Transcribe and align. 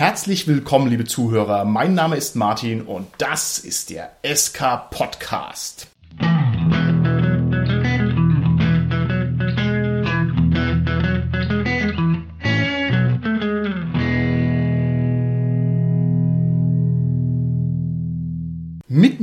Herzlich 0.00 0.46
willkommen, 0.46 0.88
liebe 0.88 1.04
Zuhörer. 1.04 1.66
Mein 1.66 1.92
Name 1.92 2.16
ist 2.16 2.34
Martin 2.34 2.80
und 2.80 3.06
das 3.18 3.58
ist 3.58 3.90
der 3.90 4.10
SK 4.24 4.88
Podcast. 4.90 5.89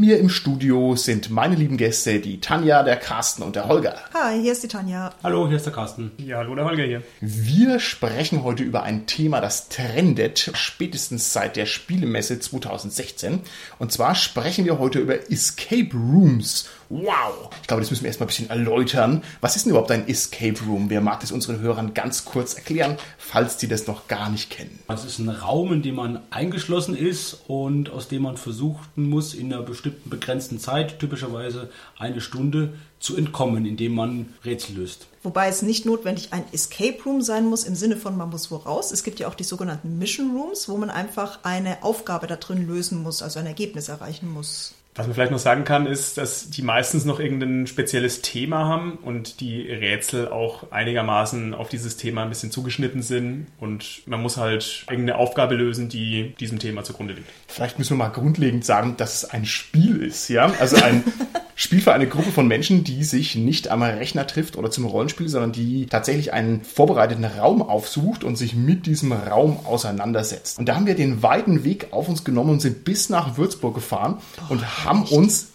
Mir 0.07 0.19
im 0.19 0.29
Studio 0.29 0.95
sind 0.95 1.29
meine 1.31 1.55
lieben 1.55 1.75
Gäste, 1.75 2.21
die 2.21 2.39
Tanja, 2.39 2.81
der 2.81 2.95
Carsten 2.95 3.43
und 3.43 3.57
der 3.57 3.67
Holger. 3.67 3.93
Hi, 4.13 4.41
hier 4.41 4.53
ist 4.53 4.63
die 4.63 4.69
Tanja. 4.69 5.13
Hallo, 5.21 5.49
hier 5.49 5.57
ist 5.57 5.65
der 5.65 5.73
Carsten. 5.73 6.13
Ja, 6.15 6.37
hallo, 6.37 6.55
der 6.55 6.63
Holger 6.63 6.85
hier. 6.85 7.03
Wir 7.19 7.81
sprechen 7.81 8.41
heute 8.41 8.63
über 8.63 8.83
ein 8.83 9.05
Thema, 9.05 9.41
das 9.41 9.67
trendet, 9.67 10.51
spätestens 10.53 11.33
seit 11.33 11.57
der 11.57 11.65
Spielemesse 11.65 12.39
2016. 12.39 13.41
Und 13.79 13.91
zwar 13.91 14.15
sprechen 14.15 14.63
wir 14.63 14.79
heute 14.79 14.99
über 14.99 15.29
Escape 15.29 15.89
Rooms 15.93 16.69
Wow! 16.89 17.49
Ich 17.61 17.67
glaube, 17.67 17.81
das 17.81 17.89
müssen 17.89 18.03
wir 18.03 18.07
erstmal 18.07 18.25
ein 18.25 18.29
bisschen 18.29 18.49
erläutern. 18.49 19.23
Was 19.41 19.55
ist 19.55 19.65
denn 19.65 19.71
überhaupt 19.71 19.91
ein 19.91 20.07
Escape 20.07 20.59
Room? 20.65 20.89
Wer 20.89 21.01
mag 21.01 21.19
das 21.19 21.31
unseren 21.31 21.59
Hörern 21.59 21.93
ganz 21.93 22.23
kurz 22.25 22.53
erklären, 22.53 22.97
falls 23.17 23.57
die 23.57 23.67
das 23.67 23.87
noch 23.87 24.07
gar 24.07 24.29
nicht 24.29 24.49
kennen? 24.49 24.79
Das 24.87 25.03
ist 25.03 25.19
ein 25.19 25.29
Raum, 25.29 25.73
in 25.73 25.81
dem 25.81 25.95
man 25.95 26.21
eingeschlossen 26.29 26.95
ist 26.95 27.41
und 27.47 27.89
aus 27.89 28.07
dem 28.07 28.21
man 28.21 28.37
versuchen 28.37 29.09
muss, 29.09 29.33
in 29.33 29.53
einer 29.53 29.63
bestimmten 29.63 30.09
begrenzten 30.09 30.59
Zeit, 30.59 30.99
typischerweise 30.99 31.69
eine 31.97 32.21
Stunde, 32.21 32.73
zu 32.99 33.15
entkommen, 33.15 33.65
indem 33.65 33.93
man 33.93 34.33
Rätsel 34.43 34.77
löst. 34.77 35.07
Wobei 35.21 35.49
es 35.49 35.61
nicht 35.61 35.85
notwendig 35.85 36.33
ein 36.33 36.45
Escape 36.51 36.97
Room 37.05 37.21
sein 37.21 37.45
muss 37.45 37.63
im 37.63 37.75
Sinne 37.75 37.95
von 37.95 38.17
man 38.17 38.29
muss 38.29 38.49
wo 38.49 38.55
raus. 38.55 38.91
Es 38.91 39.03
gibt 39.03 39.19
ja 39.19 39.27
auch 39.27 39.35
die 39.35 39.43
sogenannten 39.43 39.99
Mission 39.99 40.35
Rooms, 40.35 40.67
wo 40.67 40.77
man 40.77 40.89
einfach 40.89 41.39
eine 41.43 41.83
Aufgabe 41.83 42.27
da 42.27 42.37
drin 42.37 42.65
lösen 42.67 43.03
muss, 43.03 43.21
also 43.21 43.39
ein 43.39 43.45
Ergebnis 43.45 43.89
erreichen 43.89 44.31
muss. 44.31 44.73
Was 44.97 45.05
man 45.05 45.13
vielleicht 45.13 45.31
noch 45.31 45.37
sagen 45.39 45.63
kann, 45.63 45.85
ist, 45.85 46.17
dass 46.17 46.49
die 46.49 46.63
meistens 46.63 47.05
noch 47.05 47.19
irgendein 47.19 47.67
spezielles 47.67 48.23
Thema 48.23 48.65
haben 48.65 48.93
und 49.03 49.41
die 49.41 49.61
Rätsel 49.61 50.27
auch 50.27 50.71
einigermaßen 50.71 51.53
auf 51.53 51.69
dieses 51.69 51.97
Thema 51.97 52.23
ein 52.23 52.29
bisschen 52.29 52.49
zugeschnitten 52.49 53.03
sind 53.03 53.45
und 53.59 54.01
man 54.07 54.19
muss 54.21 54.37
halt 54.37 54.85
irgendeine 54.89 55.19
Aufgabe 55.19 55.53
lösen, 55.53 55.87
die 55.87 56.33
diesem 56.39 56.57
Thema 56.57 56.83
zugrunde 56.83 57.13
liegt. 57.13 57.29
Vielleicht 57.47 57.77
müssen 57.77 57.91
wir 57.91 58.05
mal 58.05 58.11
grundlegend 58.11 58.65
sagen, 58.65 58.97
dass 58.97 59.23
es 59.23 59.29
ein 59.29 59.45
Spiel 59.45 60.01
ist, 60.01 60.29
ja? 60.29 60.51
Also 60.59 60.77
ein 60.77 61.03
Spiel 61.59 61.81
für 61.81 61.91
eine 61.91 62.07
Gruppe 62.07 62.31
von 62.31 62.47
Menschen, 62.47 62.83
die 62.83 63.03
sich 63.03 63.33
nicht 63.35 63.69
am 63.69 63.81
Rechner 63.81 64.27
trifft 64.27 64.57
oder 64.57 64.69
zum 64.69 64.85
Rollenspiel, 64.85 65.27
sondern 65.27 65.53
die 65.53 65.87
tatsächlich 65.87 66.31
einen 66.31 66.63
vorbereiteten 66.63 67.25
Raum 67.25 67.63
aufsucht 67.63 68.23
und 68.23 68.35
sich 68.35 68.53
mit 68.53 68.85
diesem 68.85 69.11
Raum 69.11 69.65
auseinandersetzt. 69.65 70.59
Und 70.59 70.69
da 70.69 70.75
haben 70.75 70.85
wir 70.85 70.93
den 70.93 71.23
weiten 71.23 71.63
Weg 71.63 71.87
auf 71.89 72.09
uns 72.09 72.23
genommen 72.23 72.51
und 72.51 72.61
sind 72.61 72.83
bis 72.85 73.09
nach 73.09 73.37
Würzburg 73.37 73.73
gefahren 73.73 74.19
und 74.49 74.85
haben 74.85 75.01
uns 75.01 75.47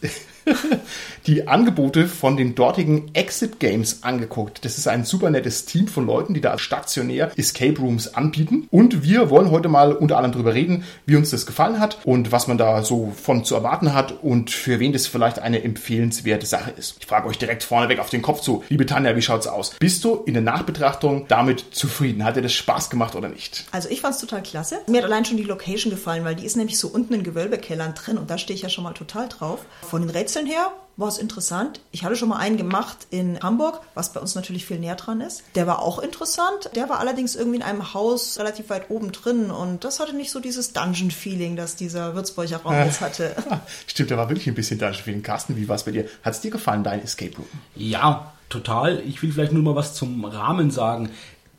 die 1.27 1.49
Angebote 1.49 2.09
von 2.09 2.37
den 2.37 2.55
dortigen 2.55 3.15
Exit 3.15 3.61
Games 3.61 4.03
angeguckt. 4.03 4.65
Das 4.65 4.79
ist 4.79 4.89
ein 4.89 5.05
super 5.05 5.31
nettes 5.31 5.65
Team 5.65 5.89
von 5.89 6.07
Leuten, 6.07 6.35
die 6.35 6.41
da 6.41 6.59
stationär 6.59 7.31
Escape 7.37 7.79
Rooms 7.79 8.09
anbieten. 8.09 8.67
Und 8.71 9.03
wir 9.03 9.31
wollen 9.31 9.51
heute 9.51 9.69
mal 9.69 9.93
unter 9.93 10.17
anderem 10.17 10.33
darüber 10.33 10.55
reden, 10.55 10.85
wie 11.07 11.17
uns 11.17 11.31
das 11.31 11.47
gefallen 11.47 11.81
hat 11.81 11.99
und 12.05 12.33
was 12.33 12.47
man 12.47 12.59
da 12.59 12.83
so 12.83 13.13
von 13.21 13.45
zu 13.45 13.55
erwarten 13.55 13.95
hat 13.95 14.23
und 14.23 14.51
für 14.51 14.81
wen 14.81 14.93
das 14.93 15.07
vielleicht 15.07 15.39
eine 15.39 15.63
empfehlenswerte 15.63 16.47
Sache 16.47 16.71
ist. 16.71 16.97
Ich 17.01 17.07
frage 17.07 17.29
euch 17.29 17.39
direkt 17.39 17.63
vorneweg 17.63 17.99
auf 17.99 18.11
den 18.11 18.23
Kopf 18.23 18.41
zu. 18.41 18.65
Liebe 18.69 18.87
Tanja, 18.87 19.17
wie 19.17 19.23
schaut's 19.23 19.47
aus? 19.47 19.77
Bist 19.79 20.05
du 20.05 20.17
in 20.27 20.35
der 20.35 20.43
Nachbetrachtung 20.43 21.27
damit 21.29 21.65
zufrieden? 21.73 22.25
Hat 22.25 22.37
dir 22.37 22.43
das 22.43 22.53
Spaß 22.53 22.91
gemacht 22.91 23.15
oder 23.15 23.29
nicht? 23.29 23.65
Also 23.71 23.89
ich 23.89 24.01
fand's 24.01 24.19
total 24.19 24.43
klasse. 24.43 24.79
Mir 24.89 24.99
hat 24.99 25.05
allein 25.05 25.25
schon 25.25 25.37
die 25.37 25.45
Location 25.45 25.91
gefallen, 25.91 26.25
weil 26.25 26.35
die 26.35 26.45
ist 26.45 26.57
nämlich 26.57 26.79
so 26.79 26.89
unten 26.89 27.15
in 27.15 27.23
Gewölbekellern 27.23 27.95
drin 27.95 28.19
und 28.19 28.31
da 28.31 28.39
stehe 28.39 28.57
ich 28.57 28.63
ja 28.63 28.69
schon 28.69 28.85
mal 28.85 28.93
total 28.93 29.29
drauf. 29.29 29.61
Von 29.83 30.03
den 30.03 30.11
Rätseln 30.11 30.32
her 30.47 30.73
war 30.97 31.09
es 31.09 31.19
interessant. 31.19 31.81
Ich 31.91 32.05
hatte 32.05 32.17
schon 32.17 32.29
mal 32.29 32.37
einen 32.37 32.57
gemacht 32.57 33.07
in 33.11 33.41
Hamburg, 33.41 33.81
was 33.95 34.13
bei 34.13 34.21
uns 34.21 34.35
natürlich 34.35 34.67
viel 34.67 34.79
näher 34.79 34.95
dran 34.95 35.21
ist. 35.21 35.43
Der 35.55 35.67
war 35.67 35.81
auch 35.81 35.99
interessant. 35.99 36.71
Der 36.75 36.89
war 36.89 37.01
allerdings 37.01 37.35
irgendwie 37.35 37.57
in 37.57 37.63
einem 37.63 37.95
Haus 37.95 38.39
relativ 38.39 38.71
weit 38.71 38.91
oben 38.91 39.13
drin 39.13 39.51
und 39.51 39.85
das 39.85 40.01
hatte 40.01 40.15
nicht 40.15 40.31
so 40.31 40.41
dieses 40.41 40.73
Dungeon-Feeling, 40.73 41.57
das 41.57 41.77
dieser 41.77 42.15
Würzburger 42.15 42.59
Raum 42.59 42.75
jetzt 42.75 43.01
hatte. 43.01 43.35
Stimmt, 43.87 44.11
da 44.11 44.17
war 44.17 44.29
wirklich 44.29 44.49
ein 44.49 44.55
bisschen 44.55 44.79
Dungeon-Feeling. 44.79 45.23
Carsten, 45.23 45.57
wie 45.57 45.69
war 45.69 45.77
es 45.77 45.85
bei 45.85 45.93
dir? 45.93 46.07
Hat 46.23 46.35
es 46.35 46.41
dir 46.41 46.51
gefallen, 46.51 46.85
dein 46.85 47.03
Escape 47.03 47.37
Room? 47.37 47.47
Ja, 47.75 48.33
total. 48.49 49.01
Ich 49.07 49.23
will 49.23 49.33
vielleicht 49.33 49.53
nur 49.53 49.63
mal 49.63 49.75
was 49.75 49.95
zum 49.95 50.25
Rahmen 50.25 50.71
sagen. 50.71 51.11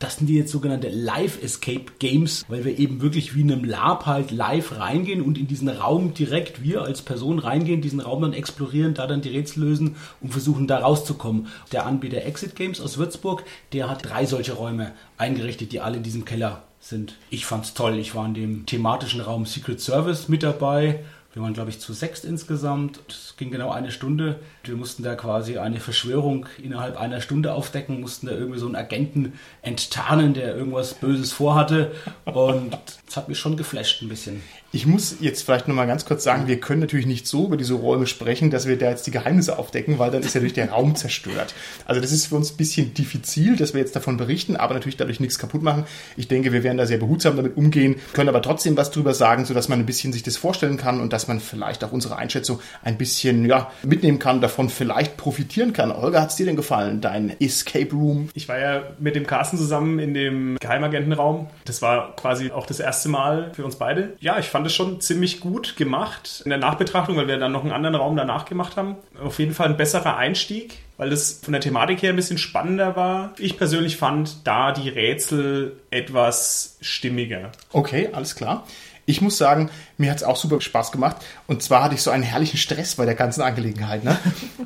Das 0.04 0.18
sind 0.18 0.28
die 0.28 0.36
jetzt 0.36 0.52
sogenannte 0.52 0.90
Live-Escape-Games, 0.90 2.44
weil 2.50 2.66
wir 2.66 2.78
eben 2.78 3.02
wirklich 3.02 3.36
wie 3.36 3.40
in 3.40 3.54
einem 3.54 3.64
Lab 3.64 4.06
halt 4.06 4.32
live 4.32 4.78
reingehen 4.78 5.22
und 5.22 5.38
in 5.38 5.48
diesen 5.48 5.70
Raum 5.70 6.14
direkt 6.14 6.62
wir 6.62 6.82
als 6.82 7.02
Person 7.02 7.40
reingehen, 7.40 7.80
diesen 7.80 8.02
Raum 8.02 8.22
dann 8.22 8.34
explorieren, 8.34 8.94
da 8.96 9.08
dann 9.08 9.22
die 9.22 9.30
Rätsel 9.30 9.64
lösen 9.64 9.96
und 10.20 10.34
versuchen 10.34 10.68
da 10.68 10.80
rauszukommen. 10.80 11.48
Der 11.72 11.86
Anbieter 11.86 12.26
Exit 12.26 12.58
Games 12.58 12.82
aus 12.82 12.98
Würzburg, 12.98 13.46
der 13.72 13.90
hat 13.90 14.04
drei 14.04 14.26
solche 14.26 14.52
Räume 14.52 14.92
eingerichtet, 15.18 15.72
die 15.72 15.80
alle 15.80 15.96
in 15.96 16.04
diesem 16.04 16.26
Keller 16.26 16.64
sind. 16.82 17.16
Ich 17.30 17.46
fand's 17.46 17.74
toll. 17.74 17.98
Ich 17.98 18.14
war 18.14 18.26
in 18.26 18.34
dem 18.34 18.66
thematischen 18.66 19.22
Raum 19.22 19.46
Secret 19.46 19.80
Service 19.80 20.28
mit 20.28 20.44
dabei 20.44 21.00
wir 21.34 21.42
waren, 21.42 21.54
glaube 21.54 21.72
ich, 21.72 21.80
zu 21.80 21.94
sechs 21.94 22.24
insgesamt. 22.24 23.00
Es 23.10 23.34
ging 23.38 23.50
genau 23.50 23.72
eine 23.72 23.92
Stunde. 23.92 24.40
Wir 24.64 24.76
mussten 24.76 25.02
da 25.02 25.16
quasi 25.16 25.58
eine 25.58 25.80
Verschwörung 25.80 26.46
innerhalb 26.62 26.96
einer 26.96 27.22
Stunde 27.22 27.54
aufdecken, 27.54 28.02
mussten 28.02 28.28
da 28.28 28.34
irgendwie 28.34 28.60
so 28.60 28.68
einen 28.68 28.76
Agenten 28.76 29.34
enttarnen, 29.64 30.36
der 30.36 30.56
irgendwas 30.56 30.94
Böses 30.94 31.34
vorhatte. 31.34 31.92
Und 32.26 32.78
es 33.08 33.18
hat 33.18 33.30
mich 33.30 33.40
schon 33.40 33.58
geflasht 33.58 34.04
ein 34.04 34.10
bisschen. 34.10 34.44
Ich 34.76 34.88
muss 34.88 35.18
jetzt 35.20 35.44
vielleicht 35.44 35.68
nochmal 35.68 35.86
ganz 35.86 36.04
kurz 36.04 36.24
sagen, 36.24 36.48
wir 36.48 36.60
können 36.60 36.80
natürlich 36.80 37.06
nicht 37.06 37.28
so 37.28 37.46
über 37.46 37.58
diese 37.58 37.76
Räume 37.76 38.08
sprechen, 38.08 38.50
dass 38.50 38.68
wir 38.68 38.76
da 38.76 38.90
jetzt 38.90 39.06
die 39.06 39.12
Geheimnisse 39.12 39.60
aufdecken, 39.60 40.00
weil 40.00 40.10
dann 40.10 40.24
ist 40.24 40.34
ja 40.34 40.42
durch 40.42 40.54
der 40.54 40.72
Raum 40.72 40.96
zerstört. 40.96 41.54
Also 41.86 42.02
das 42.02 42.12
ist 42.12 42.26
für 42.26 42.36
uns 42.36 42.52
ein 42.52 42.58
bisschen 42.58 42.92
diffizil, 42.96 43.56
dass 43.56 43.76
wir 43.76 43.82
jetzt 43.82 43.96
davon 43.96 44.18
berichten, 44.18 44.56
aber 44.56 44.74
natürlich 44.74 44.98
dadurch 44.98 45.20
nichts 45.20 45.38
kaputt 45.38 45.62
machen. 45.62 45.86
Ich 46.18 46.28
denke, 46.28 46.52
wir 46.54 46.64
werden 46.64 46.80
da 46.80 46.88
sehr 46.88 46.98
behutsam 46.98 47.36
damit 47.36 47.56
umgehen, 47.56 47.98
können 48.14 48.30
aber 48.30 48.42
trotzdem 48.42 48.76
was 48.76 48.90
drüber 48.90 49.14
sagen, 49.14 49.46
sodass 49.46 49.70
man 49.70 49.78
ein 49.78 49.86
bisschen 49.86 50.12
sich 50.12 50.24
das 50.24 50.38
vorstellen 50.38 50.78
kann 50.78 51.02
und 51.02 51.14
dass 51.14 51.28
man 51.28 51.40
vielleicht 51.40 51.84
auch 51.84 51.92
unsere 51.92 52.16
Einschätzung 52.16 52.60
ein 52.82 52.98
bisschen 52.98 53.46
ja, 53.46 53.72
mitnehmen 53.84 54.18
kann, 54.18 54.42
davon 54.42 54.70
vielleicht 54.70 55.18
profitieren 55.18 55.74
kann. 55.74 55.92
Olga, 55.92 56.20
hat 56.20 56.32
es 56.32 56.36
dir 56.36 56.48
denn 56.48 56.56
gefallen, 56.56 57.00
dein 57.00 57.40
Escape 57.40 57.92
Room? 57.92 58.30
Ich 58.34 58.50
war 58.50 58.58
ja 58.58 58.82
mit 58.98 59.16
dem 59.16 59.28
Carsten 59.28 59.60
zusammen 59.60 60.00
in 60.00 60.16
dem 60.16 60.58
Geheimagentenraum. 60.60 61.52
Das 61.66 61.84
war 61.84 62.16
quasi 62.16 62.50
auch 62.50 62.66
das 62.66 62.80
erste 62.80 63.10
Mal 63.10 63.52
für 63.54 63.64
uns 63.64 63.76
beide. 63.76 64.14
Ja, 64.20 64.40
ich 64.40 64.48
fand 64.48 64.63
fand 64.64 64.68
es 64.68 64.76
schon 64.76 65.02
ziemlich 65.02 65.42
gut 65.42 65.76
gemacht 65.76 66.42
in 66.46 66.50
der 66.50 66.58
Nachbetrachtung, 66.58 67.18
weil 67.18 67.28
wir 67.28 67.38
dann 67.38 67.52
noch 67.52 67.64
einen 67.64 67.74
anderen 67.74 67.96
Raum 67.96 68.16
danach 68.16 68.46
gemacht 68.46 68.78
haben. 68.78 68.96
Auf 69.22 69.40
jeden 69.40 69.54
Fall 69.54 69.68
ein 69.68 69.76
besserer 69.76 70.16
Einstieg, 70.16 70.80
weil 70.96 71.12
es 71.12 71.42
von 71.44 71.52
der 71.52 71.60
Thematik 71.60 72.02
her 72.02 72.12
ein 72.12 72.16
bisschen 72.16 72.38
spannender 72.38 72.96
war. 72.96 73.34
Ich 73.40 73.58
persönlich 73.58 73.98
fand 73.98 74.48
da 74.48 74.72
die 74.72 74.88
Rätsel 74.88 75.76
etwas 75.92 76.78
stimmiger. 76.80 77.52
Okay, 77.74 78.10
alles 78.14 78.36
klar. 78.36 78.66
Ich 79.06 79.20
muss 79.20 79.38
sagen, 79.38 79.70
mir 80.04 80.12
hat 80.12 80.18
es 80.18 80.24
auch 80.24 80.36
super 80.36 80.60
Spaß 80.60 80.92
gemacht. 80.92 81.18
Und 81.48 81.64
zwar 81.64 81.84
hatte 81.84 81.96
ich 81.96 82.02
so 82.02 82.12
einen 82.12 82.24
herrlichen 82.24 82.58
Stress 82.58 82.96
bei 82.96 83.06
der 83.06 83.16
ganzen 83.16 83.42
Angelegenheit. 83.42 84.04
Ne? 84.04 84.18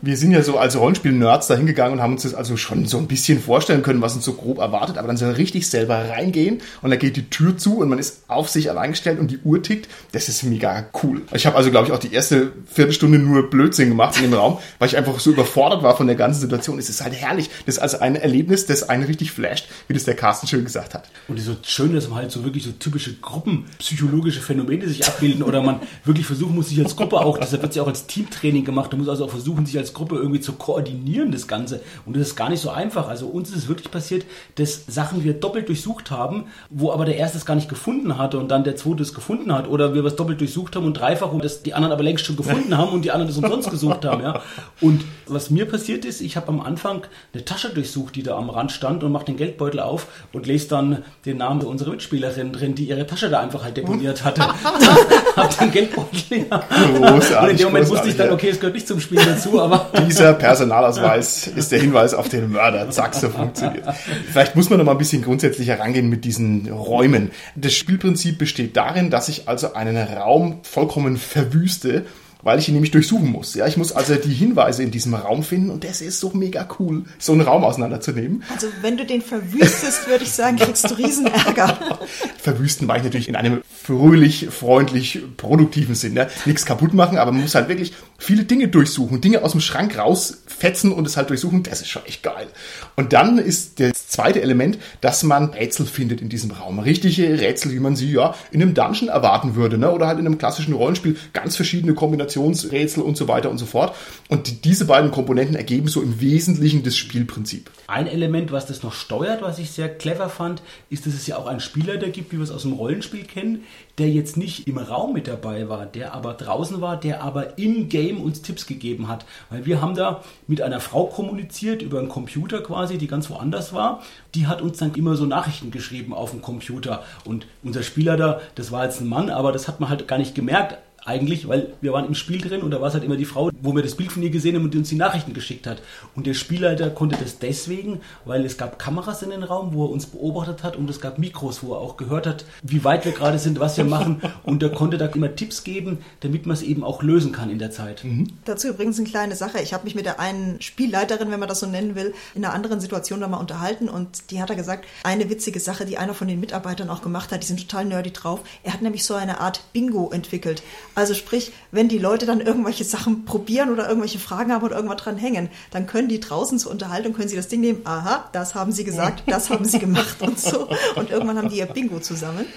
Wir 0.01 0.17
sind 0.17 0.31
ja 0.31 0.41
so 0.41 0.57
als 0.57 0.77
Rollenspiel-Nerds 0.77 1.47
da 1.47 1.55
hingegangen 1.55 1.93
und 1.93 2.01
haben 2.01 2.13
uns 2.13 2.23
das 2.23 2.33
also 2.33 2.57
schon 2.57 2.85
so 2.85 2.97
ein 2.97 3.07
bisschen 3.07 3.39
vorstellen 3.39 3.83
können, 3.83 4.01
was 4.01 4.15
uns 4.15 4.25
so 4.25 4.33
grob 4.33 4.57
erwartet. 4.57 4.97
Aber 4.97 5.07
dann 5.07 5.17
soll 5.17 5.31
richtig 5.33 5.69
selber 5.69 6.09
reingehen 6.09 6.61
und 6.81 6.89
dann 6.89 6.99
geht 6.99 7.15
die 7.15 7.29
Tür 7.29 7.57
zu 7.57 7.79
und 7.79 7.89
man 7.89 7.99
ist 7.99 8.23
auf 8.27 8.49
sich 8.49 8.69
allein 8.69 8.91
gestellt 8.91 9.19
und 9.19 9.29
die 9.29 9.37
Uhr 9.39 9.61
tickt. 9.61 9.87
Das 10.11 10.27
ist 10.27 10.43
mega 10.43 10.87
cool. 11.03 11.21
Ich 11.33 11.45
habe 11.45 11.55
also, 11.55 11.69
glaube 11.69 11.87
ich, 11.87 11.93
auch 11.93 11.99
die 11.99 12.13
erste 12.13 12.51
Viertelstunde 12.65 13.19
nur 13.19 13.49
Blödsinn 13.49 13.89
gemacht 13.89 14.17
in 14.17 14.23
dem 14.23 14.33
Raum, 14.33 14.57
weil 14.79 14.89
ich 14.89 14.97
einfach 14.97 15.19
so 15.19 15.31
überfordert 15.31 15.83
war 15.83 15.95
von 15.95 16.07
der 16.07 16.15
ganzen 16.15 16.41
Situation. 16.41 16.79
Es 16.79 16.89
ist 16.89 17.01
halt 17.01 17.13
herrlich. 17.13 17.49
Das 17.65 17.75
ist 17.75 17.81
also 17.81 17.99
ein 17.99 18.15
Erlebnis, 18.15 18.65
das 18.65 18.89
einen 18.89 19.03
richtig 19.03 19.31
flasht, 19.31 19.67
wie 19.87 19.93
das 19.93 20.03
der 20.03 20.15
Carsten 20.15 20.47
schön 20.47 20.63
gesagt 20.63 20.93
hat. 20.93 21.09
Und 21.27 21.39
so 21.39 21.55
schön, 21.63 21.93
dass 21.93 22.07
man 22.09 22.19
halt 22.19 22.31
so 22.31 22.43
wirklich 22.43 22.63
so 22.63 22.71
typische 22.71 23.13
Gruppenpsychologie 23.13 24.07
psychologische 24.17 24.41
Phänomene 24.41 24.87
sich 24.87 25.05
abbilden 25.27 25.43
oder 25.43 25.61
man 25.61 25.79
wirklich 26.05 26.25
versuchen 26.25 26.55
muss, 26.55 26.69
sich 26.69 26.79
als 26.79 26.95
Gruppe 26.95 27.17
auch, 27.17 27.37
deshalb 27.37 27.61
wird 27.61 27.71
es 27.71 27.75
ja 27.75 27.83
auch 27.83 27.87
als 27.87 28.07
Teamtraining 28.07 28.65
gemacht, 28.65 28.91
man 28.91 28.99
muss 28.99 29.09
also 29.09 29.25
auch 29.25 29.29
versuchen, 29.29 29.65
sich 29.65 29.77
als 29.77 29.93
Gruppe 29.93 30.15
irgendwie 30.15 30.39
zu 30.39 30.53
koordinieren, 30.53 31.31
das 31.31 31.47
Ganze. 31.47 31.81
Und 32.05 32.15
das 32.15 32.29
ist 32.29 32.35
gar 32.35 32.49
nicht 32.49 32.61
so 32.61 32.69
einfach. 32.69 33.07
Also 33.07 33.27
uns 33.27 33.49
ist 33.49 33.57
es 33.57 33.67
wirklich 33.67 33.91
passiert, 33.91 34.25
dass 34.55 34.85
Sachen 34.87 35.23
wir 35.23 35.33
doppelt 35.33 35.67
durchsucht 35.67 36.11
haben, 36.11 36.45
wo 36.69 36.91
aber 36.91 37.05
der 37.05 37.17
erste 37.17 37.37
es 37.37 37.45
gar 37.45 37.55
nicht 37.55 37.69
gefunden 37.69 38.17
hatte 38.17 38.39
und 38.39 38.49
dann 38.49 38.63
der 38.63 38.75
zweite 38.75 39.03
es 39.03 39.13
gefunden 39.13 39.53
hat. 39.53 39.67
Oder 39.67 39.93
wir 39.93 40.03
was 40.03 40.15
doppelt 40.15 40.39
durchsucht 40.39 40.75
haben 40.75 40.85
und 40.85 40.93
dreifach 40.93 41.31
und 41.31 41.43
das 41.43 41.63
die 41.63 41.73
anderen 41.73 41.93
aber 41.93 42.03
längst 42.03 42.25
schon 42.25 42.37
gefunden 42.37 42.77
haben 42.77 42.91
und 42.91 43.03
die 43.03 43.11
anderen 43.11 43.31
es 43.31 43.37
umsonst 43.37 43.69
gesucht 43.69 44.05
haben. 44.05 44.23
Ja. 44.23 44.41
Und 44.81 45.03
was 45.27 45.49
mir 45.49 45.65
passiert 45.65 46.05
ist, 46.05 46.21
ich 46.21 46.37
habe 46.37 46.47
am 46.49 46.61
Anfang 46.61 47.05
eine 47.33 47.43
Tasche 47.43 47.69
durchsucht, 47.69 48.15
die 48.15 48.23
da 48.23 48.37
am 48.37 48.49
Rand 48.49 48.71
stand 48.71 49.03
und 49.03 49.11
mache 49.11 49.25
den 49.25 49.37
Geldbeutel 49.37 49.79
auf 49.79 50.07
und 50.31 50.47
lese 50.47 50.69
dann 50.69 51.03
den 51.25 51.37
Namen 51.37 51.61
unserer 51.61 51.91
Mitspielerin 51.91 52.53
drin, 52.53 52.75
die 52.75 52.85
ihre 52.85 53.05
Tasche 53.05 53.29
da 53.29 53.39
einfach 53.39 53.63
halt 53.63 53.77
deponiert 53.77 54.23
hatte. 54.23 54.41
hab 55.35 55.57
den 55.59 55.71
Geldbeutel 55.71 56.45
ja. 56.49 56.63
Großartig, 56.67 57.37
Und 57.37 57.49
in 57.49 57.57
dem 57.57 57.67
Moment 57.67 57.89
wusste 57.89 58.09
ich 58.09 58.17
dann, 58.17 58.31
okay, 58.31 58.49
es 58.49 58.59
gehört 58.59 58.75
nicht 58.75 58.87
zum 58.87 58.99
Spiel 58.99 59.19
dazu, 59.23 59.61
aber 59.61 59.91
Dieser 60.07 60.33
Personalausweis 60.33 61.47
ist 61.47 61.71
der 61.71 61.79
Hinweis 61.79 62.13
auf 62.13 62.29
den 62.29 62.51
Mörder. 62.51 62.89
Zack, 62.89 63.15
so 63.15 63.29
funktioniert. 63.29 63.85
Vielleicht 64.31 64.55
muss 64.55 64.69
man 64.69 64.79
noch 64.79 64.85
mal 64.85 64.93
ein 64.93 64.97
bisschen 64.97 65.21
grundsätzlicher 65.21 65.79
rangehen 65.79 66.09
mit 66.09 66.25
diesen 66.25 66.71
Räumen. 66.71 67.31
Das 67.55 67.73
Spielprinzip 67.73 68.37
besteht 68.37 68.75
darin, 68.77 69.09
dass 69.09 69.29
ich 69.29 69.47
also 69.47 69.73
einen 69.73 69.97
Raum 69.97 70.59
vollkommen 70.63 71.17
verwüste, 71.17 72.05
weil 72.43 72.59
ich 72.59 72.67
ihn 72.67 72.73
nämlich 72.73 72.91
durchsuchen 72.91 73.31
muss. 73.31 73.55
Ja, 73.55 73.67
ich 73.67 73.77
muss 73.77 73.91
also 73.91 74.15
die 74.15 74.33
Hinweise 74.33 74.83
in 74.83 74.91
diesem 74.91 75.13
Raum 75.13 75.43
finden 75.43 75.69
und 75.69 75.83
das 75.83 76.01
ist 76.01 76.19
so 76.19 76.31
mega 76.31 76.67
cool, 76.79 77.05
so 77.19 77.33
einen 77.33 77.41
Raum 77.41 77.63
auseinanderzunehmen. 77.63 78.43
Also 78.53 78.67
wenn 78.81 78.97
du 78.97 79.05
den 79.05 79.21
verwüstest, 79.21 80.07
würde 80.07 80.23
ich 80.23 80.31
sagen, 80.31 80.57
kriegst 80.57 80.89
du 80.89 80.97
riesen 80.97 81.27
Ärger. 81.27 81.77
Verwüsten 82.37 82.87
war 82.87 82.97
ich 82.97 83.03
natürlich 83.03 83.27
in 83.27 83.35
einem 83.35 83.61
fröhlich, 83.83 84.47
freundlich, 84.49 85.21
produktiven 85.37 85.95
Sinn. 85.95 86.13
Ne? 86.13 86.27
Nichts 86.45 86.65
kaputt 86.65 86.93
machen, 86.93 87.17
aber 87.17 87.31
man 87.31 87.41
muss 87.41 87.55
halt 87.55 87.69
wirklich 87.69 87.93
viele 88.17 88.43
Dinge 88.45 88.67
durchsuchen, 88.67 89.21
Dinge 89.21 89.43
aus 89.43 89.51
dem 89.51 89.61
Schrank 89.61 89.97
rausfetzen 89.97 90.91
und 90.91 91.05
es 91.05 91.17
halt 91.17 91.29
durchsuchen. 91.29 91.63
Das 91.63 91.81
ist 91.81 91.89
schon 91.89 92.05
echt 92.05 92.23
geil. 92.23 92.47
Und 92.95 93.13
dann 93.13 93.37
ist 93.37 93.79
das 93.79 94.07
zweite 94.07 94.41
Element, 94.41 94.79
dass 95.01 95.23
man 95.23 95.51
Rätsel 95.51 95.85
findet 95.85 96.21
in 96.21 96.29
diesem 96.29 96.51
Raum. 96.51 96.79
Richtige 96.79 97.39
Rätsel, 97.39 97.71
wie 97.71 97.79
man 97.79 97.95
sie 97.95 98.11
ja 98.11 98.35
in 98.51 98.61
einem 98.61 98.73
Dungeon 98.73 99.09
erwarten 99.09 99.55
würde, 99.55 99.77
ne? 99.77 99.91
oder 99.91 100.07
halt 100.07 100.19
in 100.19 100.25
einem 100.25 100.37
klassischen 100.37 100.73
Rollenspiel. 100.73 101.15
Ganz 101.33 101.55
verschiedene 101.55 101.93
Kombinationsrätsel 101.93 103.03
und 103.03 103.17
so 103.17 103.27
weiter 103.27 103.49
und 103.49 103.57
so 103.57 103.65
fort. 103.65 103.95
Und 104.29 104.47
die- 104.47 104.61
diese 104.61 104.85
beiden 104.85 105.11
Komponenten 105.11 105.55
ergeben 105.55 105.87
so 105.87 106.01
im 106.01 106.19
Wesentlichen 106.19 106.83
das 106.83 106.97
Spielprinzip. 106.97 107.69
Ein 107.87 108.07
Element, 108.07 108.51
was 108.51 108.65
das 108.65 108.83
noch 108.83 108.93
steuert, 108.93 109.41
was 109.41 109.59
ich 109.59 109.71
sehr 109.71 109.89
clever 109.89 110.29
fand, 110.29 110.61
ist, 110.89 111.05
dass 111.05 111.13
es 111.13 111.27
ja 111.27 111.37
auch 111.37 111.47
einen 111.47 111.59
Spielleiter 111.59 112.09
gibt, 112.09 112.31
wie 112.33 112.37
wir 112.37 112.43
es 112.43 112.51
aus 112.51 112.63
dem 112.63 112.73
Rollenspiel 112.73 113.23
kennen, 113.23 113.63
der 113.97 114.09
jetzt 114.09 114.37
nicht 114.37 114.67
im 114.67 114.77
Raum 114.77 115.13
mit 115.13 115.27
dabei 115.27 115.69
war, 115.69 115.85
der 115.85 116.13
aber 116.13 116.33
draußen 116.33 116.81
war, 116.81 116.97
der 116.97 117.23
aber 117.23 117.57
im 117.57 117.89
Game 117.89 118.21
uns 118.21 118.41
Tipps 118.41 118.67
gegeben 118.67 119.07
hat. 119.07 119.25
Weil 119.49 119.65
wir 119.65 119.81
haben 119.81 119.95
da 119.95 120.23
mit 120.47 120.61
einer 120.61 120.79
Frau 120.79 121.05
kommuniziert 121.05 121.81
über 121.81 121.99
einen 121.99 122.09
Computer 122.09 122.61
quasi, 122.61 122.97
die 122.97 123.07
ganz 123.07 123.29
woanders 123.29 123.73
war. 123.73 124.03
Die 124.35 124.45
hat 124.45 124.61
uns 124.61 124.77
dann 124.77 124.93
immer 124.93 125.15
so 125.15 125.25
Nachrichten 125.25 125.71
geschrieben 125.71 126.13
auf 126.13 126.31
dem 126.31 126.41
Computer. 126.41 127.03
Und 127.25 127.47
unser 127.63 127.81
Spielleiter, 127.81 128.41
das 128.55 128.71
war 128.71 128.85
jetzt 128.85 129.01
ein 129.01 129.07
Mann, 129.07 129.29
aber 129.29 129.51
das 129.51 129.67
hat 129.67 129.79
man 129.79 129.89
halt 129.89 130.07
gar 130.07 130.17
nicht 130.17 130.35
gemerkt 130.35 130.77
eigentlich, 131.07 131.47
weil 131.47 131.73
wir 131.81 131.93
waren 131.93 132.05
im 132.05 132.15
Spiel 132.15 132.41
drin 132.41 132.61
und 132.61 132.71
da 132.71 132.81
war 132.81 132.89
es 132.89 132.93
halt 132.93 133.03
immer 133.03 133.15
die 133.15 133.25
Frau, 133.25 133.49
wo 133.61 133.75
wir 133.75 133.81
das 133.81 133.95
Bild 133.95 134.11
von 134.11 134.21
ihr 134.21 134.29
gesehen 134.29 134.55
haben 134.55 134.63
und 134.63 134.73
die 134.73 134.77
uns 134.77 134.89
die 134.89 134.95
Nachrichten 134.95 135.33
geschickt 135.33 135.65
hat. 135.65 135.81
Und 136.15 136.27
der 136.27 136.33
Spielleiter 136.33 136.89
konnte 136.89 137.17
das 137.17 137.39
deswegen, 137.39 138.01
weil 138.25 138.45
es 138.45 138.57
gab 138.57 138.77
Kameras 138.77 139.21
in 139.23 139.29
den 139.29 139.43
Raum, 139.43 139.73
wo 139.73 139.85
er 139.85 139.91
uns 139.91 140.05
beobachtet 140.05 140.63
hat 140.63 140.75
und 140.75 140.89
es 140.89 140.99
gab 140.99 141.17
Mikros, 141.17 141.63
wo 141.63 141.73
er 141.73 141.79
auch 141.79 141.97
gehört 141.97 142.27
hat, 142.27 142.45
wie 142.61 142.83
weit 142.83 143.05
wir 143.05 143.13
gerade 143.13 143.39
sind, 143.39 143.59
was 143.59 143.77
wir 143.77 143.85
machen 143.85 144.21
und 144.43 144.61
er 144.61 144.69
konnte 144.69 144.97
da 144.97 145.07
immer 145.07 145.33
Tipps 145.35 145.63
geben, 145.63 145.99
damit 146.19 146.45
man 146.45 146.55
es 146.55 146.61
eben 146.61 146.83
auch 146.83 147.01
lösen 147.01 147.31
kann 147.31 147.49
in 147.49 147.59
der 147.59 147.71
Zeit. 147.71 148.03
Dazu 148.45 148.67
übrigens 148.67 148.99
eine 148.99 149.07
kleine 149.07 149.35
Sache. 149.35 149.61
Ich 149.61 149.73
habe 149.73 149.85
mich 149.85 149.95
mit 149.95 150.05
der 150.05 150.19
einen 150.19 150.61
Spielleiterin, 150.61 151.31
wenn 151.31 151.39
man 151.39 151.49
das 151.49 151.61
so 151.61 151.67
nennen 151.67 151.95
will, 151.95 152.13
in 152.35 152.43
einer 152.43 152.53
anderen 152.53 152.79
Situation 152.81 153.21
da 153.21 153.27
mal 153.27 153.37
unterhalten 153.37 153.87
und 153.87 154.29
die 154.31 154.41
hat 154.41 154.49
er 154.49 154.55
gesagt, 154.55 154.85
eine 155.03 155.29
witzige 155.29 155.59
Sache, 155.59 155.85
die 155.85 155.97
einer 155.97 156.13
von 156.13 156.27
den 156.27 156.39
Mitarbeitern 156.39 156.89
auch 156.89 157.01
gemacht 157.01 157.31
hat, 157.31 157.43
die 157.43 157.47
sind 157.47 157.61
total 157.61 157.85
nerdy 157.85 158.11
drauf. 158.11 158.41
Er 158.63 158.73
hat 158.73 158.81
nämlich 158.81 159.05
so 159.05 159.13
eine 159.13 159.39
Art 159.39 159.61
Bingo 159.71 160.11
entwickelt. 160.11 160.63
Also 160.97 161.13
sprich, 161.13 161.51
wenn 161.69 161.89
die 161.89 161.99
Leute 161.99 162.25
dann 162.25 162.41
irgendwelche 162.41 162.83
Sachen 162.83 163.23
probieren 163.23 163.69
oder 163.69 163.87
irgendwelche 163.87 164.17
Fragen 164.17 164.51
haben 164.51 164.63
oder 164.65 164.77
irgendwas 164.77 164.97
dran 164.97 165.15
hängen, 165.15 165.49
dann 165.69 165.85
können 165.85 166.09
die 166.09 166.19
draußen 166.19 166.57
zur 166.57 166.71
Unterhaltung, 166.71 167.13
können 167.13 167.29
sie 167.29 167.35
das 167.35 167.47
Ding 167.47 167.61
nehmen, 167.61 167.81
aha, 167.83 168.27
das 168.31 168.55
haben 168.55 168.71
sie 168.71 168.83
gesagt, 168.83 169.21
das 169.27 169.51
haben 169.51 169.63
sie 169.63 169.77
gemacht 169.77 170.23
und 170.23 170.39
so. 170.39 170.67
Und 170.95 171.11
irgendwann 171.11 171.37
haben 171.37 171.49
die 171.49 171.59
ihr 171.59 171.67
Bingo 171.67 171.99
zusammen. 171.99 172.47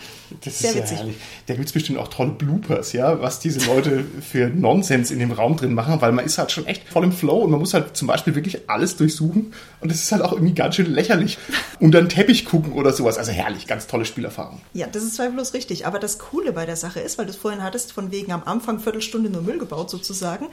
Das 0.42 0.58
Sehr 0.58 0.70
ist 0.70 0.76
ja 0.76 0.82
witzig. 0.82 0.98
herrlich. 0.98 1.16
Da 1.46 1.54
gibt's 1.54 1.72
bestimmt 1.72 1.98
auch 1.98 2.08
tolle 2.08 2.30
Bloopers, 2.30 2.92
ja, 2.92 3.20
was 3.20 3.40
diese 3.40 3.66
Leute 3.66 4.04
für 4.22 4.48
Nonsens 4.48 5.10
in 5.10 5.18
dem 5.18 5.32
Raum 5.32 5.56
drin 5.56 5.74
machen, 5.74 6.00
weil 6.00 6.12
man 6.12 6.24
ist 6.24 6.38
halt 6.38 6.52
schon 6.52 6.66
echt 6.66 6.88
voll 6.88 7.04
im 7.04 7.12
Flow 7.12 7.40
und 7.40 7.50
man 7.50 7.60
muss 7.60 7.74
halt 7.74 7.96
zum 7.96 8.08
Beispiel 8.08 8.34
wirklich 8.34 8.70
alles 8.70 8.96
durchsuchen 8.96 9.52
und 9.80 9.90
es 9.92 10.02
ist 10.02 10.12
halt 10.12 10.22
auch 10.22 10.32
irgendwie 10.32 10.54
ganz 10.54 10.76
schön 10.76 10.86
lächerlich. 10.86 11.36
Unter 11.80 12.00
den 12.00 12.08
Teppich 12.08 12.44
gucken 12.44 12.72
oder 12.72 12.92
sowas. 12.92 13.18
Also 13.18 13.32
herrlich, 13.32 13.66
ganz 13.66 13.86
tolle 13.86 14.04
Spielerfahrung. 14.04 14.60
Ja, 14.72 14.86
das 14.86 15.02
ist 15.02 15.16
zweifellos 15.16 15.52
richtig. 15.52 15.86
Aber 15.86 15.98
das 15.98 16.18
Coole 16.18 16.52
bei 16.52 16.64
der 16.64 16.76
Sache 16.76 17.00
ist, 17.00 17.18
weil 17.18 17.26
du 17.26 17.32
es 17.32 17.36
vorhin 17.36 17.62
hattest, 17.62 17.92
von 17.92 18.10
wegen 18.10 18.29
am 18.32 18.42
Anfang 18.44 18.80
Viertelstunde 18.80 19.30
nur 19.30 19.42
Müll 19.42 19.58
gebaut 19.58 19.90
sozusagen. 19.90 20.48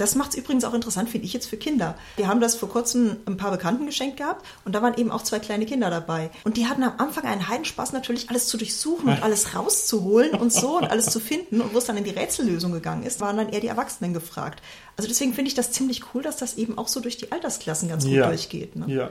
Das 0.00 0.14
macht 0.14 0.30
es 0.30 0.36
übrigens 0.36 0.64
auch 0.64 0.72
interessant, 0.72 1.10
finde 1.10 1.26
ich 1.26 1.34
jetzt 1.34 1.46
für 1.46 1.58
Kinder. 1.58 1.94
Wir 2.16 2.26
haben 2.26 2.40
das 2.40 2.56
vor 2.56 2.70
kurzem 2.70 3.16
ein 3.26 3.36
paar 3.36 3.50
Bekannten 3.50 3.84
geschenkt 3.84 4.16
gehabt 4.16 4.46
und 4.64 4.74
da 4.74 4.80
waren 4.80 4.94
eben 4.94 5.10
auch 5.10 5.22
zwei 5.22 5.40
kleine 5.40 5.66
Kinder 5.66 5.90
dabei. 5.90 6.30
Und 6.44 6.56
die 6.56 6.66
hatten 6.66 6.82
am 6.82 6.94
Anfang 6.96 7.24
einen 7.24 7.48
Heidenspaß 7.48 7.92
natürlich, 7.92 8.30
alles 8.30 8.46
zu 8.46 8.56
durchsuchen 8.56 9.10
und 9.10 9.22
alles 9.22 9.54
rauszuholen 9.54 10.32
und 10.32 10.54
so 10.54 10.78
und 10.78 10.84
alles 10.84 11.06
zu 11.10 11.20
finden. 11.20 11.60
Und 11.60 11.74
wo 11.74 11.78
es 11.78 11.84
dann 11.84 11.98
in 11.98 12.04
die 12.04 12.10
Rätsellösung 12.10 12.72
gegangen 12.72 13.02
ist, 13.02 13.20
waren 13.20 13.36
dann 13.36 13.50
eher 13.50 13.60
die 13.60 13.66
Erwachsenen 13.66 14.14
gefragt. 14.14 14.62
Also 14.96 15.06
deswegen 15.06 15.34
finde 15.34 15.48
ich 15.48 15.54
das 15.54 15.70
ziemlich 15.70 16.02
cool, 16.14 16.22
dass 16.22 16.38
das 16.38 16.56
eben 16.56 16.78
auch 16.78 16.88
so 16.88 17.00
durch 17.00 17.18
die 17.18 17.30
Altersklassen 17.30 17.90
ganz 17.90 18.04
gut 18.04 18.16
durchgeht. 18.16 18.76
Ne? 18.76 18.86
Ja. 18.88 19.10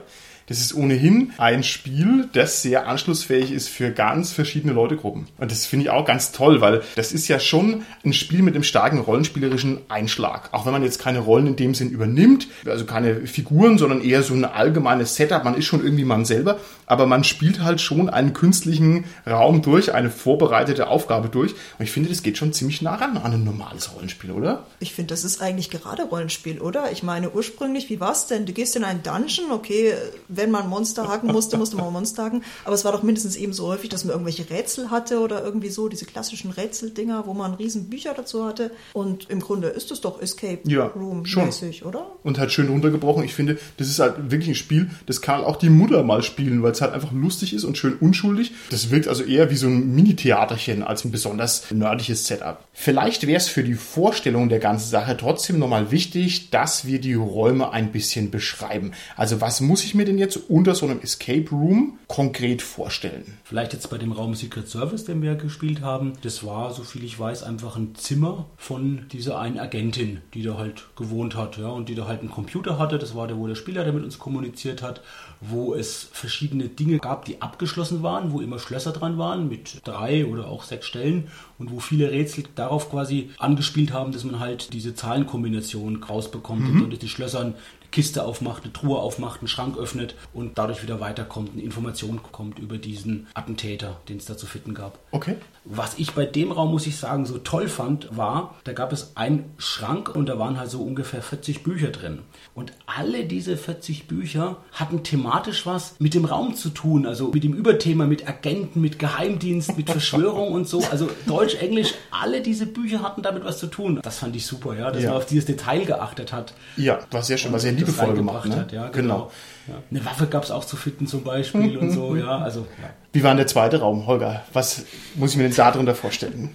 Das 0.50 0.60
ist 0.60 0.74
ohnehin 0.74 1.32
ein 1.38 1.62
Spiel, 1.62 2.28
das 2.32 2.60
sehr 2.60 2.88
anschlussfähig 2.88 3.52
ist 3.52 3.68
für 3.68 3.92
ganz 3.92 4.32
verschiedene 4.32 4.72
Leutegruppen. 4.72 5.28
Und 5.38 5.52
das 5.52 5.64
finde 5.64 5.84
ich 5.84 5.90
auch 5.90 6.04
ganz 6.04 6.32
toll, 6.32 6.60
weil 6.60 6.82
das 6.96 7.12
ist 7.12 7.28
ja 7.28 7.38
schon 7.38 7.84
ein 8.04 8.12
Spiel 8.12 8.42
mit 8.42 8.56
einem 8.56 8.64
starken 8.64 8.98
rollenspielerischen 8.98 9.78
Einschlag. 9.88 10.48
Auch 10.52 10.66
wenn 10.66 10.72
man 10.72 10.82
jetzt 10.82 10.98
keine 10.98 11.20
Rollen 11.20 11.46
in 11.46 11.54
dem 11.54 11.76
Sinn 11.76 11.90
übernimmt, 11.90 12.48
also 12.66 12.84
keine 12.84 13.28
Figuren, 13.28 13.78
sondern 13.78 14.02
eher 14.02 14.24
so 14.24 14.34
ein 14.34 14.44
allgemeines 14.44 15.14
Setup. 15.14 15.44
Man 15.44 15.54
ist 15.54 15.66
schon 15.66 15.84
irgendwie 15.84 16.04
man 16.04 16.24
selber, 16.24 16.58
aber 16.84 17.06
man 17.06 17.22
spielt 17.22 17.62
halt 17.62 17.80
schon 17.80 18.10
einen 18.10 18.32
künstlichen 18.32 19.04
Raum 19.24 19.62
durch, 19.62 19.94
eine 19.94 20.10
vorbereitete 20.10 20.88
Aufgabe 20.88 21.28
durch. 21.28 21.52
Und 21.78 21.84
ich 21.84 21.92
finde, 21.92 22.08
das 22.08 22.24
geht 22.24 22.38
schon 22.38 22.52
ziemlich 22.52 22.82
nah 22.82 22.96
ran 22.96 23.16
an 23.18 23.34
ein 23.34 23.44
normales 23.44 23.94
Rollenspiel, 23.94 24.32
oder? 24.32 24.66
Ich 24.80 24.94
finde, 24.94 25.14
das 25.14 25.22
ist 25.22 25.40
eigentlich 25.40 25.70
gerade 25.70 26.02
Rollenspiel, 26.02 26.60
oder? 26.60 26.90
Ich 26.90 27.04
meine, 27.04 27.30
ursprünglich, 27.30 27.88
wie 27.88 28.00
war's 28.00 28.26
denn? 28.26 28.46
Du 28.46 28.52
gehst 28.52 28.74
in 28.74 28.82
einen 28.82 29.04
Dungeon, 29.04 29.52
okay, 29.52 29.94
wenn 30.40 30.50
man 30.50 30.68
Monster 30.68 31.06
haken 31.06 31.28
musste, 31.32 31.58
musste 31.58 31.76
man 31.76 31.92
Monster 31.92 32.24
haken, 32.24 32.42
aber 32.64 32.74
es 32.74 32.84
war 32.84 32.92
doch 32.92 33.02
mindestens 33.02 33.36
eben 33.36 33.52
so 33.52 33.66
häufig, 33.66 33.90
dass 33.90 34.04
man 34.04 34.12
irgendwelche 34.12 34.48
Rätsel 34.48 34.90
hatte 34.90 35.20
oder 35.20 35.44
irgendwie 35.44 35.68
so, 35.68 35.88
diese 35.88 36.06
klassischen 36.06 36.50
Rätseldinger, 36.50 37.26
wo 37.26 37.34
man 37.34 37.54
riesen 37.54 37.90
Bücher 37.90 38.14
dazu 38.14 38.44
hatte. 38.46 38.70
Und 38.94 39.28
im 39.28 39.40
Grunde 39.40 39.68
ist 39.68 39.90
es 39.90 40.00
doch 40.00 40.20
Escape 40.22 40.60
Ja, 40.64 40.86
Room 40.86 41.26
schon. 41.26 41.44
mäßig, 41.46 41.84
oder? 41.84 42.06
und 42.22 42.38
halt 42.38 42.52
schön 42.52 42.68
runtergebrochen. 42.68 43.22
Ich 43.24 43.34
finde, 43.34 43.58
das 43.76 43.88
ist 43.88 43.98
halt 43.98 44.30
wirklich 44.30 44.48
ein 44.48 44.54
Spiel, 44.54 44.90
das 45.06 45.20
kann 45.20 45.44
auch 45.44 45.56
die 45.56 45.68
Mutter 45.70 46.02
mal 46.02 46.22
spielen, 46.22 46.62
weil 46.62 46.72
es 46.72 46.80
halt 46.80 46.92
einfach 46.94 47.12
lustig 47.12 47.52
ist 47.54 47.64
und 47.64 47.76
schön 47.76 47.94
unschuldig. 48.00 48.52
Das 48.70 48.90
wirkt 48.90 49.08
also 49.08 49.22
eher 49.24 49.50
wie 49.50 49.56
so 49.56 49.66
ein 49.66 49.94
Mini-Theaterchen 49.94 50.82
als 50.82 51.04
ein 51.04 51.10
besonders 51.10 51.70
nerdiges 51.70 52.26
Setup. 52.26 52.64
Vielleicht 52.72 53.26
wäre 53.26 53.36
es 53.36 53.48
für 53.48 53.62
die 53.62 53.74
Vorstellung 53.74 54.48
der 54.48 54.58
ganzen 54.58 54.88
Sache 54.88 55.16
trotzdem 55.16 55.58
nochmal 55.58 55.90
wichtig, 55.90 56.50
dass 56.50 56.86
wir 56.86 57.00
die 57.00 57.14
Räume 57.14 57.72
ein 57.72 57.92
bisschen 57.92 58.30
beschreiben. 58.30 58.92
Also 59.16 59.40
was 59.40 59.60
muss 59.60 59.84
ich 59.84 59.94
mir 59.94 60.04
denn 60.04 60.18
jetzt 60.18 60.29
unter 60.36 60.74
so 60.74 60.86
einem 60.86 61.00
Escape 61.00 61.48
Room 61.50 61.98
konkret 62.06 62.62
vorstellen? 62.62 63.38
Vielleicht 63.44 63.72
jetzt 63.72 63.90
bei 63.90 63.98
dem 63.98 64.12
Raum 64.12 64.34
Secret 64.34 64.68
Service, 64.68 65.04
den 65.04 65.22
wir 65.22 65.34
gespielt 65.34 65.80
haben. 65.80 66.14
Das 66.22 66.44
war, 66.44 66.72
so 66.72 66.82
viel 66.82 67.04
ich 67.04 67.18
weiß, 67.18 67.42
einfach 67.42 67.76
ein 67.76 67.94
Zimmer 67.94 68.46
von 68.56 69.06
dieser 69.12 69.38
einen 69.38 69.58
Agentin, 69.58 70.20
die 70.34 70.42
da 70.42 70.58
halt 70.58 70.86
gewohnt 70.96 71.36
hat. 71.36 71.58
Ja, 71.58 71.68
und 71.68 71.88
die 71.88 71.94
da 71.94 72.06
halt 72.06 72.20
einen 72.20 72.30
Computer 72.30 72.78
hatte. 72.78 72.98
Das 72.98 73.14
war 73.14 73.26
der, 73.26 73.36
wo 73.36 73.46
der 73.46 73.54
Spieler 73.54 73.84
der 73.84 73.92
mit 73.92 74.04
uns 74.04 74.18
kommuniziert 74.18 74.82
hat. 74.82 75.02
Wo 75.40 75.74
es 75.74 76.08
verschiedene 76.12 76.68
Dinge 76.68 76.98
gab, 76.98 77.24
die 77.24 77.40
abgeschlossen 77.40 78.02
waren, 78.02 78.32
wo 78.32 78.40
immer 78.40 78.58
Schlösser 78.58 78.92
dran 78.92 79.18
waren 79.18 79.48
mit 79.48 79.80
drei 79.84 80.26
oder 80.26 80.48
auch 80.48 80.64
sechs 80.64 80.86
Stellen. 80.86 81.28
Und 81.58 81.70
wo 81.70 81.80
viele 81.80 82.10
Rätsel 82.10 82.44
darauf 82.54 82.90
quasi 82.90 83.30
angespielt 83.38 83.92
haben, 83.92 84.12
dass 84.12 84.24
man 84.24 84.40
halt 84.40 84.72
diese 84.72 84.94
Zahlenkombination 84.94 86.02
rausbekommt 86.02 86.68
und 86.68 86.88
durch 86.88 86.98
die 86.98 87.08
Schlössern 87.08 87.54
Kiste 87.90 88.24
aufmacht, 88.24 88.64
eine 88.64 88.72
Truhe 88.72 88.98
aufmacht, 88.98 89.40
einen 89.40 89.48
Schrank 89.48 89.76
öffnet 89.76 90.14
und 90.32 90.58
dadurch 90.58 90.82
wieder 90.82 91.00
weiterkommt, 91.00 91.50
eine 91.52 91.62
Information 91.62 92.20
kommt 92.30 92.58
über 92.58 92.78
diesen 92.78 93.26
Attentäter, 93.34 94.00
den 94.08 94.18
es 94.18 94.24
da 94.26 94.36
zu 94.36 94.46
finden 94.46 94.74
gab. 94.74 94.98
Okay. 95.10 95.36
Was 95.64 95.98
ich 95.98 96.12
bei 96.12 96.24
dem 96.24 96.52
Raum, 96.52 96.70
muss 96.70 96.86
ich 96.86 96.96
sagen, 96.96 97.26
so 97.26 97.36
toll 97.38 97.68
fand, 97.68 98.16
war, 98.16 98.54
da 98.64 98.72
gab 98.72 98.92
es 98.92 99.16
einen 99.16 99.44
Schrank 99.58 100.08
und 100.14 100.26
da 100.26 100.38
waren 100.38 100.58
halt 100.58 100.70
so 100.70 100.80
ungefähr 100.82 101.20
40 101.22 101.62
Bücher 101.62 101.88
drin. 101.88 102.20
Und 102.54 102.72
alle 102.86 103.24
diese 103.24 103.56
40 103.56 104.06
Bücher 104.08 104.56
hatten 104.72 105.02
thematisch 105.02 105.66
was 105.66 105.96
mit 105.98 106.14
dem 106.14 106.24
Raum 106.24 106.54
zu 106.54 106.70
tun, 106.70 107.06
also 107.06 107.28
mit 107.32 107.44
dem 107.44 107.52
Überthema, 107.52 108.06
mit 108.06 108.26
Agenten, 108.26 108.80
mit 108.80 108.98
Geheimdienst, 108.98 109.76
mit 109.76 109.90
Verschwörung 109.90 110.52
und 110.52 110.66
so. 110.66 110.82
Also 110.90 111.10
Deutsch, 111.26 111.56
Englisch, 111.56 111.94
alle 112.10 112.40
diese 112.40 112.66
Bücher 112.66 113.02
hatten 113.02 113.22
damit 113.22 113.44
was 113.44 113.58
zu 113.58 113.66
tun. 113.66 114.00
Das 114.02 114.18
fand 114.18 114.34
ich 114.36 114.46
super, 114.46 114.74
ja, 114.76 114.90
dass 114.90 115.02
Ja. 115.02 115.10
man 115.10 115.18
auf 115.18 115.26
dieses 115.26 115.44
Detail 115.44 115.84
geachtet 115.84 116.32
hat. 116.32 116.54
Ja, 116.76 117.00
war 117.10 117.22
sehr 117.22 117.36
schön, 117.36 117.52
war 117.52 117.58
sehr 117.60 117.72
liebevoll 117.80 118.14
gemacht. 118.14 118.48
Ne? 118.48 118.56
hat, 118.56 118.72
ja, 118.72 118.88
genau. 118.88 119.30
Ja. 119.68 119.74
Eine 119.90 120.04
Waffe 120.04 120.26
gab 120.26 120.44
es 120.44 120.50
auch 120.50 120.64
zu 120.64 120.76
finden 120.76 121.06
zum 121.06 121.22
Beispiel 121.22 121.78
und 121.78 121.90
so, 121.90 122.16
ja, 122.16 122.38
also 122.38 122.60
ja. 122.60 122.90
Wie 123.12 123.22
war 123.22 123.32
denn 123.32 123.38
der 123.38 123.46
zweite 123.46 123.80
Raum, 123.80 124.06
Holger? 124.06 124.42
Was 124.52 124.84
muss 125.16 125.32
ich 125.32 125.36
mir 125.36 125.44
denn 125.44 125.54
da 125.54 125.70
drunter 125.70 125.94
vorstellen? 125.94 126.54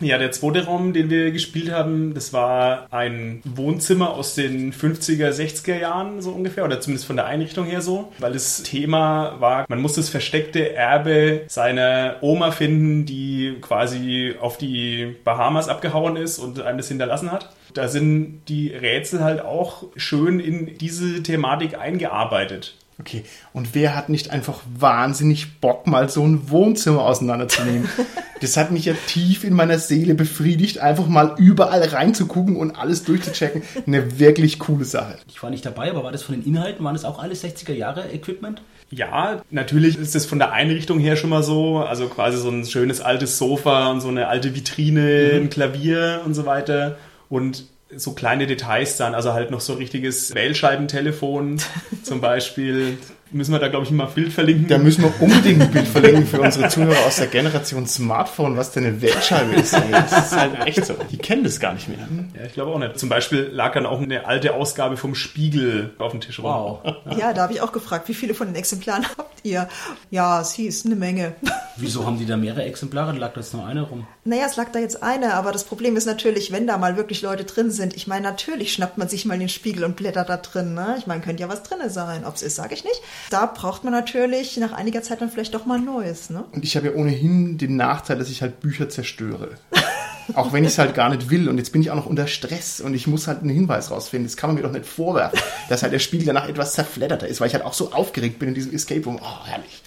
Ja, 0.00 0.18
der 0.18 0.32
zweite 0.32 0.66
Raum, 0.66 0.92
den 0.92 1.08
wir 1.08 1.30
gespielt 1.30 1.70
haben, 1.70 2.14
das 2.14 2.32
war 2.32 2.88
ein 2.90 3.40
Wohnzimmer 3.44 4.10
aus 4.10 4.34
den 4.34 4.72
50er, 4.72 5.30
60er 5.30 5.78
Jahren 5.78 6.20
so 6.20 6.30
ungefähr, 6.30 6.64
oder 6.64 6.80
zumindest 6.80 7.06
von 7.06 7.16
der 7.16 7.26
Einrichtung 7.26 7.66
her 7.66 7.80
so, 7.80 8.12
weil 8.18 8.32
das 8.32 8.62
Thema 8.62 9.36
war, 9.40 9.64
man 9.68 9.80
muss 9.80 9.94
das 9.94 10.08
versteckte 10.08 10.74
Erbe 10.74 11.42
seiner 11.48 12.16
Oma 12.20 12.50
finden, 12.50 13.06
die 13.06 13.56
quasi 13.60 14.34
auf 14.40 14.58
die 14.58 15.16
Bahamas 15.24 15.68
abgehauen 15.68 16.16
ist 16.16 16.38
und 16.38 16.60
einem 16.60 16.78
das 16.78 16.88
hinterlassen 16.88 17.30
hat. 17.30 17.50
Da 17.74 17.88
sind 17.88 18.42
die 18.48 18.68
Rätsel 18.68 19.22
halt 19.22 19.42
auch 19.42 19.84
schön 19.96 20.40
in 20.40 20.78
diese 20.78 21.22
Thematik 21.22 21.78
eingearbeitet. 21.78 22.76
Okay, 23.00 23.24
und 23.52 23.74
wer 23.74 23.96
hat 23.96 24.08
nicht 24.08 24.30
einfach 24.30 24.60
wahnsinnig 24.78 25.60
Bock, 25.60 25.88
mal 25.88 26.08
so 26.08 26.22
ein 26.24 26.48
Wohnzimmer 26.50 27.02
auseinanderzunehmen? 27.02 27.88
das 28.40 28.56
hat 28.56 28.70
mich 28.70 28.84
ja 28.84 28.94
tief 29.08 29.42
in 29.42 29.52
meiner 29.52 29.80
Seele 29.80 30.14
befriedigt, 30.14 30.78
einfach 30.78 31.08
mal 31.08 31.34
überall 31.38 31.82
reinzugucken 31.82 32.54
und 32.54 32.78
alles 32.78 33.02
durchzuchecken. 33.02 33.62
Eine 33.86 34.20
wirklich 34.20 34.60
coole 34.60 34.84
Sache. 34.84 35.18
Ich 35.28 35.42
war 35.42 35.50
nicht 35.50 35.66
dabei, 35.66 35.90
aber 35.90 36.04
war 36.04 36.12
das 36.12 36.22
von 36.22 36.36
den 36.36 36.46
Inhalten, 36.46 36.84
waren 36.84 36.94
das 36.94 37.04
auch 37.04 37.18
alles 37.18 37.42
60er 37.42 37.72
Jahre 37.72 38.12
Equipment? 38.12 38.62
Ja, 38.90 39.42
natürlich 39.50 39.98
ist 39.98 40.14
es 40.14 40.24
von 40.24 40.38
der 40.38 40.52
Einrichtung 40.52 41.00
her 41.00 41.16
schon 41.16 41.30
mal 41.30 41.42
so. 41.42 41.78
Also 41.78 42.06
quasi 42.06 42.38
so 42.38 42.48
ein 42.48 42.64
schönes 42.64 43.00
altes 43.00 43.38
Sofa 43.38 43.90
und 43.90 44.02
so 44.02 44.08
eine 44.08 44.28
alte 44.28 44.54
Vitrine, 44.54 45.32
mhm. 45.32 45.42
ein 45.42 45.50
Klavier 45.50 46.22
und 46.24 46.34
so 46.34 46.46
weiter. 46.46 46.96
Und 47.34 47.64
so 47.96 48.12
kleine 48.12 48.46
Details 48.46 48.96
dann, 48.96 49.12
also 49.12 49.32
halt 49.32 49.50
noch 49.50 49.60
so 49.60 49.72
richtiges 49.72 50.32
Wählscheibentelefon 50.36 51.60
zum 52.04 52.20
Beispiel. 52.20 52.96
Müssen 53.34 53.50
wir 53.50 53.58
da, 53.58 53.66
glaube 53.66 53.84
ich, 53.84 53.90
mal 53.90 54.06
ein 54.06 54.14
Bild 54.14 54.32
verlinken? 54.32 54.68
Da 54.68 54.78
müssen 54.78 55.02
wir 55.02 55.12
unbedingt 55.20 55.60
ein 55.60 55.70
Bild 55.72 55.88
verlinken 55.88 56.24
für 56.24 56.40
unsere 56.40 56.68
Zuhörer 56.68 57.04
aus 57.04 57.16
der 57.16 57.26
Generation 57.26 57.84
Smartphone, 57.84 58.56
was 58.56 58.70
denn 58.70 58.84
eine 58.84 59.02
Wählscheibe 59.02 59.54
ist. 59.56 59.74
Das 59.90 60.26
ist 60.26 60.36
halt 60.36 60.66
echt 60.66 60.84
so. 60.86 60.94
Die 61.10 61.18
kennen 61.18 61.42
das 61.42 61.58
gar 61.58 61.72
nicht 61.74 61.88
mehr. 61.88 61.98
Ja, 62.38 62.46
ich 62.46 62.52
glaube 62.52 62.70
auch 62.70 62.78
nicht. 62.78 62.96
Zum 62.96 63.08
Beispiel 63.08 63.48
lag 63.52 63.72
dann 63.74 63.86
auch 63.86 64.00
eine 64.00 64.26
alte 64.26 64.54
Ausgabe 64.54 64.96
vom 64.96 65.16
Spiegel 65.16 65.94
auf 65.98 66.12
dem 66.12 66.20
Tisch 66.20 66.38
rum. 66.38 66.44
Wow. 66.44 66.94
Ja, 67.18 67.32
da 67.32 67.42
habe 67.42 67.52
ich 67.54 67.60
auch 67.60 67.72
gefragt, 67.72 68.08
wie 68.08 68.14
viele 68.14 68.34
von 68.34 68.46
den 68.46 68.54
Exemplaren 68.54 69.04
habt 69.18 69.40
ihr? 69.42 69.68
Ja, 70.10 70.40
es 70.40 70.52
hieß 70.52 70.86
eine 70.86 70.94
Menge. 70.94 71.34
Wieso 71.76 72.06
haben 72.06 72.18
die 72.18 72.26
da 72.26 72.36
mehrere 72.36 72.62
Exemplare? 72.62 73.12
Lag 73.12 73.32
da 73.34 73.40
jetzt 73.40 73.52
nur 73.52 73.66
eine 73.66 73.82
rum? 73.82 74.06
Naja, 74.24 74.46
es 74.46 74.56
lag 74.56 74.70
da 74.70 74.78
jetzt 74.78 75.02
eine, 75.02 75.34
aber 75.34 75.50
das 75.50 75.64
Problem 75.64 75.96
ist 75.96 76.06
natürlich, 76.06 76.52
wenn 76.52 76.66
da 76.66 76.78
mal 76.78 76.96
wirklich 76.96 77.22
Leute 77.22 77.44
drin 77.44 77.70
sind. 77.70 77.94
Ich 77.94 78.06
meine, 78.06 78.22
natürlich 78.22 78.72
schnappt 78.72 78.96
man 78.96 79.08
sich 79.08 79.24
mal 79.24 79.38
den 79.38 79.48
Spiegel 79.48 79.84
und 79.84 79.96
blättert 79.96 80.28
da 80.28 80.36
drin. 80.36 80.74
Ne? 80.74 80.96
Ich 80.98 81.06
meine, 81.06 81.20
könnte 81.20 81.42
ja 81.42 81.48
was 81.48 81.64
drin 81.64 81.78
sein. 81.88 82.24
Ob 82.24 82.36
es 82.36 82.42
ist, 82.42 82.56
sage 82.56 82.74
ich 82.74 82.84
nicht. 82.84 83.00
Da 83.30 83.46
braucht 83.46 83.84
man 83.84 83.92
natürlich 83.92 84.56
nach 84.56 84.72
einiger 84.72 85.02
Zeit 85.02 85.20
dann 85.20 85.30
vielleicht 85.30 85.54
doch 85.54 85.66
mal 85.66 85.78
Neues. 85.78 86.30
Ne? 86.30 86.44
Und 86.52 86.64
ich 86.64 86.76
habe 86.76 86.88
ja 86.88 86.94
ohnehin 86.94 87.58
den 87.58 87.76
Nachteil, 87.76 88.18
dass 88.18 88.30
ich 88.30 88.42
halt 88.42 88.60
Bücher 88.60 88.88
zerstöre. 88.88 89.50
auch 90.34 90.52
wenn 90.52 90.64
ich 90.64 90.70
es 90.70 90.78
halt 90.78 90.94
gar 90.94 91.10
nicht 91.10 91.30
will. 91.30 91.48
Und 91.48 91.58
jetzt 91.58 91.72
bin 91.72 91.82
ich 91.82 91.90
auch 91.90 91.96
noch 91.96 92.06
unter 92.06 92.26
Stress 92.26 92.80
und 92.80 92.94
ich 92.94 93.06
muss 93.06 93.26
halt 93.26 93.40
einen 93.40 93.50
Hinweis 93.50 93.90
rausfinden. 93.90 94.26
Das 94.26 94.36
kann 94.36 94.48
man 94.50 94.56
mir 94.56 94.62
doch 94.62 94.72
nicht 94.72 94.86
vorwerfen, 94.86 95.38
dass 95.68 95.82
halt 95.82 95.92
der 95.92 95.98
Spiegel 95.98 96.26
danach 96.26 96.48
etwas 96.48 96.72
zerfledderter 96.72 97.28
ist, 97.28 97.40
weil 97.40 97.48
ich 97.48 97.54
halt 97.54 97.64
auch 97.64 97.74
so 97.74 97.92
aufgeregt 97.92 98.38
bin 98.38 98.48
in 98.48 98.54
diesem 98.54 98.74
Escape 98.74 99.04
Room. 99.04 99.18
Oh, 99.22 99.46
herrlich. 99.46 99.82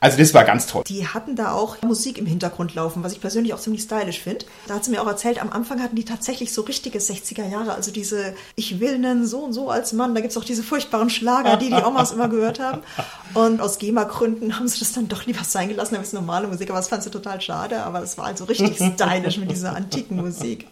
Also 0.00 0.16
das 0.16 0.32
war 0.32 0.44
ganz 0.44 0.66
toll. 0.66 0.84
Die 0.86 1.06
hatten 1.06 1.34
da 1.34 1.52
auch 1.52 1.80
Musik 1.82 2.18
im 2.18 2.26
Hintergrund 2.26 2.74
laufen, 2.74 3.02
was 3.02 3.12
ich 3.12 3.20
persönlich 3.20 3.52
auch 3.54 3.58
ziemlich 3.58 3.82
stylisch 3.82 4.20
finde. 4.20 4.46
Da 4.66 4.74
hat 4.74 4.84
sie 4.84 4.90
mir 4.90 5.02
auch 5.02 5.06
erzählt, 5.06 5.40
am 5.42 5.50
Anfang 5.50 5.82
hatten 5.82 5.96
die 5.96 6.04
tatsächlich 6.04 6.52
so 6.52 6.62
richtige 6.62 6.98
60er 6.98 7.48
Jahre, 7.48 7.74
also 7.74 7.90
diese 7.90 8.34
Ich 8.54 8.78
will 8.78 8.98
nen 8.98 9.26
so 9.26 9.40
und 9.40 9.52
so 9.52 9.70
als 9.70 9.92
Mann. 9.92 10.14
Da 10.14 10.20
gibt 10.20 10.30
es 10.30 10.36
auch 10.36 10.44
diese 10.44 10.62
furchtbaren 10.62 11.10
Schlager, 11.10 11.56
die 11.56 11.68
die 11.68 11.82
Omas 11.82 12.12
immer 12.12 12.28
gehört 12.28 12.60
haben. 12.60 12.82
Und 13.34 13.60
aus 13.60 13.78
GEMA-Gründen 13.78 14.58
haben 14.58 14.68
sie 14.68 14.78
das 14.78 14.92
dann 14.92 15.08
doch 15.08 15.26
lieber 15.26 15.44
sein 15.44 15.68
gelassen, 15.68 15.94
da 15.94 16.00
ist 16.00 16.14
normale 16.14 16.46
Musik, 16.46 16.70
aber 16.70 16.78
das 16.78 16.88
fand 16.88 17.02
sie 17.02 17.10
total 17.10 17.40
schade. 17.40 17.82
Aber 17.82 18.00
das 18.00 18.16
war 18.16 18.26
also 18.26 18.44
richtig 18.44 18.76
stylisch 18.94 19.38
mit 19.38 19.50
dieser 19.50 19.74
antiken 19.74 20.16
Musik. 20.16 20.66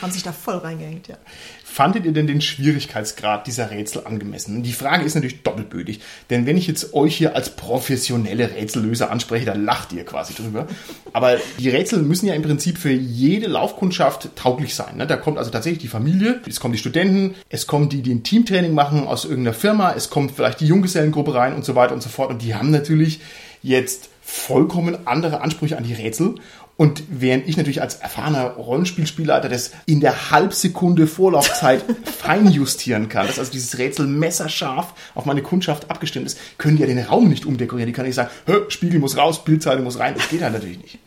Haben 0.00 0.12
sich 0.12 0.22
da 0.22 0.32
voll 0.32 0.56
reingehängt, 0.56 1.08
ja. 1.08 1.16
Fandet 1.64 2.04
ihr 2.04 2.12
denn 2.12 2.26
den 2.26 2.40
Schwierigkeitsgrad 2.40 3.46
dieser 3.46 3.70
Rätsel 3.70 4.06
angemessen? 4.06 4.62
Die 4.62 4.72
Frage 4.72 5.04
ist 5.04 5.14
natürlich 5.14 5.42
doppelbödig, 5.42 6.00
denn 6.30 6.46
wenn 6.46 6.56
ich 6.56 6.66
jetzt 6.66 6.94
euch 6.94 7.16
hier 7.16 7.36
als 7.36 7.50
professionelle 7.50 8.50
Rätsellöser 8.50 9.10
anspreche, 9.10 9.46
dann 9.46 9.64
lacht 9.64 9.92
ihr 9.92 10.04
quasi 10.04 10.34
drüber. 10.34 10.66
Aber 11.12 11.36
die 11.58 11.68
Rätsel 11.68 12.02
müssen 12.02 12.26
ja 12.26 12.34
im 12.34 12.42
Prinzip 12.42 12.78
für 12.78 12.90
jede 12.90 13.46
Laufkundschaft 13.46 14.30
tauglich 14.36 14.74
sein. 14.74 14.96
Ne? 14.96 15.06
Da 15.06 15.16
kommt 15.16 15.38
also 15.38 15.50
tatsächlich 15.50 15.82
die 15.82 15.88
Familie, 15.88 16.40
es 16.48 16.60
kommen 16.60 16.72
die 16.72 16.78
Studenten, 16.78 17.34
es 17.48 17.66
kommen 17.66 17.88
die, 17.88 18.02
die 18.02 18.14
ein 18.14 18.22
Teamtraining 18.22 18.74
machen 18.74 19.06
aus 19.06 19.24
irgendeiner 19.24 19.54
Firma, 19.54 19.92
es 19.92 20.10
kommt 20.10 20.32
vielleicht 20.32 20.60
die 20.60 20.66
Junggesellengruppe 20.66 21.34
rein 21.34 21.54
und 21.54 21.64
so 21.64 21.74
weiter 21.74 21.94
und 21.94 22.02
so 22.02 22.08
fort. 22.08 22.30
Und 22.30 22.42
die 22.42 22.54
haben 22.54 22.70
natürlich 22.70 23.20
jetzt 23.62 24.08
vollkommen 24.30 25.06
andere 25.06 25.40
Ansprüche 25.40 25.76
an 25.76 25.84
die 25.84 25.94
Rätsel. 25.94 26.36
Und 26.80 27.02
während 27.10 27.46
ich 27.46 27.58
natürlich 27.58 27.82
als 27.82 27.96
erfahrener 27.96 28.52
Rollenspielspielleiter 28.52 29.50
das 29.50 29.72
in 29.84 30.00
der 30.00 30.30
Halbsekunde 30.30 31.06
Vorlaufzeit 31.06 31.84
feinjustieren 32.18 33.10
kann, 33.10 33.26
dass 33.26 33.38
also 33.38 33.52
dieses 33.52 33.76
Rätsel 33.76 34.06
messerscharf 34.06 34.94
auf 35.14 35.26
meine 35.26 35.42
Kundschaft 35.42 35.90
abgestimmt 35.90 36.24
ist, 36.24 36.38
können 36.56 36.76
die 36.78 36.80
ja 36.80 36.86
den 36.86 36.98
Raum 36.98 37.28
nicht 37.28 37.44
umdekorieren. 37.44 37.86
Die 37.86 37.92
kann 37.92 38.06
nicht 38.06 38.14
sagen, 38.14 38.30
Spiegel 38.68 38.98
muss 38.98 39.18
raus, 39.18 39.44
Bildzeile 39.44 39.82
muss 39.82 39.98
rein. 39.98 40.14
Das 40.14 40.30
geht 40.30 40.40
halt 40.40 40.54
natürlich 40.54 40.80
nicht. 40.80 40.98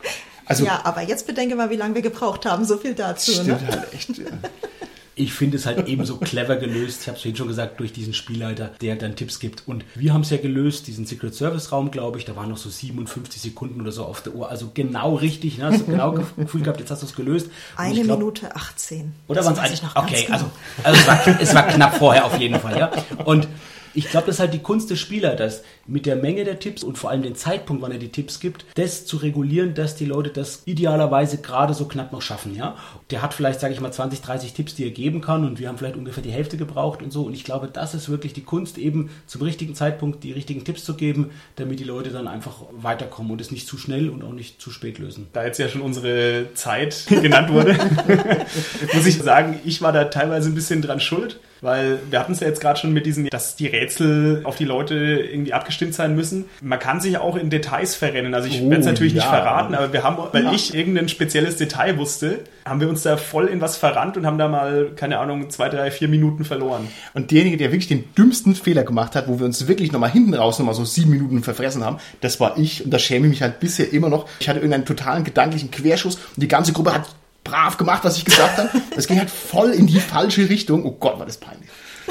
Also, 0.46 0.64
ja, 0.64 0.80
aber 0.84 1.02
jetzt 1.02 1.26
bedenke 1.26 1.56
mal, 1.56 1.70
wie 1.70 1.76
lange 1.76 1.96
wir 1.96 2.02
gebraucht 2.02 2.46
haben. 2.46 2.64
So 2.64 2.76
viel 2.76 2.94
dazu. 2.94 3.32
Stimmt 3.32 3.48
ne? 3.62 3.68
halt 3.68 3.92
echt. 3.94 4.16
Ja 4.16 4.26
ich 5.16 5.32
finde 5.32 5.56
es 5.56 5.66
halt 5.66 5.86
eben 5.86 6.04
so 6.04 6.16
clever 6.16 6.56
gelöst. 6.56 7.02
Ich 7.02 7.08
habe 7.08 7.16
es 7.16 7.22
vorhin 7.22 7.36
schon 7.36 7.48
gesagt, 7.48 7.78
durch 7.78 7.92
diesen 7.92 8.14
Spielleiter, 8.14 8.70
der 8.80 8.96
dann 8.96 9.14
Tipps 9.14 9.38
gibt. 9.38 9.62
Und 9.66 9.84
wir 9.94 10.12
haben 10.12 10.22
es 10.22 10.30
ja 10.30 10.38
gelöst, 10.38 10.86
diesen 10.86 11.06
Secret 11.06 11.34
Service 11.34 11.70
Raum, 11.70 11.90
glaube 11.90 12.18
ich. 12.18 12.24
Da 12.24 12.34
waren 12.36 12.48
noch 12.48 12.56
so 12.56 12.68
57 12.68 13.40
Sekunden 13.40 13.80
oder 13.80 13.92
so 13.92 14.04
auf 14.04 14.22
der 14.22 14.34
Uhr. 14.34 14.50
Also 14.50 14.70
genau 14.74 15.14
richtig. 15.14 15.58
Ne? 15.58 15.66
Hast 15.66 15.80
du 15.80 15.84
genau 15.86 16.12
Gefühl 16.36 16.62
gehabt, 16.62 16.80
jetzt 16.80 16.90
hast 16.90 17.02
du 17.02 17.06
es 17.06 17.14
gelöst. 17.14 17.48
Eine 17.76 18.02
glaub, 18.02 18.18
Minute 18.18 18.54
18. 18.56 19.12
Oder 19.28 19.44
waren 19.44 19.52
es 19.52 19.58
eigentlich 19.58 19.82
noch 19.82 19.94
Okay, 19.96 20.26
also, 20.30 20.50
also 20.82 21.00
es, 21.00 21.06
war, 21.06 21.40
es 21.40 21.54
war 21.54 21.66
knapp 21.68 21.96
vorher 21.96 22.24
auf 22.24 22.38
jeden 22.38 22.58
Fall. 22.58 22.78
ja. 22.78 22.90
Und 23.24 23.46
ich 23.94 24.08
glaube, 24.08 24.26
das 24.26 24.36
ist 24.36 24.40
halt 24.40 24.54
die 24.54 24.60
Kunst 24.60 24.90
des 24.90 24.98
Spielers, 24.98 25.62
mit 25.86 26.06
der 26.06 26.16
Menge 26.16 26.44
der 26.44 26.58
Tipps 26.58 26.82
und 26.82 26.98
vor 26.98 27.10
allem 27.10 27.22
den 27.22 27.34
Zeitpunkt, 27.34 27.82
wann 27.82 27.92
er 27.92 27.98
die 27.98 28.10
Tipps 28.10 28.40
gibt, 28.40 28.64
das 28.74 29.06
zu 29.06 29.18
regulieren, 29.18 29.74
dass 29.74 29.96
die 29.96 30.06
Leute 30.06 30.30
das 30.30 30.62
idealerweise 30.64 31.38
gerade 31.38 31.74
so 31.74 31.86
knapp 31.86 32.12
noch 32.12 32.22
schaffen. 32.22 32.54
Ja? 32.54 32.76
Der 33.10 33.22
hat 33.22 33.34
vielleicht, 33.34 33.60
sage 33.60 33.74
ich 33.74 33.80
mal, 33.80 33.92
20, 33.92 34.20
30 34.20 34.52
Tipps, 34.54 34.74
die 34.74 34.84
er 34.84 34.90
geben 34.90 35.20
kann 35.20 35.44
und 35.44 35.58
wir 35.58 35.68
haben 35.68 35.78
vielleicht 35.78 35.96
ungefähr 35.96 36.22
die 36.22 36.30
Hälfte 36.30 36.56
gebraucht 36.56 37.02
und 37.02 37.12
so. 37.12 37.22
Und 37.22 37.34
ich 37.34 37.44
glaube, 37.44 37.68
das 37.72 37.94
ist 37.94 38.08
wirklich 38.08 38.32
die 38.32 38.42
Kunst, 38.42 38.78
eben 38.78 39.10
zum 39.26 39.42
richtigen 39.42 39.74
Zeitpunkt 39.74 40.24
die 40.24 40.32
richtigen 40.32 40.64
Tipps 40.64 40.84
zu 40.84 40.94
geben, 40.94 41.30
damit 41.56 41.78
die 41.78 41.84
Leute 41.84 42.10
dann 42.10 42.28
einfach 42.28 42.62
weiterkommen 42.72 43.32
und 43.32 43.40
es 43.40 43.50
nicht 43.50 43.66
zu 43.66 43.78
schnell 43.78 44.08
und 44.08 44.22
auch 44.24 44.32
nicht 44.32 44.60
zu 44.60 44.70
spät 44.70 44.98
lösen. 44.98 45.28
Da 45.32 45.44
jetzt 45.44 45.58
ja 45.58 45.68
schon 45.68 45.82
unsere 45.82 46.48
Zeit 46.54 47.06
genannt 47.08 47.50
wurde, 47.50 47.76
muss 48.94 49.06
ich 49.06 49.20
sagen, 49.20 49.60
ich 49.64 49.82
war 49.82 49.92
da 49.92 50.04
teilweise 50.04 50.50
ein 50.50 50.54
bisschen 50.54 50.82
dran 50.82 51.00
schuld 51.00 51.40
weil 51.64 51.98
wir 52.10 52.20
hatten 52.20 52.32
es 52.32 52.40
ja 52.40 52.46
jetzt 52.46 52.60
gerade 52.60 52.78
schon 52.78 52.92
mit 52.92 53.06
diesen, 53.06 53.26
dass 53.28 53.56
die 53.56 53.66
Rätsel 53.66 54.42
auf 54.44 54.56
die 54.56 54.66
Leute 54.66 54.94
irgendwie 54.94 55.54
abgestimmt 55.54 55.94
sein 55.94 56.14
müssen. 56.14 56.44
Man 56.60 56.78
kann 56.78 57.00
sich 57.00 57.16
auch 57.16 57.36
in 57.36 57.48
Details 57.48 57.96
verrennen. 57.96 58.34
Also 58.34 58.48
ich 58.48 58.60
oh, 58.60 58.68
werde 58.68 58.80
es 58.80 58.86
natürlich 58.86 59.14
ja. 59.14 59.22
nicht 59.22 59.30
verraten, 59.30 59.74
aber 59.74 59.92
wir 59.92 60.02
haben, 60.02 60.18
weil 60.32 60.44
ja. 60.44 60.52
ich 60.52 60.74
irgendein 60.74 61.08
spezielles 61.08 61.56
Detail 61.56 61.96
wusste, 61.96 62.40
haben 62.66 62.80
wir 62.80 62.88
uns 62.88 63.02
da 63.02 63.16
voll 63.16 63.46
in 63.46 63.62
was 63.62 63.78
verrannt 63.78 64.18
und 64.18 64.26
haben 64.26 64.36
da 64.36 64.46
mal, 64.46 64.90
keine 64.94 65.18
Ahnung, 65.18 65.48
zwei, 65.48 65.70
drei, 65.70 65.90
vier 65.90 66.08
Minuten 66.08 66.44
verloren. 66.44 66.86
Und 67.14 67.30
derjenige, 67.30 67.56
der 67.56 67.72
wirklich 67.72 67.88
den 67.88 68.04
dümmsten 68.14 68.54
Fehler 68.54 68.84
gemacht 68.84 69.16
hat, 69.16 69.26
wo 69.26 69.38
wir 69.38 69.46
uns 69.46 69.66
wirklich 69.66 69.90
nochmal 69.90 70.10
hinten 70.10 70.34
raus 70.34 70.58
nochmal 70.58 70.74
so 70.74 70.84
sieben 70.84 71.10
Minuten 71.10 71.42
verfressen 71.42 71.82
haben, 71.82 71.96
das 72.20 72.40
war 72.40 72.58
ich 72.58 72.84
und 72.84 72.92
da 72.92 72.98
schäme 72.98 73.26
ich 73.26 73.30
mich 73.30 73.42
halt 73.42 73.60
bisher 73.60 73.90
immer 73.90 74.10
noch. 74.10 74.28
Ich 74.38 74.50
hatte 74.50 74.58
irgendeinen 74.58 74.84
totalen 74.84 75.24
gedanklichen 75.24 75.70
Querschuss 75.70 76.16
und 76.16 76.42
die 76.42 76.48
ganze 76.48 76.74
Gruppe 76.74 76.92
hat 76.92 77.08
brav 77.44 77.76
gemacht, 77.76 78.02
was 78.04 78.16
ich 78.16 78.24
gesagt 78.24 78.58
habe. 78.58 78.70
Das 78.94 79.06
ging 79.06 79.18
halt 79.18 79.30
voll 79.30 79.70
in 79.70 79.86
die 79.86 80.00
falsche 80.00 80.48
Richtung. 80.48 80.84
Oh 80.84 80.92
Gott, 80.92 81.18
war 81.18 81.26
das 81.26 81.36
peinlich. 81.36 81.68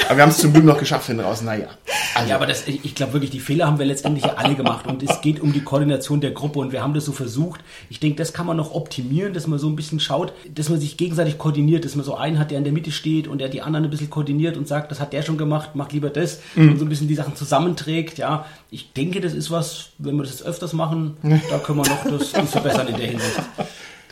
Aber 0.07 0.17
wir 0.17 0.23
haben 0.23 0.29
es 0.29 0.39
zum 0.39 0.53
Glück 0.53 0.65
noch 0.65 0.77
geschafft 0.77 1.07
hinten 1.07 1.21
raus. 1.21 1.41
Naja. 1.41 1.67
Also. 2.15 2.29
Ja, 2.29 2.35
aber 2.35 2.47
das, 2.47 2.67
ich 2.67 2.95
glaube 2.95 3.13
wirklich, 3.13 3.31
die 3.31 3.39
Fehler 3.39 3.67
haben 3.67 3.79
wir 3.79 3.85
letztendlich 3.85 4.25
ja 4.25 4.33
alle 4.35 4.55
gemacht. 4.55 4.87
Und 4.87 5.03
es 5.03 5.21
geht 5.21 5.39
um 5.39 5.53
die 5.53 5.63
Koordination 5.63 6.21
der 6.21 6.31
Gruppe 6.31 6.59
und 6.59 6.71
wir 6.71 6.81
haben 6.81 6.93
das 6.93 7.05
so 7.05 7.11
versucht. 7.11 7.61
Ich 7.89 7.99
denke, 7.99 8.17
das 8.17 8.33
kann 8.33 8.45
man 8.45 8.57
noch 8.57 8.73
optimieren, 8.73 9.33
dass 9.33 9.47
man 9.47 9.59
so 9.59 9.67
ein 9.67 9.75
bisschen 9.75 9.99
schaut, 9.99 10.33
dass 10.49 10.69
man 10.69 10.79
sich 10.79 10.97
gegenseitig 10.97 11.37
koordiniert, 11.37 11.85
dass 11.85 11.95
man 11.95 12.05
so 12.05 12.15
einen 12.15 12.39
hat, 12.39 12.51
der 12.51 12.57
in 12.57 12.63
der 12.63 12.73
Mitte 12.73 12.91
steht 12.91 13.27
und 13.27 13.39
der 13.39 13.49
die 13.49 13.61
anderen 13.61 13.85
ein 13.85 13.91
bisschen 13.91 14.09
koordiniert 14.09 14.57
und 14.57 14.67
sagt, 14.67 14.91
das 14.91 14.99
hat 14.99 15.13
der 15.13 15.21
schon 15.21 15.37
gemacht, 15.37 15.71
mach 15.73 15.91
lieber 15.91 16.09
das. 16.09 16.39
Mhm. 16.55 16.71
Und 16.71 16.79
so 16.79 16.85
ein 16.85 16.89
bisschen 16.89 17.07
die 17.07 17.15
Sachen 17.15 17.35
zusammenträgt. 17.35 18.17
Ja, 18.17 18.45
ich 18.71 18.93
denke, 18.93 19.21
das 19.21 19.33
ist 19.33 19.51
was, 19.51 19.89
wenn 19.99 20.15
wir 20.15 20.23
das 20.23 20.31
jetzt 20.31 20.43
öfters 20.43 20.73
machen, 20.73 21.17
da 21.49 21.59
können 21.59 21.79
wir 21.79 21.89
noch 21.89 22.03
das, 22.03 22.31
das 22.31 22.51
verbessern 22.51 22.87
in 22.87 22.97
der 22.97 23.07
Hinsicht. 23.07 23.39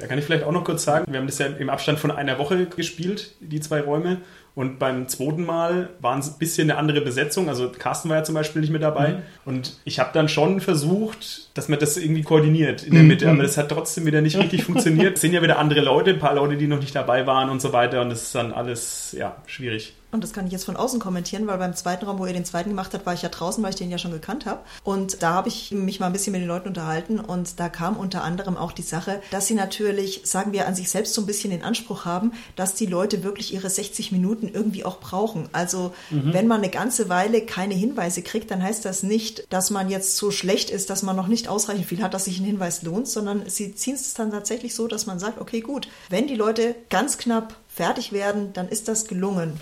Da 0.02 0.08
kann 0.08 0.18
ich 0.18 0.26
vielleicht 0.26 0.44
auch 0.44 0.52
noch 0.52 0.64
kurz 0.64 0.84
sagen, 0.84 1.06
wir 1.12 1.20
haben 1.20 1.28
das 1.28 1.38
ja 1.38 1.46
im 1.46 1.70
Abstand 1.70 2.00
von 2.00 2.10
einer 2.10 2.40
Woche 2.40 2.66
gespielt, 2.66 3.36
die 3.40 3.60
zwei 3.60 3.82
Räume. 3.82 4.18
Und 4.54 4.80
beim 4.80 5.08
zweiten 5.08 5.46
Mal 5.46 5.92
war 6.02 6.18
es 6.18 6.28
ein 6.28 6.40
bisschen 6.40 6.70
eine 6.70 6.78
andere 6.78 7.02
Besetzung. 7.02 7.48
Also 7.48 7.70
Carsten 7.70 8.10
war 8.10 8.18
ja 8.18 8.24
zum 8.24 8.36
Beispiel 8.36 8.62
nicht 8.62 8.72
mit 8.72 8.82
dabei. 8.82 9.10
Mhm. 9.10 9.22
Und 9.46 9.78
ich 9.86 10.00
habe 10.00 10.10
dann 10.14 10.28
schon 10.28 10.60
versucht, 10.60 11.56
dass 11.56 11.70
man 11.70 11.80
das 11.80 11.96
irgendwie 11.98 12.24
koordiniert 12.24 12.84
in 12.84 12.94
der 12.94 13.04
mhm. 13.04 13.08
Mitte. 13.08 13.30
Aber 13.30 13.44
das 13.44 13.58
hat 13.58 13.70
trotzdem 13.70 14.06
wieder 14.06 14.22
nicht 14.22 14.38
richtig 14.38 14.64
funktioniert. 14.64 15.16
Es 15.22 15.22
sind 15.22 15.34
ja 15.34 15.42
wieder 15.42 15.60
andere 15.60 15.82
Leute, 15.82 16.12
ein 16.12 16.20
paar 16.20 16.34
Leute, 16.34 16.58
die 16.58 16.68
noch 16.68 16.80
nicht 16.80 16.96
dabei 16.96 17.28
waren 17.28 17.50
und 17.50 17.62
so 17.62 17.72
weiter. 17.72 18.02
Und 18.02 18.10
das 18.10 18.24
ist 18.24 18.36
dann 18.36 18.52
alles, 18.52 19.16
ja, 19.18 19.38
schwierig. 19.46 19.94
Und 20.12 20.24
das 20.24 20.34
kann 20.34 20.46
ich 20.46 20.52
jetzt 20.52 20.66
von 20.66 20.76
außen 20.76 21.00
kommentieren, 21.00 21.48
weil 21.48 21.58
beim 21.58 21.76
zweiten 21.76 22.06
Raum, 22.06 22.20
wo 22.20 22.26
ihr 22.26 22.34
den 22.34 22.46
zweiten 22.46 22.70
gemacht 22.70 22.94
habt, 22.94 23.06
war 23.06 23.14
ich 23.14 23.22
ja 23.22 23.30
draußen, 23.30 23.64
weil 23.64 23.72
ich 23.72 23.78
den 23.78 23.90
ja 23.90 23.98
schon 23.98 24.12
gekannt 24.12 24.46
habe. 24.46 24.62
Und 24.84 25.24
da 25.24 25.34
habe 25.34 25.48
ich 25.48 25.72
mich 25.72 26.00
mal 26.00 26.08
ein 26.08 26.14
bisschen 26.14 26.34
mit 26.34 26.42
den 26.42 26.48
Leuten 26.48 26.68
unterhalten 26.70 27.20
und 27.20 27.60
da 27.60 27.70
kam 27.70 27.98
unter 27.98 28.24
anderem 28.24 28.58
auch 28.58 28.72
die 28.72 28.82
Sache, 28.82 29.22
dass 29.32 29.48
sie 29.48 29.54
natürlich, 29.54 30.22
sagen 30.26 30.52
wir, 30.52 30.68
an 30.68 30.76
sich 30.76 30.90
selbst 30.90 31.14
so 31.14 31.22
ein 31.22 31.26
bisschen 31.26 31.52
den 31.52 31.64
Anspruch 31.64 32.06
haben, 32.06 32.34
dass 32.56 32.76
die 32.76 32.86
Leute 32.86 33.24
wirklich 33.24 33.54
ihre 33.54 33.70
60 33.70 34.12
Minuten 34.12 34.50
irgendwie 34.50 34.84
auch 34.84 35.00
brauchen. 35.00 35.48
Also 35.54 35.94
mhm. 36.10 36.34
wenn 36.34 36.48
man 36.48 36.60
eine 36.60 36.70
ganze 36.70 37.10
Weile 37.10 37.42
keine 37.42 37.74
Hinweise 37.74 38.22
kriegt, 38.22 38.52
dann 38.52 38.62
heißt 38.62 38.84
das 38.86 39.04
nicht, 39.04 39.46
dass 39.50 39.70
man 39.70 39.90
jetzt 39.90 40.18
so 40.18 40.32
schlecht 40.32 40.70
ist, 40.70 40.90
dass 40.90 41.04
man 41.04 41.16
noch 41.16 41.28
nicht 41.28 41.48
ausreichend 41.48 41.86
viel 41.86 42.04
hat, 42.04 42.14
dass 42.14 42.26
sich 42.26 42.40
ein 42.40 42.46
Hinweis 42.46 42.84
lohnt, 42.84 43.08
sondern 43.08 43.50
sie 43.50 43.76
ziehen 43.76 43.96
es 43.96 44.14
dann 44.14 44.32
tatsächlich 44.32 44.76
so, 44.76 44.88
dass 44.88 45.06
man 45.06 45.20
sagt, 45.20 45.40
okay, 45.40 45.62
gut, 45.62 45.88
wenn 46.10 46.28
die 46.28 46.36
Leute 46.36 46.76
ganz 46.90 47.18
knapp 47.18 47.56
fertig 47.68 48.12
werden, 48.12 48.54
dann 48.54 48.68
ist 48.68 48.88
das 48.88 49.08
gelungen. 49.08 49.60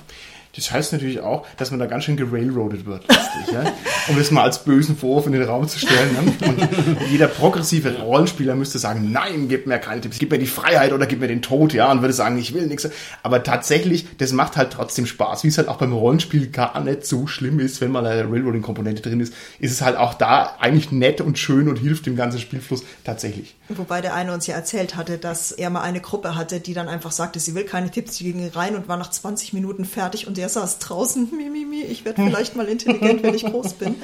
Das 0.55 0.71
heißt 0.71 0.93
natürlich 0.93 1.19
auch, 1.19 1.45
dass 1.57 1.69
man 1.69 1.79
da 1.79 1.85
ganz 1.85 2.05
schön 2.05 2.17
gerailroadet 2.17 2.85
wird, 2.87 3.07
lustig, 3.07 3.53
ja? 3.53 3.71
um 4.07 4.17
das 4.17 4.31
mal 4.31 4.43
als 4.43 4.63
bösen 4.63 4.97
Vorwurf 4.97 5.27
in 5.27 5.33
den 5.33 5.43
Raum 5.43 5.67
zu 5.67 5.77
stellen. 5.77 6.11
Ne? 6.13 6.33
Und 6.47 7.11
jeder 7.11 7.27
progressive 7.27 7.99
Rollenspieler 7.99 8.55
müsste 8.55 8.79
sagen, 8.79 9.11
nein, 9.11 9.47
gib 9.47 9.67
mir 9.67 9.77
keine 9.77 10.01
Tipps, 10.01 10.17
gib 10.17 10.31
mir 10.31 10.39
die 10.39 10.47
Freiheit 10.47 10.91
oder 10.91 11.05
gib 11.05 11.19
mir 11.19 11.27
den 11.27 11.43
Tod, 11.43 11.73
ja, 11.73 11.91
und 11.91 12.01
würde 12.01 12.13
sagen, 12.13 12.37
ich 12.39 12.55
will 12.55 12.65
nichts. 12.65 12.89
Aber 13.21 13.43
tatsächlich, 13.43 14.17
das 14.17 14.31
macht 14.31 14.57
halt 14.57 14.71
trotzdem 14.71 15.05
Spaß, 15.05 15.43
wie 15.43 15.49
es 15.49 15.57
halt 15.59 15.67
auch 15.67 15.77
beim 15.77 15.93
Rollenspiel 15.93 16.47
gar 16.47 16.79
nicht 16.81 17.05
so 17.05 17.27
schlimm 17.27 17.59
ist, 17.59 17.79
wenn 17.79 17.91
mal 17.91 18.05
eine 18.05 18.23
Railroading-Komponente 18.23 19.03
drin 19.03 19.19
ist, 19.19 19.33
ist 19.59 19.71
es 19.71 19.81
halt 19.83 19.97
auch 19.97 20.15
da 20.15 20.55
eigentlich 20.59 20.91
nett 20.91 21.21
und 21.21 21.37
schön 21.37 21.69
und 21.69 21.77
hilft 21.77 22.07
dem 22.07 22.15
ganzen 22.15 22.39
Spielfluss 22.39 22.83
tatsächlich. 23.03 23.55
Wobei 23.69 24.01
der 24.01 24.15
eine 24.15 24.33
uns 24.33 24.47
ja 24.47 24.55
erzählt 24.55 24.95
hatte, 24.95 25.19
dass 25.19 25.51
er 25.51 25.69
mal 25.69 25.81
eine 25.81 26.01
Gruppe 26.01 26.35
hatte, 26.35 26.59
die 26.59 26.73
dann 26.73 26.87
einfach 26.87 27.11
sagte, 27.11 27.39
sie 27.39 27.53
will 27.53 27.65
keine 27.65 27.91
Tipps, 27.91 28.15
sie 28.15 28.23
ging 28.23 28.49
rein 28.49 28.75
und 28.75 28.87
war 28.87 28.97
nach 28.97 29.11
20 29.11 29.53
Minuten 29.53 29.85
fertig 29.85 30.27
und 30.27 30.38
der 30.39 30.47
saß 30.47 30.79
draußen, 30.79 31.29
mimimi, 31.35 31.81
ich 31.81 32.05
werde 32.05 32.23
vielleicht 32.23 32.55
mal 32.55 32.65
intelligent, 32.65 33.23
wenn 33.23 33.33
ich 33.33 33.43
groß 33.45 33.73
bin. 33.73 33.95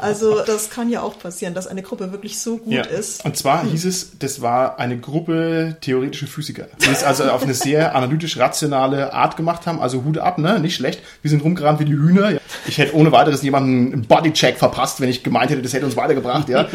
Also 0.00 0.40
das 0.46 0.70
kann 0.70 0.88
ja 0.88 1.02
auch 1.02 1.18
passieren, 1.18 1.54
dass 1.54 1.66
eine 1.66 1.82
Gruppe 1.82 2.12
wirklich 2.12 2.38
so 2.38 2.58
gut 2.58 2.72
ja. 2.72 2.82
ist. 2.84 3.24
Und 3.24 3.36
zwar 3.36 3.64
hieß 3.64 3.84
es, 3.84 4.18
das 4.18 4.40
war 4.40 4.78
eine 4.78 4.98
Gruppe 4.98 5.76
theoretische 5.80 6.28
Physiker, 6.28 6.68
die 6.80 6.90
es 6.90 7.02
also 7.02 7.24
auf 7.24 7.42
eine 7.42 7.54
sehr 7.54 7.96
analytisch 7.96 8.38
rationale 8.38 9.12
Art 9.12 9.36
gemacht 9.36 9.66
haben. 9.66 9.80
Also 9.80 10.04
Hut 10.04 10.18
ab, 10.18 10.38
ne? 10.38 10.60
Nicht 10.60 10.76
schlecht. 10.76 11.02
Wir 11.20 11.30
sind 11.30 11.42
rumgerannt 11.42 11.80
wie 11.80 11.84
die 11.84 11.94
Hühner. 11.94 12.38
Ich 12.66 12.78
hätte 12.78 12.94
ohne 12.94 13.10
weiteres 13.10 13.42
jemanden 13.42 13.92
einen 13.92 14.06
Bodycheck 14.06 14.58
verpasst, 14.58 15.00
wenn 15.00 15.08
ich 15.08 15.24
gemeint 15.24 15.50
hätte, 15.50 15.62
das 15.62 15.72
hätte 15.72 15.86
uns 15.86 15.96
weitergebracht, 15.96 16.48
ja. 16.48 16.68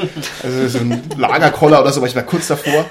Also 0.43 0.67
so 0.67 0.79
ein 0.79 1.01
Lagerkoller 1.15 1.79
oder 1.79 1.93
so, 1.93 2.01
aber 2.01 2.07
ich 2.07 2.15
war 2.15 2.23
kurz 2.23 2.47
davor. 2.47 2.85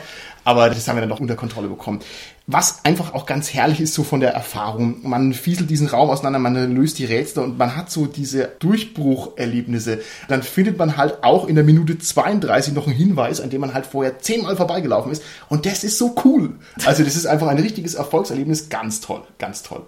Aber 0.46 0.70
das 0.70 0.86
haben 0.86 0.94
wir 0.94 1.00
dann 1.00 1.10
doch 1.10 1.18
unter 1.18 1.34
Kontrolle 1.34 1.66
bekommen. 1.66 1.98
Was 2.46 2.84
einfach 2.84 3.14
auch 3.14 3.26
ganz 3.26 3.52
herrlich 3.52 3.80
ist, 3.80 3.94
so 3.94 4.04
von 4.04 4.20
der 4.20 4.30
Erfahrung. 4.30 4.98
Man 5.02 5.32
fieselt 5.32 5.68
diesen 5.68 5.88
Raum 5.88 6.08
auseinander, 6.08 6.38
man 6.38 6.72
löst 6.72 7.00
die 7.00 7.04
Rätsel 7.04 7.42
und 7.42 7.58
man 7.58 7.74
hat 7.74 7.90
so 7.90 8.06
diese 8.06 8.52
Durchbrucherlebnisse. 8.60 9.98
Dann 10.28 10.44
findet 10.44 10.78
man 10.78 10.96
halt 10.96 11.24
auch 11.24 11.48
in 11.48 11.56
der 11.56 11.64
Minute 11.64 11.98
32 11.98 12.74
noch 12.74 12.86
einen 12.86 12.94
Hinweis, 12.94 13.40
an 13.40 13.50
dem 13.50 13.60
man 13.60 13.74
halt 13.74 13.86
vorher 13.86 14.20
zehnmal 14.20 14.54
vorbeigelaufen 14.54 15.10
ist. 15.10 15.24
Und 15.48 15.66
das 15.66 15.82
ist 15.82 15.98
so 15.98 16.14
cool. 16.24 16.54
Also 16.84 17.02
das 17.02 17.16
ist 17.16 17.26
einfach 17.26 17.48
ein 17.48 17.58
richtiges 17.58 17.94
Erfolgserlebnis. 17.94 18.68
Ganz 18.68 19.00
toll, 19.00 19.22
ganz 19.38 19.64
toll. 19.64 19.82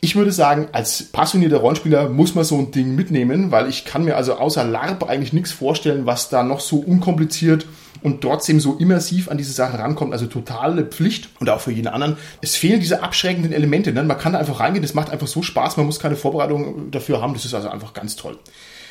Ich 0.00 0.14
würde 0.14 0.30
sagen, 0.30 0.68
als 0.70 1.02
passionierter 1.02 1.56
Rollenspieler 1.56 2.08
muss 2.08 2.36
man 2.36 2.44
so 2.44 2.56
ein 2.56 2.70
Ding 2.70 2.94
mitnehmen, 2.94 3.50
weil 3.50 3.68
ich 3.68 3.84
kann 3.84 4.04
mir 4.04 4.16
also 4.16 4.34
außer 4.34 4.62
LARP 4.62 5.08
eigentlich 5.08 5.32
nichts 5.32 5.50
vorstellen, 5.50 6.06
was 6.06 6.28
da 6.28 6.44
noch 6.44 6.60
so 6.60 6.76
unkompliziert 6.76 7.66
und 8.04 8.20
trotzdem 8.20 8.60
so 8.60 8.74
immersiv 8.74 9.30
an 9.30 9.38
diese 9.38 9.52
Sachen 9.52 9.80
rankommt. 9.80 10.12
Also 10.12 10.26
totale 10.26 10.84
Pflicht 10.84 11.30
und 11.40 11.48
auch 11.48 11.60
für 11.60 11.72
jeden 11.72 11.88
anderen. 11.88 12.18
Es 12.42 12.54
fehlen 12.54 12.78
diese 12.78 13.02
abschreckenden 13.02 13.52
Elemente. 13.52 13.92
Ne? 13.92 14.04
Man 14.04 14.18
kann 14.18 14.34
da 14.34 14.38
einfach 14.38 14.60
reingehen, 14.60 14.82
das 14.82 14.92
macht 14.92 15.10
einfach 15.10 15.26
so 15.26 15.42
Spaß, 15.42 15.78
man 15.78 15.86
muss 15.86 15.98
keine 15.98 16.14
Vorbereitung 16.14 16.90
dafür 16.90 17.22
haben. 17.22 17.32
Das 17.32 17.46
ist 17.46 17.54
also 17.54 17.70
einfach 17.70 17.94
ganz 17.94 18.14
toll. 18.14 18.38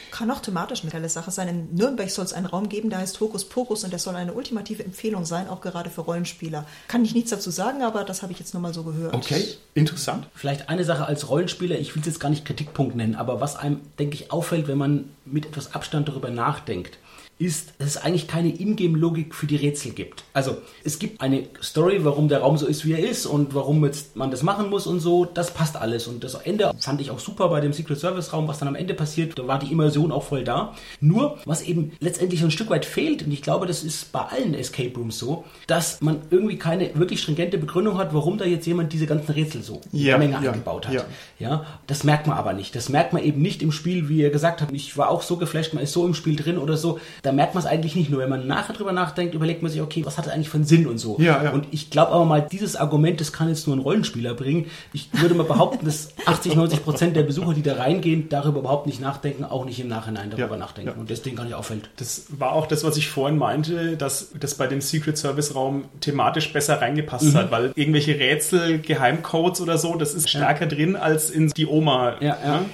Kann 0.09 0.29
auch 0.29 0.41
thematisch 0.41 0.81
eine 0.83 0.91
geile 0.91 1.09
Sache 1.09 1.31
sein. 1.31 1.47
In 1.47 1.75
Nürnberg 1.75 2.09
soll 2.09 2.25
es 2.25 2.33
einen 2.33 2.45
Raum 2.45 2.69
geben, 2.69 2.89
der 2.89 2.99
heißt 2.99 3.19
Hokus 3.19 3.45
Pokus 3.45 3.83
und 3.83 3.91
der 3.91 3.99
soll 3.99 4.15
eine 4.15 4.33
ultimative 4.33 4.83
Empfehlung 4.83 5.25
sein, 5.25 5.47
auch 5.47 5.61
gerade 5.61 5.89
für 5.89 6.01
Rollenspieler. 6.01 6.65
Kann 6.87 7.03
ich 7.03 7.15
nichts 7.15 7.31
dazu 7.31 7.49
sagen, 7.49 7.81
aber 7.81 8.03
das 8.03 8.21
habe 8.21 8.31
ich 8.31 8.39
jetzt 8.39 8.53
nur 8.53 8.61
mal 8.61 8.73
so 8.73 8.83
gehört. 8.83 9.13
Okay, 9.13 9.43
interessant. 9.73 10.27
Vielleicht 10.35 10.69
eine 10.69 10.83
Sache 10.83 11.05
als 11.05 11.29
Rollenspieler, 11.29 11.79
ich 11.79 11.95
will 11.95 12.01
es 12.01 12.07
jetzt 12.07 12.19
gar 12.19 12.29
nicht 12.29 12.45
Kritikpunkt 12.45 12.95
nennen, 12.95 13.15
aber 13.15 13.41
was 13.41 13.55
einem, 13.55 13.81
denke 13.97 14.15
ich, 14.15 14.31
auffällt, 14.31 14.67
wenn 14.67 14.77
man 14.77 15.05
mit 15.25 15.45
etwas 15.45 15.73
Abstand 15.73 16.07
darüber 16.07 16.29
nachdenkt 16.29 16.97
ist, 17.39 17.73
dass 17.79 17.89
es 17.89 17.97
eigentlich 17.97 18.27
keine 18.27 18.49
Ingame-Logik 18.49 19.33
für 19.33 19.47
die 19.47 19.55
Rätsel 19.55 19.91
gibt. 19.91 20.23
Also 20.33 20.57
es 20.83 20.99
gibt 20.99 21.19
eine 21.21 21.47
Story, 21.61 22.05
warum 22.05 22.29
der 22.29 22.39
Raum 22.39 22.57
so 22.57 22.67
ist, 22.67 22.85
wie 22.85 22.93
er 22.93 22.99
ist 22.99 23.25
und 23.25 23.55
warum 23.55 23.83
jetzt 23.85 24.15
man 24.15 24.29
das 24.29 24.43
machen 24.43 24.69
muss 24.69 24.85
und 24.85 24.99
so. 24.99 25.25
Das 25.25 25.53
passt 25.53 25.75
alles. 25.75 26.07
Und 26.07 26.23
das 26.23 26.35
Ende 26.35 26.71
fand 26.79 27.01
ich 27.01 27.09
auch 27.09 27.19
super 27.19 27.49
bei 27.49 27.59
dem 27.59 27.73
Secret 27.73 27.99
Service 27.99 28.33
Raum, 28.33 28.47
was 28.47 28.59
dann 28.59 28.67
am 28.67 28.75
Ende 28.75 28.93
passiert. 28.93 29.37
Da 29.37 29.47
war 29.47 29.59
die 29.59 29.71
Immersion 29.71 30.11
auch 30.11 30.23
voll 30.23 30.43
da. 30.43 30.75
Nur, 31.01 31.39
was 31.45 31.63
eben 31.63 31.93
letztendlich 31.99 32.43
ein 32.43 32.51
Stück 32.51 32.69
weit 32.69 32.85
fehlt, 32.85 33.23
und 33.23 33.31
ich 33.31 33.41
glaube, 33.41 33.65
das 33.65 33.83
ist 33.83 34.11
bei 34.11 34.21
allen 34.21 34.53
Escape 34.53 34.93
Rooms 34.95 35.17
so, 35.17 35.43
dass 35.67 36.01
man 36.01 36.21
irgendwie 36.29 36.57
keine 36.57 36.95
wirklich 36.95 37.21
stringente 37.21 37.57
Begründung 37.57 37.97
hat, 37.97 38.13
warum 38.13 38.37
da 38.37 38.45
jetzt 38.45 38.67
jemand 38.67 38.93
diese 38.93 39.07
ganzen 39.07 39.31
Rätsel 39.31 39.63
so 39.63 39.81
ja, 39.91 40.17
Menge 40.17 40.33
ja, 40.33 40.51
eingebaut 40.51 40.87
hat. 40.87 40.93
Ja. 40.93 41.05
ja, 41.39 41.65
das 41.87 42.03
merkt 42.03 42.27
man 42.27 42.37
aber 42.37 42.53
nicht. 42.53 42.75
Das 42.75 42.89
merkt 42.89 43.11
man 43.11 43.23
eben 43.23 43.41
nicht 43.41 43.63
im 43.63 43.71
Spiel, 43.71 44.07
wie 44.07 44.21
ihr 44.21 44.29
gesagt 44.29 44.61
habt. 44.61 44.71
Ich 44.71 44.97
war 44.97 45.09
auch 45.13 45.21
so 45.21 45.37
geflasht, 45.37 45.73
man 45.73 45.83
ist 45.83 45.93
so 45.93 46.05
im 46.05 46.13
Spiel 46.13 46.35
drin 46.35 46.57
oder 46.57 46.77
so. 46.77 46.99
Da 47.21 47.31
merkt 47.31 47.53
man 47.53 47.63
es 47.63 47.69
eigentlich 47.69 47.95
nicht. 47.95 48.09
Nur 48.09 48.21
wenn 48.21 48.29
man 48.29 48.47
nachher 48.47 48.73
drüber 48.73 48.91
nachdenkt, 48.91 49.33
überlegt 49.35 49.61
man 49.61 49.71
sich, 49.71 49.81
okay, 49.81 50.05
was 50.05 50.17
hat 50.17 50.25
das 50.25 50.33
eigentlich 50.33 50.49
für 50.49 50.57
einen 50.57 50.65
Sinn 50.65 50.87
und 50.87 50.97
so. 50.97 51.17
Ja, 51.19 51.43
ja. 51.43 51.51
Und 51.51 51.67
ich 51.71 51.89
glaube 51.89 52.11
aber 52.11 52.25
mal, 52.25 52.41
dieses 52.41 52.75
Argument, 52.75 53.19
das 53.21 53.31
kann 53.31 53.49
jetzt 53.49 53.67
nur 53.67 53.75
ein 53.75 53.79
Rollenspieler 53.79 54.33
bringen. 54.33 54.65
Ich 54.91 55.09
würde 55.13 55.35
mal 55.35 55.43
behaupten, 55.45 55.85
dass 55.85 56.09
80, 56.25 56.55
90 56.55 56.83
Prozent 56.83 57.15
der 57.15 57.23
Besucher, 57.23 57.53
die 57.53 57.61
da 57.61 57.75
reingehen, 57.75 58.29
darüber 58.29 58.59
überhaupt 58.59 58.87
nicht 58.87 59.01
nachdenken, 59.01 59.43
auch 59.43 59.65
nicht 59.65 59.79
im 59.79 59.87
Nachhinein 59.87 60.29
darüber 60.29 60.55
ja, 60.55 60.59
nachdenken. 60.59 60.99
Und 60.99 61.09
deswegen 61.09 61.35
gar 61.35 61.45
nicht 61.45 61.55
auffällt. 61.55 61.89
Das 61.97 62.25
war 62.29 62.53
auch 62.53 62.67
das, 62.67 62.83
was 62.83 62.97
ich 62.97 63.07
vorhin 63.07 63.37
meinte, 63.37 63.97
dass 63.97 64.31
das 64.39 64.55
bei 64.55 64.67
dem 64.67 64.81
Secret 64.81 65.17
Service 65.17 65.55
Raum 65.55 65.85
thematisch 66.01 66.51
besser 66.51 66.81
reingepasst 66.81 67.33
mhm. 67.33 67.33
hat, 67.35 67.51
weil 67.51 67.71
irgendwelche 67.75 68.17
Rätsel, 68.19 68.79
Geheimcodes 68.79 69.61
oder 69.61 69.77
so, 69.77 69.95
das 69.95 70.13
ist 70.13 70.29
stärker 70.29 70.65
drin 70.65 70.95
als 70.95 71.29
in 71.29 71.49
die 71.49 71.65
Oma. 71.65 72.15
Ja, 72.21 72.37
ja. 72.43 72.65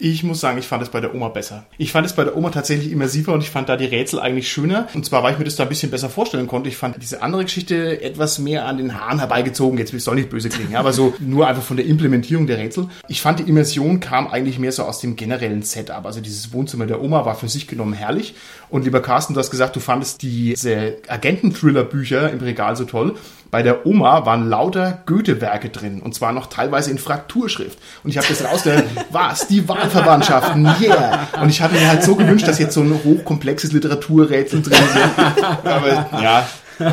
Ich 0.00 0.22
muss 0.22 0.38
sagen, 0.38 0.58
ich 0.58 0.66
fand 0.68 0.80
es 0.84 0.90
bei 0.90 1.00
der 1.00 1.12
Oma 1.12 1.28
besser. 1.28 1.66
Ich 1.76 1.90
fand 1.90 2.06
es 2.06 2.12
bei 2.12 2.22
der 2.22 2.36
Oma 2.36 2.50
tatsächlich 2.50 2.92
immersiver 2.92 3.32
und 3.32 3.42
ich 3.42 3.50
fand 3.50 3.68
da 3.68 3.76
die 3.76 3.84
Rätsel 3.84 4.20
eigentlich 4.20 4.48
schöner. 4.48 4.86
Und 4.94 5.04
zwar, 5.04 5.24
weil 5.24 5.32
ich 5.32 5.40
mir 5.40 5.44
das 5.44 5.56
da 5.56 5.64
ein 5.64 5.68
bisschen 5.68 5.90
besser 5.90 6.08
vorstellen 6.08 6.46
konnte. 6.46 6.68
Ich 6.68 6.76
fand 6.76 7.02
diese 7.02 7.20
andere 7.20 7.42
Geschichte 7.42 8.00
etwas 8.00 8.38
mehr 8.38 8.66
an 8.66 8.78
den 8.78 8.94
Haaren 8.94 9.18
herbeigezogen. 9.18 9.76
Jetzt 9.76 9.98
soll 9.98 10.14
nicht 10.14 10.30
böse 10.30 10.50
klingen, 10.50 10.76
aber 10.76 10.92
so 10.92 11.14
nur 11.18 11.48
einfach 11.48 11.64
von 11.64 11.76
der 11.76 11.86
Implementierung 11.86 12.46
der 12.46 12.58
Rätsel. 12.58 12.86
Ich 13.08 13.20
fand, 13.20 13.40
die 13.40 13.48
Immersion 13.48 13.98
kam 13.98 14.28
eigentlich 14.28 14.60
mehr 14.60 14.70
so 14.70 14.84
aus 14.84 15.00
dem 15.00 15.16
generellen 15.16 15.62
Setup. 15.62 16.06
Also 16.06 16.20
dieses 16.20 16.52
Wohnzimmer 16.52 16.86
der 16.86 17.02
Oma 17.02 17.24
war 17.26 17.34
für 17.34 17.48
sich 17.48 17.66
genommen 17.66 17.92
herrlich. 17.92 18.36
Und 18.70 18.84
lieber 18.84 19.02
Carsten, 19.02 19.34
du 19.34 19.40
hast 19.40 19.50
gesagt, 19.50 19.74
du 19.74 19.80
fandest 19.80 20.22
diese 20.22 20.98
Agenten-Thriller-Bücher 21.08 22.30
im 22.30 22.38
Regal 22.38 22.76
so 22.76 22.84
toll. 22.84 23.16
Bei 23.50 23.62
der 23.62 23.86
Oma 23.86 24.26
waren 24.26 24.48
lauter 24.48 25.02
Goethe-Werke 25.06 25.70
drin 25.70 26.02
und 26.02 26.14
zwar 26.14 26.32
noch 26.32 26.48
teilweise 26.48 26.90
in 26.90 26.98
Frakturschrift. 26.98 27.78
Und 28.04 28.10
ich 28.10 28.18
habe 28.18 28.26
das 28.28 28.44
rausgehört, 28.44 28.84
was? 29.10 29.46
Die 29.48 29.66
Wahlverwandtschaften, 29.66 30.68
yeah! 30.80 31.28
Und 31.40 31.48
ich 31.48 31.62
hatte 31.62 31.74
mir 31.74 31.88
halt 31.88 32.02
so 32.02 32.14
gewünscht, 32.14 32.46
dass 32.46 32.58
jetzt 32.58 32.74
so 32.74 32.82
ein 32.82 33.00
hochkomplexes 33.04 33.72
Literaturrätsel 33.72 34.60
drin 34.60 34.76
sind. 34.92 35.44
Aber 35.64 36.22
ja, 36.22 36.46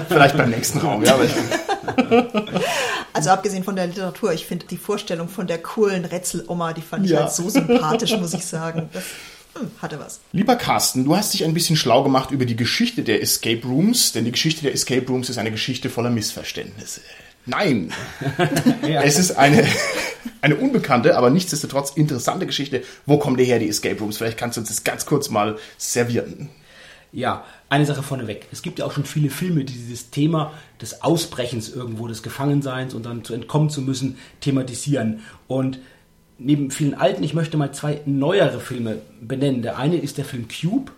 vielleicht 0.08 0.38
beim 0.38 0.50
nächsten 0.50 0.80
Raum. 0.80 1.04
Ja, 1.04 1.18
also 3.12 3.30
abgesehen 3.30 3.64
von 3.64 3.76
der 3.76 3.88
Literatur, 3.88 4.34
ich 4.34 4.46
finde 4.46 4.66
die 4.66 4.78
Vorstellung 4.78 5.28
von 5.28 5.48
der 5.48 5.62
coolen 5.62 6.06
Rätsel-Oma, 6.06 6.74
die 6.74 6.82
fand 6.82 7.06
ich 7.06 7.12
ja. 7.12 7.22
halt 7.22 7.32
so 7.32 7.50
sympathisch, 7.50 8.18
muss 8.18 8.34
ich 8.34 8.46
sagen. 8.46 8.90
Das 8.94 9.04
hatte 9.82 10.00
was. 10.00 10.20
Lieber 10.32 10.56
Carsten, 10.56 11.06
du 11.06 11.16
hast 11.16 11.34
dich 11.34 11.44
ein 11.44 11.54
bisschen 11.54 11.76
schlau 11.76 12.04
gemacht 12.04 12.32
über 12.32 12.46
die 12.46 12.56
Geschichte 12.56 13.04
der 13.04 13.22
Escape 13.22 13.66
Rooms, 13.66 14.12
denn 14.12 14.26
die 14.26 14.32
Geschichte 14.32 14.64
der 14.64 14.74
Escape 14.74 15.08
Rooms 15.08 15.30
ist 15.30 15.38
eine 15.38 15.52
Geschichte 15.52 15.90
voller 15.90 16.10
Missverständnisse. 16.10 17.02
Nein, 17.46 17.94
ja. 18.88 19.04
es 19.04 19.20
ist 19.20 19.32
eine, 19.34 19.68
eine 20.42 20.56
unbekannte, 20.56 21.16
aber 21.16 21.30
nichtsdestotrotz 21.30 21.92
interessante 21.92 22.48
Geschichte. 22.48 22.84
Wo 23.06 23.20
kommen 23.20 23.38
die 23.38 23.46
her, 23.46 23.60
die 23.60 23.70
Escape 23.70 24.00
Rooms? 24.00 24.18
Vielleicht 24.18 24.38
kannst 24.38 24.58
du 24.58 24.62
uns 24.62 24.70
das 24.70 24.84
ganz 24.84 25.06
kurz 25.06 25.30
mal 25.30 25.58
servieren. 25.78 26.50
Ja, 27.12 27.46
eine 27.70 27.86
Sache 27.86 28.04
vorneweg. 28.04 28.48
Es 28.52 28.62
gibt 28.62 28.80
ja 28.80 28.86
auch 28.86 28.92
schon 28.92 29.06
viele 29.06 29.30
Filme, 29.30 29.64
die 29.64 29.74
dieses 29.74 30.10
Thema 30.10 30.52
des 30.82 31.02
Ausbrechens 31.02 31.70
irgendwo, 31.70 32.08
des 32.08 32.24
Gefangenseins 32.24 32.94
und 32.94 33.06
dann 33.06 33.24
zu 33.24 33.34
entkommen 33.34 33.70
zu 33.70 33.82
müssen, 33.82 34.18
thematisieren. 34.42 35.22
Und 35.48 35.80
neben 36.38 36.72
vielen 36.72 36.94
alten, 36.94 37.24
ich 37.24 37.34
möchte 37.34 37.58
mal 37.58 37.72
zwei 37.72 38.02
neuere 38.06 38.60
Filme 38.60 38.98
benennen. 39.22 39.62
Der 39.62 39.78
eine 39.78 39.98
ist 39.98 40.18
der 40.18 40.26
Film 40.26 40.48
Cube 40.48 40.92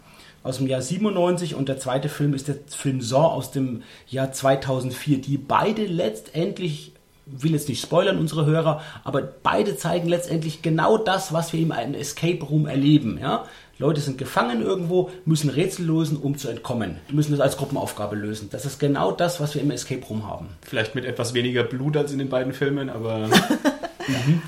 aus 0.43 0.57
dem 0.57 0.67
Jahr 0.67 0.81
97 0.81 1.55
und 1.55 1.69
der 1.69 1.79
zweite 1.79 2.09
Film 2.09 2.33
ist 2.33 2.47
der 2.47 2.55
Film 2.67 3.01
Saw 3.01 3.27
aus 3.27 3.51
dem 3.51 3.83
Jahr 4.07 4.31
2004, 4.31 5.19
die 5.19 5.37
beide 5.37 5.85
letztendlich 5.85 6.93
will 7.29 7.51
jetzt 7.51 7.67
nicht 7.67 7.81
spoilern, 7.81 8.17
unsere 8.17 8.45
Hörer, 8.45 8.81
aber 9.03 9.21
beide 9.21 9.75
zeigen 9.75 10.07
letztendlich 10.07 10.61
genau 10.61 10.97
das, 10.97 11.33
was 11.33 11.51
wir 11.51 11.75
einem 11.75 11.93
Escape 11.93 12.43
Room 12.45 12.67
erleben. 12.67 13.19
Ja? 13.21 13.45
Leute 13.79 13.99
sind 13.99 14.17
gefangen 14.17 14.61
irgendwo, 14.61 15.11
müssen 15.25 15.49
Rätsel 15.49 15.85
lösen, 15.85 16.17
um 16.17 16.37
zu 16.37 16.47
entkommen. 16.47 16.97
Die 17.09 17.15
müssen 17.15 17.31
das 17.31 17.41
als 17.41 17.57
Gruppenaufgabe 17.57 18.15
lösen. 18.15 18.47
Das 18.49 18.65
ist 18.65 18.79
genau 18.79 19.11
das, 19.11 19.39
was 19.39 19.53
wir 19.55 19.61
im 19.61 19.71
Escape 19.71 20.05
Room 20.05 20.25
haben. 20.25 20.47
Vielleicht 20.61 20.95
mit 20.95 21.05
etwas 21.05 21.33
weniger 21.33 21.63
Blut 21.63 21.97
als 21.97 22.11
in 22.11 22.19
den 22.19 22.29
beiden 22.29 22.53
Filmen, 22.53 22.89
aber. 22.89 23.27
mhm. 24.07 24.41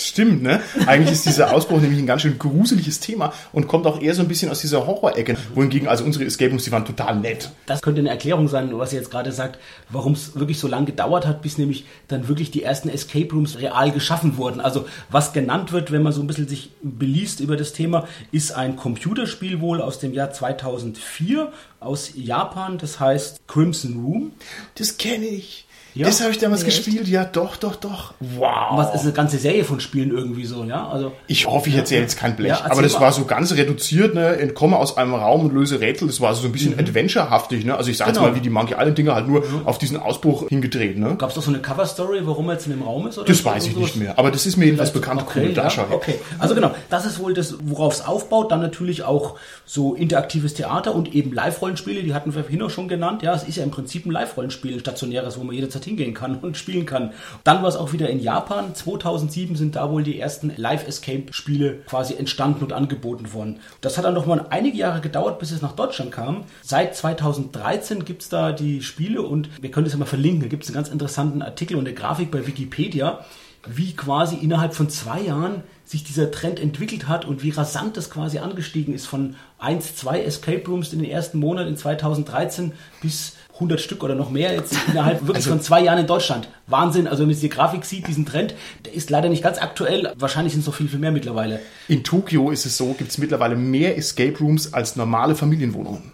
Stimmt, 0.00 0.42
ne? 0.42 0.62
Eigentlich 0.86 1.12
ist 1.12 1.26
dieser 1.26 1.52
Ausbruch 1.52 1.80
nämlich 1.80 1.98
ein 1.98 2.06
ganz 2.06 2.22
schön 2.22 2.38
gruseliges 2.38 3.00
Thema 3.00 3.34
und 3.52 3.68
kommt 3.68 3.86
auch 3.86 4.00
eher 4.00 4.14
so 4.14 4.22
ein 4.22 4.28
bisschen 4.28 4.50
aus 4.50 4.60
dieser 4.60 4.86
Horror-Ecke. 4.86 5.36
Wohingegen 5.54 5.88
also 5.88 6.04
unsere 6.04 6.24
Escape 6.24 6.50
Rooms, 6.50 6.64
die 6.64 6.72
waren 6.72 6.86
total 6.86 7.16
nett. 7.16 7.50
Das 7.66 7.82
könnte 7.82 8.00
eine 8.00 8.08
Erklärung 8.08 8.48
sein, 8.48 8.70
was 8.78 8.94
ihr 8.94 8.98
jetzt 8.98 9.10
gerade 9.10 9.30
sagt, 9.30 9.58
warum 9.90 10.14
es 10.14 10.36
wirklich 10.36 10.58
so 10.58 10.68
lange 10.68 10.86
gedauert 10.86 11.26
hat, 11.26 11.42
bis 11.42 11.58
nämlich 11.58 11.84
dann 12.08 12.28
wirklich 12.28 12.50
die 12.50 12.62
ersten 12.62 12.88
Escape 12.88 13.30
Rooms 13.32 13.58
real 13.58 13.92
geschaffen 13.92 14.38
wurden. 14.38 14.60
Also 14.60 14.86
was 15.10 15.34
genannt 15.34 15.72
wird, 15.72 15.92
wenn 15.92 16.02
man 16.02 16.14
so 16.14 16.22
ein 16.22 16.26
bisschen 16.26 16.48
sich 16.48 16.70
beliest 16.82 17.40
über 17.40 17.58
das 17.58 17.74
Thema, 17.74 18.08
ist 18.32 18.52
ein 18.52 18.76
Computerspiel 18.76 19.60
wohl 19.60 19.82
aus 19.82 19.98
dem 19.98 20.14
Jahr 20.14 20.30
2004 20.30 21.52
aus 21.78 22.12
Japan, 22.14 22.78
das 22.78 23.00
heißt 23.00 23.46
Crimson 23.46 24.02
Room. 24.02 24.32
Das 24.76 24.96
kenne 24.96 25.26
ich. 25.26 25.66
Ja? 25.94 26.06
Das 26.06 26.20
habe 26.20 26.30
ich 26.30 26.38
damals 26.38 26.62
Nee, 26.62 26.68
echt? 26.68 26.84
gespielt, 26.84 27.08
ja, 27.08 27.24
doch, 27.24 27.56
doch, 27.56 27.76
doch. 27.76 28.14
Wow. 28.20 28.70
Und 28.72 28.76
was 28.78 28.94
ist 28.94 29.02
eine 29.02 29.12
ganze 29.12 29.38
Serie 29.38 29.64
von 29.64 29.80
Spielen 29.80 30.10
irgendwie 30.10 30.44
so, 30.44 30.64
ja? 30.64 30.88
Also 30.88 31.12
Ich 31.26 31.46
hoffe, 31.46 31.68
ich 31.68 31.76
erzähle 31.76 32.02
jetzt 32.02 32.16
kein 32.18 32.36
Blech, 32.36 32.48
Ja, 32.50 32.64
aber 32.70 32.82
das 32.82 32.94
mal. 32.94 33.00
war 33.00 33.12
so 33.12 33.24
ganz 33.24 33.52
reduziert, 33.52 34.14
ne? 34.14 34.36
Entkomme 34.36 34.76
aus 34.76 34.96
einem 34.96 35.14
Raum 35.14 35.40
und 35.46 35.54
löse 35.54 35.80
Rätsel. 35.80 36.06
Das 36.08 36.20
war 36.20 36.34
so 36.34 36.46
ein 36.46 36.52
bisschen 36.52 36.78
adventurehaftig, 36.78 37.64
ne? 37.64 37.76
Also 37.76 37.90
ich 37.90 37.96
sage 37.96 38.10
Mhm. 38.10 38.14
Genau. 38.14 38.26
jetzt 38.26 38.32
mal, 38.32 38.36
wie 38.38 38.42
die 38.42 38.50
Monkey 38.50 38.74
Island 38.74 38.98
Dinger 38.98 39.14
halt 39.14 39.28
nur 39.28 39.42
auf 39.64 39.78
diesen 39.78 39.96
Ausbruch 39.98 40.48
hingedreht, 40.48 40.98
ne? 40.98 41.16
gab 41.16 41.30
es 41.30 41.34
doch 41.34 41.42
so 41.42 41.50
eine 41.50 41.60
Cover 41.60 41.86
Story, 41.86 42.20
warum 42.24 42.48
er 42.48 42.54
jetzt 42.54 42.66
in 42.66 42.72
dem 42.72 42.82
Raum 42.82 43.06
ist 43.08 43.18
oder 43.18 43.26
Das 43.26 43.44
weiß 43.44 43.66
ich 43.66 43.76
nicht 43.76 43.96
mehr, 43.96 44.18
aber 44.18 44.30
das 44.30 44.46
ist 44.46 44.56
mir 44.56 44.66
jedenfalls 44.66 44.92
bekannt. 44.92 45.22
Okay, 45.22 45.40
Coole 45.40 45.52
ja, 45.52 45.62
Darschau. 45.62 45.86
okay. 45.90 46.14
Also 46.38 46.54
genau, 46.54 46.70
das 46.88 47.04
ist 47.06 47.18
wohl 47.18 47.34
das, 47.34 47.56
worauf 47.62 47.94
es 47.94 48.04
aufbaut. 48.06 48.52
Dann 48.52 48.60
natürlich 48.60 49.02
auch 49.02 49.36
so 49.66 49.94
interaktives 49.94 50.54
Theater 50.54 50.94
und 50.94 51.14
eben 51.14 51.32
Live-Rollenspiele, 51.32 52.02
die 52.02 52.14
hatten 52.14 52.34
wir 52.34 52.42
vorhin 52.44 52.62
auch 52.62 52.70
schon 52.70 52.88
genannt. 52.88 53.22
Ja, 53.22 53.34
es 53.34 53.42
ist 53.44 53.56
ja 53.56 53.62
im 53.64 53.70
Prinzip 53.70 54.06
ein 54.06 54.10
Live-Rollenspiel, 54.10 54.80
stationäres, 54.80 55.38
wo 55.38 55.44
man 55.44 55.54
jederzeit 55.54 55.79
hingehen 55.84 56.14
kann 56.14 56.36
und 56.36 56.56
spielen 56.56 56.86
kann. 56.86 57.12
Dann 57.44 57.62
war 57.62 57.68
es 57.68 57.76
auch 57.76 57.92
wieder 57.92 58.08
in 58.08 58.20
Japan. 58.20 58.74
2007 58.74 59.56
sind 59.56 59.76
da 59.76 59.90
wohl 59.90 60.02
die 60.02 60.18
ersten 60.18 60.52
Live-Escape-Spiele 60.56 61.80
quasi 61.86 62.14
entstanden 62.14 62.64
und 62.64 62.72
angeboten 62.72 63.32
worden. 63.32 63.60
Das 63.80 63.98
hat 63.98 64.04
dann 64.04 64.14
noch 64.14 64.26
mal 64.26 64.46
einige 64.50 64.78
Jahre 64.78 65.00
gedauert, 65.00 65.38
bis 65.38 65.50
es 65.50 65.62
nach 65.62 65.76
Deutschland 65.76 66.12
kam. 66.12 66.44
Seit 66.62 66.96
2013 66.96 68.04
gibt 68.04 68.22
es 68.22 68.28
da 68.28 68.52
die 68.52 68.82
Spiele 68.82 69.22
und 69.22 69.48
wir 69.62 69.70
können 69.70 69.84
das 69.84 69.92
ja 69.92 69.98
mal 69.98 70.06
verlinken. 70.06 70.42
Da 70.42 70.48
gibt 70.48 70.64
es 70.64 70.68
einen 70.68 70.76
ganz 70.76 70.88
interessanten 70.88 71.42
Artikel 71.42 71.76
und 71.76 71.86
eine 71.86 71.94
Grafik 71.94 72.30
bei 72.30 72.46
Wikipedia 72.46 73.24
wie 73.66 73.94
quasi 73.94 74.36
innerhalb 74.36 74.74
von 74.74 74.88
zwei 74.88 75.20
Jahren 75.20 75.62
sich 75.84 76.04
dieser 76.04 76.30
Trend 76.30 76.60
entwickelt 76.60 77.08
hat 77.08 77.24
und 77.24 77.42
wie 77.42 77.50
rasant 77.50 77.96
das 77.96 78.10
quasi 78.10 78.38
angestiegen 78.38 78.94
ist 78.94 79.06
von 79.06 79.34
1, 79.58 79.96
2 79.96 80.22
Escape 80.22 80.62
Rooms 80.66 80.92
in 80.92 81.00
den 81.00 81.10
ersten 81.10 81.38
Monaten 81.38 81.68
in 81.68 81.76
2013 81.76 82.72
bis 83.02 83.34
100 83.54 83.80
Stück 83.80 84.02
oder 84.02 84.14
noch 84.14 84.30
mehr 84.30 84.54
jetzt 84.54 84.74
innerhalb 84.88 85.26
wirklich 85.26 85.46
von 85.46 85.60
zwei 85.60 85.82
Jahren 85.82 85.98
in 85.98 86.06
Deutschland. 86.06 86.48
Wahnsinn, 86.66 87.06
also 87.06 87.20
wenn 87.20 87.26
man 87.28 87.34
diese 87.34 87.48
Grafik 87.50 87.84
sieht, 87.84 88.06
diesen 88.06 88.24
Trend, 88.24 88.54
der 88.86 88.94
ist 88.94 89.10
leider 89.10 89.28
nicht 89.28 89.42
ganz 89.42 89.58
aktuell. 89.58 90.12
Wahrscheinlich 90.16 90.54
sind 90.54 90.60
es 90.60 90.66
noch 90.66 90.74
viel, 90.74 90.88
viel 90.88 90.98
mehr 90.98 91.12
mittlerweile. 91.12 91.60
In 91.88 92.02
Tokio 92.02 92.50
ist 92.50 92.64
es 92.64 92.76
so, 92.76 92.94
gibt 92.94 93.10
es 93.10 93.18
mittlerweile 93.18 93.56
mehr 93.56 93.98
Escape 93.98 94.38
Rooms 94.38 94.72
als 94.72 94.96
normale 94.96 95.34
Familienwohnungen. 95.34 96.12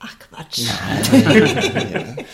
Ach 0.00 0.14
Quatsch. 0.18 0.62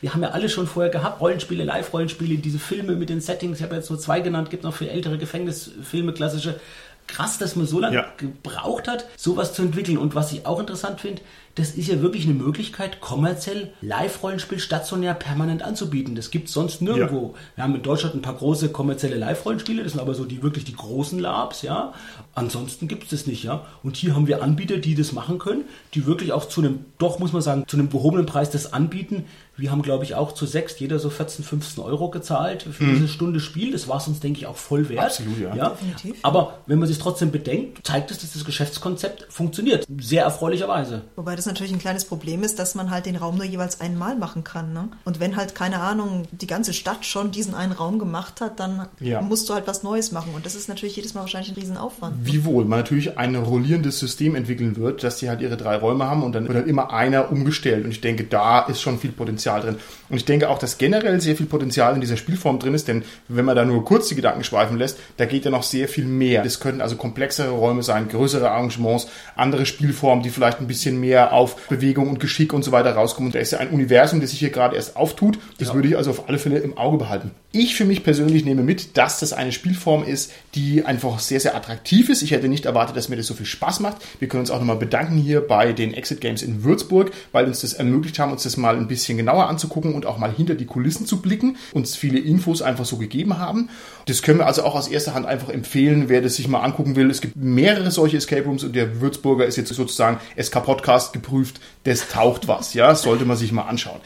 Wir 0.00 0.12
haben 0.12 0.22
ja 0.22 0.30
alle 0.30 0.48
schon 0.48 0.66
vorher 0.66 0.90
gehabt, 0.92 1.20
Rollenspiele, 1.20 1.64
Live-Rollenspiele, 1.64 2.36
diese 2.38 2.58
Filme 2.58 2.96
mit 2.96 3.08
den 3.08 3.20
Settings, 3.20 3.58
ich 3.58 3.64
habe 3.64 3.76
jetzt 3.76 3.88
nur 3.90 3.98
zwei 3.98 4.20
genannt, 4.20 4.50
gibt 4.50 4.62
noch 4.62 4.74
für 4.74 4.88
ältere 4.90 5.18
Gefängnisfilme, 5.18 6.12
klassische. 6.12 6.60
Krass, 7.06 7.38
dass 7.38 7.54
man 7.54 7.66
so 7.66 7.78
lange 7.78 7.94
Ja. 7.96 8.06
gebraucht 8.16 8.88
hat, 8.88 9.06
sowas 9.16 9.54
zu 9.54 9.62
entwickeln. 9.62 9.96
Und 9.96 10.14
was 10.16 10.32
ich 10.32 10.44
auch 10.44 10.58
interessant 10.58 11.00
finde, 11.00 11.22
das 11.56 11.70
ist 11.70 11.88
ja 11.88 12.02
wirklich 12.02 12.24
eine 12.24 12.34
Möglichkeit, 12.34 13.00
kommerziell 13.00 13.72
Live-Rollenspiel 13.80 14.58
stationär 14.58 15.14
permanent 15.14 15.62
anzubieten. 15.62 16.14
Das 16.14 16.30
gibt 16.30 16.48
es 16.48 16.54
sonst 16.54 16.82
nirgendwo. 16.82 17.34
Wir 17.54 17.64
haben 17.64 17.74
in 17.74 17.82
Deutschland 17.82 18.14
ein 18.14 18.22
paar 18.22 18.34
große 18.34 18.68
kommerzielle 18.68 19.16
Live-Rollenspiele, 19.16 19.82
das 19.82 19.92
sind 19.92 20.00
aber 20.02 20.14
so 20.14 20.26
die 20.26 20.42
wirklich 20.42 20.64
die 20.64 20.76
großen 20.76 21.18
Labs, 21.18 21.62
ja. 21.62 21.94
Ansonsten 22.34 22.88
gibt 22.88 23.04
es 23.04 23.10
das 23.10 23.26
nicht, 23.26 23.42
ja. 23.42 23.64
Und 23.82 23.96
hier 23.96 24.14
haben 24.14 24.26
wir 24.26 24.42
Anbieter, 24.42 24.76
die 24.76 24.94
das 24.94 25.12
machen 25.12 25.38
können, 25.38 25.64
die 25.94 26.04
wirklich 26.04 26.32
auch 26.32 26.46
zu 26.46 26.60
einem, 26.60 26.84
doch 26.98 27.18
muss 27.18 27.32
man 27.32 27.40
sagen, 27.40 27.64
zu 27.66 27.78
einem 27.78 27.88
gehobenen 27.88 28.26
Preis 28.26 28.50
das 28.50 28.74
anbieten. 28.74 29.24
Wir 29.56 29.70
haben, 29.70 29.80
glaube 29.80 30.04
ich, 30.04 30.14
auch 30.14 30.32
zu 30.32 30.44
sechs 30.44 30.78
jeder 30.78 30.98
so 30.98 31.08
14, 31.08 31.42
15 31.42 31.82
Euro 31.82 32.10
gezahlt 32.10 32.64
für 32.64 32.84
diese 32.84 33.08
Stunde 33.08 33.40
Spiel. 33.40 33.72
Das 33.72 33.88
war 33.88 33.96
es 33.96 34.06
uns, 34.06 34.20
denke 34.20 34.40
ich, 34.40 34.46
auch 34.46 34.56
voll 34.56 34.90
wert. 34.90 35.06
Absolut, 35.06 35.38
ja. 35.38 35.70
Definitiv. 35.70 36.16
Aber 36.22 36.58
wenn 36.66 36.78
man 36.78 36.86
sich 36.86 36.98
trotzdem 36.98 37.30
bedenkt, 37.30 37.86
zeigt 37.86 38.10
es, 38.10 38.18
dass 38.18 38.34
das 38.34 38.44
Geschäftskonzept 38.44 39.32
funktioniert. 39.32 39.86
Sehr 39.98 40.24
erfreulicherweise. 40.24 41.04
Wobei 41.16 41.36
das 41.36 41.45
natürlich 41.46 41.72
ein 41.72 41.78
kleines 41.78 42.04
Problem 42.04 42.42
ist, 42.42 42.58
dass 42.58 42.74
man 42.74 42.90
halt 42.90 43.06
den 43.06 43.16
Raum 43.16 43.36
nur 43.36 43.44
jeweils 43.46 43.80
einmal 43.80 44.16
machen 44.16 44.44
kann. 44.44 44.72
Ne? 44.72 44.88
Und 45.04 45.20
wenn 45.20 45.36
halt, 45.36 45.54
keine 45.54 45.80
Ahnung, 45.80 46.24
die 46.32 46.46
ganze 46.46 46.72
Stadt 46.72 47.04
schon 47.04 47.30
diesen 47.30 47.54
einen 47.54 47.72
Raum 47.72 47.98
gemacht 47.98 48.40
hat, 48.40 48.60
dann 48.60 48.86
Ja. 49.00 49.20
musst 49.22 49.48
du 49.48 49.54
halt 49.54 49.66
was 49.66 49.82
Neues 49.82 50.12
machen. 50.12 50.32
Und 50.34 50.44
das 50.46 50.54
ist 50.54 50.68
natürlich 50.68 50.96
jedes 50.96 51.14
Mal 51.14 51.20
wahrscheinlich 51.20 51.50
ein 51.52 51.54
Riesenaufwand. 51.60 52.16
Wiewohl 52.22 52.64
man 52.64 52.80
natürlich 52.80 53.18
ein 53.18 53.34
rollierendes 53.36 53.98
System 53.98 54.34
entwickeln 54.34 54.76
wird, 54.76 55.02
dass 55.04 55.18
die 55.18 55.28
halt 55.28 55.40
ihre 55.40 55.56
drei 55.56 55.76
Räume 55.76 56.04
haben 56.08 56.22
und 56.22 56.32
dann 56.34 56.46
wird 56.48 56.56
halt 56.56 56.66
immer 56.66 56.92
einer 56.92 57.30
umgestellt. 57.30 57.84
Und 57.84 57.90
ich 57.90 58.00
denke, 58.00 58.24
da 58.24 58.60
ist 58.60 58.80
schon 58.80 58.98
viel 58.98 59.12
Potenzial 59.12 59.60
drin. 59.60 59.76
Und 60.08 60.16
ich 60.16 60.24
denke 60.24 60.48
auch, 60.48 60.58
dass 60.58 60.78
generell 60.78 61.20
sehr 61.20 61.36
viel 61.36 61.46
Potenzial 61.46 61.94
in 61.94 62.00
dieser 62.00 62.16
Spielform 62.16 62.58
drin 62.58 62.74
ist, 62.74 62.88
denn 62.88 63.02
wenn 63.28 63.44
man 63.44 63.56
da 63.56 63.64
nur 63.64 63.84
kurz 63.84 64.08
die 64.08 64.14
Gedanken 64.14 64.44
schweifen 64.44 64.76
lässt, 64.78 64.98
da 65.16 65.24
geht 65.26 65.44
ja 65.44 65.50
noch 65.50 65.62
sehr 65.62 65.88
viel 65.88 66.04
mehr. 66.04 66.42
Das 66.42 66.60
könnten 66.60 66.80
also 66.80 66.96
komplexere 66.96 67.50
Räume 67.50 67.82
sein, 67.82 68.08
größere 68.08 68.50
Arrangements, 68.50 69.08
andere 69.34 69.66
Spielformen, 69.66 70.22
die 70.22 70.30
vielleicht 70.30 70.60
ein 70.60 70.66
bisschen 70.66 71.00
mehr 71.00 71.32
auf 71.36 71.68
Bewegung 71.68 72.08
und 72.08 72.18
Geschick 72.18 72.52
und 72.54 72.64
so 72.64 72.72
weiter 72.72 72.92
rauskommen. 72.94 73.28
Und 73.28 73.34
da 73.34 73.40
ist 73.40 73.52
ja 73.52 73.58
ein 73.58 73.68
Universum, 73.68 74.20
das 74.20 74.30
sich 74.30 74.38
hier 74.38 74.50
gerade 74.50 74.74
erst 74.74 74.96
auftut. 74.96 75.38
Das 75.58 75.74
würde 75.74 75.88
ich 75.88 75.96
also 75.96 76.10
auf 76.10 76.28
alle 76.28 76.38
Fälle 76.38 76.58
im 76.58 76.78
Auge 76.78 76.96
behalten. 76.96 77.30
Ich 77.58 77.74
für 77.74 77.86
mich 77.86 78.04
persönlich 78.04 78.44
nehme 78.44 78.62
mit, 78.62 78.98
dass 78.98 79.18
das 79.18 79.32
eine 79.32 79.50
Spielform 79.50 80.04
ist, 80.04 80.30
die 80.54 80.84
einfach 80.84 81.18
sehr, 81.20 81.40
sehr 81.40 81.56
attraktiv 81.56 82.10
ist. 82.10 82.20
Ich 82.20 82.32
hätte 82.32 82.48
nicht 82.48 82.66
erwartet, 82.66 82.98
dass 82.98 83.08
mir 83.08 83.16
das 83.16 83.28
so 83.28 83.32
viel 83.32 83.46
Spaß 83.46 83.80
macht. 83.80 83.96
Wir 84.18 84.28
können 84.28 84.42
uns 84.42 84.50
auch 84.50 84.58
nochmal 84.58 84.76
bedanken 84.76 85.16
hier 85.16 85.40
bei 85.40 85.72
den 85.72 85.94
Exit 85.94 86.20
Games 86.20 86.42
in 86.42 86.64
Würzburg, 86.64 87.12
weil 87.32 87.46
uns 87.46 87.62
das 87.62 87.72
ermöglicht 87.72 88.18
haben, 88.18 88.30
uns 88.30 88.42
das 88.42 88.58
mal 88.58 88.76
ein 88.76 88.88
bisschen 88.88 89.16
genauer 89.16 89.48
anzugucken 89.48 89.94
und 89.94 90.04
auch 90.04 90.18
mal 90.18 90.30
hinter 90.30 90.54
die 90.54 90.66
Kulissen 90.66 91.06
zu 91.06 91.22
blicken, 91.22 91.56
uns 91.72 91.96
viele 91.96 92.18
Infos 92.18 92.60
einfach 92.60 92.84
so 92.84 92.98
gegeben 92.98 93.38
haben. 93.38 93.70
Das 94.04 94.20
können 94.20 94.38
wir 94.40 94.46
also 94.46 94.62
auch 94.62 94.74
aus 94.74 94.88
erster 94.88 95.14
Hand 95.14 95.24
einfach 95.24 95.48
empfehlen, 95.48 96.10
wer 96.10 96.20
das 96.20 96.36
sich 96.36 96.48
mal 96.48 96.60
angucken 96.60 96.94
will. 96.94 97.10
Es 97.10 97.22
gibt 97.22 97.36
mehrere 97.36 97.90
solche 97.90 98.18
Escape 98.18 98.44
Rooms 98.44 98.64
und 98.64 98.76
der 98.76 99.00
Würzburger 99.00 99.46
ist 99.46 99.56
jetzt 99.56 99.72
sozusagen 99.72 100.20
SK-Podcast 100.38 101.14
geprüft. 101.14 101.58
Das 101.84 102.10
taucht 102.10 102.48
was, 102.48 102.74
ja, 102.74 102.94
sollte 102.94 103.24
man 103.24 103.38
sich 103.38 103.50
mal 103.50 103.62
anschauen. 103.62 104.02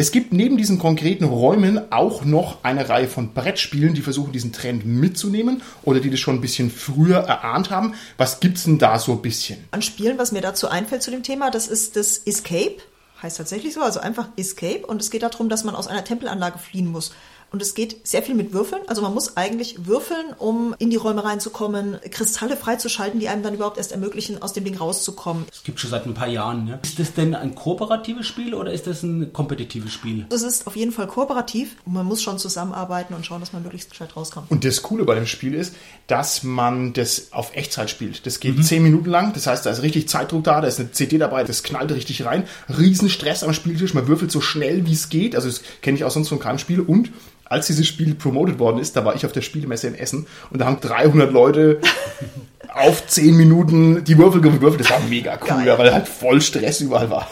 Es 0.00 0.12
gibt 0.12 0.32
neben 0.32 0.56
diesen 0.56 0.78
konkreten 0.78 1.24
Räumen 1.24 1.92
auch 1.92 2.24
noch 2.24 2.64
eine 2.64 2.88
Reihe 2.88 3.06
von 3.06 3.34
Brettspielen, 3.34 3.92
die 3.92 4.00
versuchen, 4.00 4.32
diesen 4.32 4.50
Trend 4.50 4.86
mitzunehmen 4.86 5.60
oder 5.82 6.00
die 6.00 6.08
das 6.08 6.18
schon 6.20 6.36
ein 6.36 6.40
bisschen 6.40 6.70
früher 6.70 7.18
erahnt 7.18 7.68
haben. 7.68 7.92
Was 8.16 8.40
gibt's 8.40 8.64
denn 8.64 8.78
da 8.78 8.98
so 8.98 9.12
ein 9.12 9.20
bisschen? 9.20 9.58
An 9.72 9.82
Spielen, 9.82 10.16
was 10.16 10.32
mir 10.32 10.40
dazu 10.40 10.70
einfällt 10.70 11.02
zu 11.02 11.10
dem 11.10 11.22
Thema, 11.22 11.50
das 11.50 11.68
ist 11.68 11.96
das 11.96 12.16
Escape. 12.16 12.78
Heißt 13.22 13.36
tatsächlich 13.36 13.74
so, 13.74 13.82
also 13.82 14.00
einfach 14.00 14.28
Escape. 14.38 14.86
Und 14.86 15.02
es 15.02 15.10
geht 15.10 15.22
darum, 15.22 15.50
dass 15.50 15.64
man 15.64 15.74
aus 15.74 15.86
einer 15.86 16.02
Tempelanlage 16.02 16.58
fliehen 16.58 16.90
muss. 16.90 17.12
Und 17.52 17.62
es 17.62 17.74
geht 17.74 18.06
sehr 18.06 18.22
viel 18.22 18.34
mit 18.34 18.52
Würfeln. 18.52 18.82
Also 18.86 19.02
man 19.02 19.12
muss 19.12 19.36
eigentlich 19.36 19.86
würfeln, 19.86 20.34
um 20.38 20.74
in 20.78 20.90
die 20.90 20.96
Räume 20.96 21.24
reinzukommen, 21.24 21.98
Kristalle 22.10 22.56
freizuschalten, 22.56 23.18
die 23.18 23.28
einem 23.28 23.42
dann 23.42 23.54
überhaupt 23.54 23.76
erst 23.76 23.92
ermöglichen, 23.92 24.40
aus 24.40 24.52
dem 24.52 24.64
Ding 24.64 24.76
rauszukommen. 24.76 25.44
Das 25.50 25.64
gibt 25.64 25.80
schon 25.80 25.90
seit 25.90 26.06
ein 26.06 26.14
paar 26.14 26.28
Jahren. 26.28 26.64
Ne? 26.64 26.78
Ist 26.82 26.98
das 26.98 27.12
denn 27.14 27.34
ein 27.34 27.54
kooperatives 27.54 28.26
Spiel 28.26 28.54
oder 28.54 28.72
ist 28.72 28.86
das 28.86 29.02
ein 29.02 29.32
kompetitives 29.32 29.92
Spiel? 29.92 30.26
Es 30.30 30.42
ist 30.42 30.66
auf 30.66 30.76
jeden 30.76 30.92
Fall 30.92 31.08
kooperativ 31.08 31.76
und 31.84 31.94
man 31.94 32.06
muss 32.06 32.22
schon 32.22 32.38
zusammenarbeiten 32.38 33.14
und 33.14 33.26
schauen, 33.26 33.40
dass 33.40 33.52
man 33.52 33.62
möglichst 33.62 33.90
gescheit 33.90 34.16
rauskommt. 34.16 34.50
Und 34.50 34.64
das 34.64 34.82
Coole 34.82 35.04
bei 35.04 35.16
dem 35.16 35.26
Spiel 35.26 35.54
ist, 35.54 35.74
dass 36.06 36.44
man 36.44 36.92
das 36.92 37.32
auf 37.32 37.54
Echtzeit 37.56 37.90
spielt. 37.90 38.26
Das 38.26 38.40
geht 38.40 38.64
zehn 38.64 38.82
Minuten 38.82 39.10
lang, 39.10 39.32
das 39.32 39.46
heißt, 39.46 39.66
da 39.66 39.70
ist 39.70 39.82
richtig 39.82 40.08
Zeitdruck 40.08 40.44
da, 40.44 40.60
da 40.60 40.68
ist 40.68 40.78
eine 40.78 40.92
CD 40.92 41.18
dabei, 41.18 41.44
das 41.44 41.62
knallt 41.62 41.90
richtig 41.92 42.24
rein. 42.24 42.44
Riesenstress 42.68 43.42
am 43.42 43.52
Spieltisch, 43.52 43.94
man 43.94 44.06
würfelt 44.06 44.30
so 44.30 44.40
schnell 44.40 44.86
wie 44.86 44.92
es 44.92 45.08
geht. 45.08 45.34
Also 45.34 45.48
das 45.48 45.62
kenne 45.82 45.96
ich 45.96 46.04
auch 46.04 46.10
sonst 46.10 46.28
von 46.28 46.38
keinem 46.38 46.58
Spiel. 46.58 46.80
Und 46.80 47.10
als 47.50 47.66
dieses 47.66 47.86
Spiel 47.86 48.14
promoted 48.14 48.58
worden 48.58 48.78
ist, 48.78 48.96
da 48.96 49.04
war 49.04 49.14
ich 49.14 49.26
auf 49.26 49.32
der 49.32 49.42
Spielemesse 49.42 49.88
in 49.88 49.94
Essen 49.96 50.26
und 50.50 50.60
da 50.60 50.66
haben 50.66 50.80
300 50.80 51.30
Leute 51.32 51.80
auf 52.72 53.06
10 53.06 53.36
Minuten 53.36 54.04
die 54.04 54.16
Würfel 54.16 54.40
gewürfelt. 54.40 54.80
Das 54.80 54.90
war 54.90 55.00
mega 55.00 55.36
cool, 55.42 55.48
Geil. 55.48 55.66
ja, 55.66 55.76
weil 55.78 55.92
halt 55.92 56.08
voll 56.08 56.40
Stress 56.40 56.80
überall 56.80 57.10
war. 57.10 57.28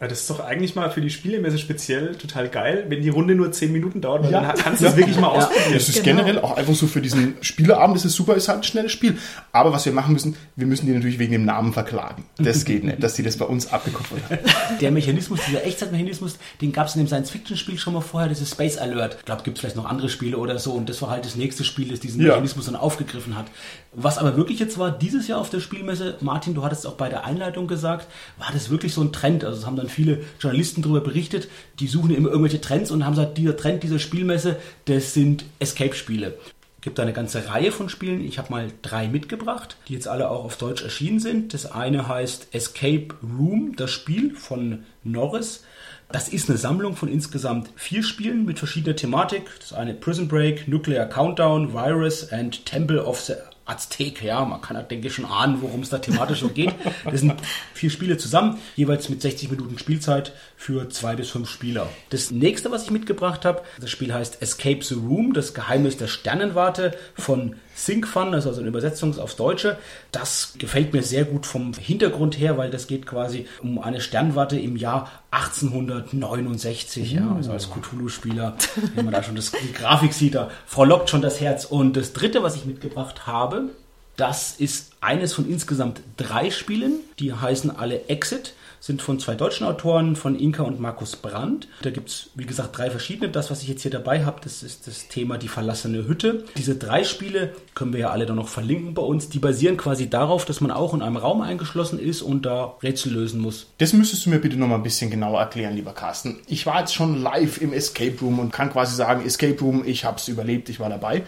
Ja, 0.00 0.08
das 0.08 0.20
ist 0.22 0.30
doch 0.30 0.40
eigentlich 0.40 0.74
mal 0.74 0.90
für 0.90 1.02
die 1.02 1.10
Spielemesse 1.10 1.58
speziell 1.58 2.14
total 2.14 2.48
geil, 2.48 2.86
wenn 2.88 3.02
die 3.02 3.10
Runde 3.10 3.34
nur 3.34 3.52
10 3.52 3.70
Minuten 3.70 4.00
dauert, 4.00 4.24
weil 4.24 4.32
Ja. 4.32 4.40
dann 4.40 4.56
kannst 4.56 4.80
du 4.80 4.86
es 4.86 4.96
wirklich 4.96 5.18
mal 5.20 5.28
ausprobieren. 5.28 5.74
Das 5.74 5.88
ist 5.90 6.02
Genau. 6.02 6.22
generell 6.22 6.38
auch 6.42 6.56
einfach 6.56 6.74
so 6.74 6.86
für 6.86 7.02
diesen 7.02 7.34
Spieleabend, 7.42 7.96
das 7.96 8.06
ist 8.06 8.14
super, 8.14 8.34
ist 8.34 8.48
halt 8.48 8.60
ein 8.60 8.62
schnelles 8.64 8.92
Spiel. 8.92 9.18
Aber 9.52 9.72
was 9.74 9.84
wir 9.84 9.92
machen 9.92 10.14
müssen, 10.14 10.36
wir 10.56 10.66
müssen 10.66 10.86
die 10.86 10.92
natürlich 10.92 11.18
wegen 11.18 11.32
dem 11.32 11.44
Namen 11.44 11.74
verklagen. 11.74 12.24
Das 12.38 12.64
geht 12.64 12.82
nicht, 12.82 13.02
dass 13.02 13.12
die 13.14 13.22
das 13.22 13.36
bei 13.36 13.44
uns 13.44 13.70
abgekupfert 13.70 14.20
haben. 14.30 14.38
Der 14.80 14.90
Mechanismus, 14.90 15.40
dieser 15.46 15.64
Echtzeitmechanismus, 15.66 16.38
den 16.62 16.72
gab 16.72 16.86
es 16.86 16.94
in 16.96 17.02
dem 17.02 17.06
Science-Fiction-Spiel 17.06 17.78
schon 17.78 17.92
mal 17.92 18.00
vorher, 18.00 18.30
das 18.30 18.40
ist 18.40 18.52
Space 18.52 18.78
Alert. 18.78 19.16
Ich 19.18 19.26
glaube, 19.26 19.42
gibt 19.42 19.58
es 19.58 19.60
vielleicht 19.60 19.76
noch 19.76 19.84
andere 19.84 20.08
Spiele 20.08 20.38
oder 20.38 20.58
so 20.58 20.72
und 20.72 20.88
das 20.88 21.02
war 21.02 21.10
halt 21.10 21.26
das 21.26 21.36
nächste 21.36 21.62
Spiel, 21.62 21.88
das 21.90 22.00
diesen 22.00 22.22
Ja. 22.22 22.28
Mechanismus 22.28 22.64
dann 22.64 22.76
aufgegriffen 22.76 23.36
hat. 23.36 23.46
Was 23.92 24.16
aber 24.18 24.36
wirklich 24.36 24.60
jetzt 24.60 24.78
war, 24.78 24.90
dieses 24.92 25.28
Jahr 25.28 25.40
auf 25.40 25.50
der 25.50 25.60
Spielmesse, 25.60 26.16
Martin, 26.20 26.54
du 26.54 26.62
hattest 26.64 26.84
es 26.84 26.90
auch 26.90 26.94
bei 26.94 27.08
der 27.10 27.24
Einleitung 27.26 27.66
gesagt, 27.66 28.06
war 28.38 28.48
das 28.52 28.70
wirklich 28.70 28.94
so 28.94 29.02
ein 29.02 29.12
Trend. 29.12 29.44
Also 29.44 29.58
es 29.58 29.66
haben 29.66 29.76
dann 29.76 29.88
viele 29.90 30.20
Journalisten 30.40 30.82
darüber 30.82 31.00
berichtet, 31.00 31.48
die 31.78 31.86
suchen 31.86 32.14
immer 32.14 32.28
irgendwelche 32.28 32.60
Trends 32.60 32.90
und 32.90 33.04
haben 33.04 33.14
gesagt, 33.14 33.38
dieser 33.38 33.56
Trend 33.56 33.82
dieser 33.82 33.98
Spielmesse, 33.98 34.56
das 34.86 35.14
sind 35.14 35.44
Escape-Spiele. 35.58 36.38
gibt 36.80 36.98
da 36.98 37.02
eine 37.02 37.12
ganze 37.12 37.48
Reihe 37.48 37.72
von 37.72 37.88
Spielen. 37.88 38.24
Ich 38.24 38.38
habe 38.38 38.50
mal 38.50 38.68
drei 38.82 39.08
mitgebracht, 39.08 39.76
die 39.88 39.92
jetzt 39.92 40.08
alle 40.08 40.30
auch 40.30 40.44
auf 40.44 40.56
Deutsch 40.56 40.82
erschienen 40.82 41.20
sind. 41.20 41.52
Das 41.52 41.70
eine 41.70 42.08
heißt 42.08 42.48
Escape 42.52 43.08
Room, 43.22 43.74
das 43.76 43.90
Spiel 43.90 44.34
von 44.34 44.84
Norris. 45.04 45.64
Das 46.12 46.28
ist 46.28 46.48
eine 46.48 46.58
Sammlung 46.58 46.96
von 46.96 47.08
insgesamt 47.08 47.70
vier 47.76 48.02
Spielen 48.02 48.44
mit 48.44 48.58
verschiedener 48.58 48.96
Thematik. 48.96 49.42
Das 49.60 49.72
eine 49.72 49.94
Prison 49.94 50.26
Break, 50.26 50.66
Nuclear 50.66 51.06
Countdown, 51.06 51.72
Virus 51.72 52.32
and 52.32 52.64
Temple 52.66 53.04
of 53.04 53.20
the 53.20 53.34
Aztek, 53.70 54.22
ja, 54.22 54.44
man 54.44 54.60
kann, 54.60 54.76
denke 54.88 55.06
ich, 55.06 55.14
schon 55.14 55.24
ahnen, 55.24 55.62
worum 55.62 55.80
es 55.80 55.90
da 55.90 55.98
thematisch 55.98 56.40
so 56.40 56.48
geht. 56.48 56.74
Das 57.04 57.20
sind 57.20 57.34
vier 57.72 57.90
Spiele 57.90 58.18
zusammen, 58.18 58.58
jeweils 58.76 59.08
mit 59.08 59.22
60 59.22 59.50
Minuten 59.50 59.78
Spielzeit 59.78 60.32
für 60.56 60.88
zwei 60.88 61.16
bis 61.16 61.30
fünf 61.30 61.48
Spieler. 61.48 61.88
Das 62.10 62.30
nächste, 62.30 62.70
was 62.70 62.84
ich 62.84 62.90
mitgebracht 62.90 63.44
habe, 63.44 63.62
das 63.80 63.90
Spiel 63.90 64.12
heißt 64.12 64.42
Escape 64.42 64.82
the 64.82 64.94
Room, 64.94 65.32
das 65.32 65.54
Geheimnis 65.54 65.96
der 65.96 66.08
Sternenwarte 66.08 66.96
von 67.14 67.56
SyncFun, 67.74 68.32
das 68.32 68.44
ist 68.44 68.48
also 68.48 68.60
eine 68.60 68.68
Übersetzung 68.68 69.18
aufs 69.18 69.36
Deutsche. 69.36 69.78
Das 70.12 70.54
gefällt 70.58 70.92
mir 70.92 71.02
sehr 71.02 71.24
gut 71.24 71.46
vom 71.46 71.72
Hintergrund 71.74 72.38
her, 72.38 72.58
weil 72.58 72.70
das 72.70 72.86
geht 72.86 73.06
quasi 73.06 73.46
um 73.62 73.78
eine 73.78 74.00
Sternwarte 74.00 74.58
im 74.58 74.76
Jahr 74.76 75.10
1869. 75.30 77.12
Ja, 77.12 77.34
also 77.34 77.52
als 77.52 77.70
Cthulhu-Spieler, 77.70 78.56
wenn 78.94 79.04
man 79.04 79.14
da 79.14 79.22
schon 79.22 79.36
das, 79.36 79.52
die 79.52 79.72
Grafik 79.72 80.12
sieht, 80.12 80.34
da 80.34 80.50
frohlockt 80.66 81.10
schon 81.10 81.22
das 81.22 81.40
Herz. 81.40 81.64
Und 81.64 81.96
das 81.96 82.12
dritte, 82.12 82.42
was 82.42 82.56
ich 82.56 82.64
mitgebracht 82.64 83.26
habe, 83.26 83.70
das 84.16 84.52
ist 84.52 84.92
eines 85.00 85.32
von 85.32 85.48
insgesamt 85.48 86.00
drei 86.16 86.50
Spielen. 86.50 87.00
Die 87.18 87.32
heißen 87.32 87.74
alle 87.74 88.08
Exit 88.08 88.54
sind 88.80 89.02
von 89.02 89.18
zwei 89.20 89.34
deutschen 89.34 89.66
Autoren, 89.66 90.16
von 90.16 90.38
Inka 90.38 90.62
und 90.62 90.80
Markus 90.80 91.16
Brandt. 91.16 91.68
Da 91.82 91.90
gibt 91.90 92.08
es, 92.08 92.30
wie 92.34 92.46
gesagt, 92.46 92.76
drei 92.76 92.90
verschiedene. 92.90 93.30
Das, 93.30 93.50
was 93.50 93.62
ich 93.62 93.68
jetzt 93.68 93.82
hier 93.82 93.90
dabei 93.90 94.24
habe, 94.24 94.40
das 94.42 94.62
ist 94.62 94.86
das 94.86 95.08
Thema 95.08 95.36
Die 95.38 95.48
verlassene 95.48 96.08
Hütte. 96.08 96.44
Diese 96.56 96.74
drei 96.76 97.04
Spiele 97.04 97.54
können 97.74 97.92
wir 97.92 98.00
ja 98.00 98.10
alle 98.10 98.26
dann 98.26 98.36
noch 98.36 98.48
verlinken 98.48 98.94
bei 98.94 99.02
uns. 99.02 99.28
Die 99.28 99.38
basieren 99.38 99.76
quasi 99.76 100.08
darauf, 100.08 100.46
dass 100.46 100.60
man 100.60 100.70
auch 100.70 100.94
in 100.94 101.02
einem 101.02 101.18
Raum 101.18 101.42
eingeschlossen 101.42 101.98
ist 101.98 102.22
und 102.22 102.46
da 102.46 102.74
Rätsel 102.82 103.12
lösen 103.12 103.40
muss. 103.40 103.66
Das 103.78 103.92
müsstest 103.92 104.24
du 104.24 104.30
mir 104.30 104.38
bitte 104.38 104.56
noch 104.56 104.66
mal 104.66 104.76
ein 104.76 104.82
bisschen 104.82 105.10
genauer 105.10 105.40
erklären, 105.40 105.76
lieber 105.76 105.92
Carsten. 105.92 106.40
Ich 106.46 106.64
war 106.64 106.80
jetzt 106.80 106.94
schon 106.94 107.20
live 107.22 107.60
im 107.60 107.72
Escape 107.74 108.16
Room 108.22 108.38
und 108.38 108.50
kann 108.52 108.72
quasi 108.72 108.96
sagen, 108.96 109.24
Escape 109.24 109.60
Room, 109.60 109.84
ich 109.84 110.04
habe 110.04 110.16
es 110.16 110.28
überlebt, 110.28 110.70
ich 110.70 110.80
war 110.80 110.88
dabei. 110.88 111.22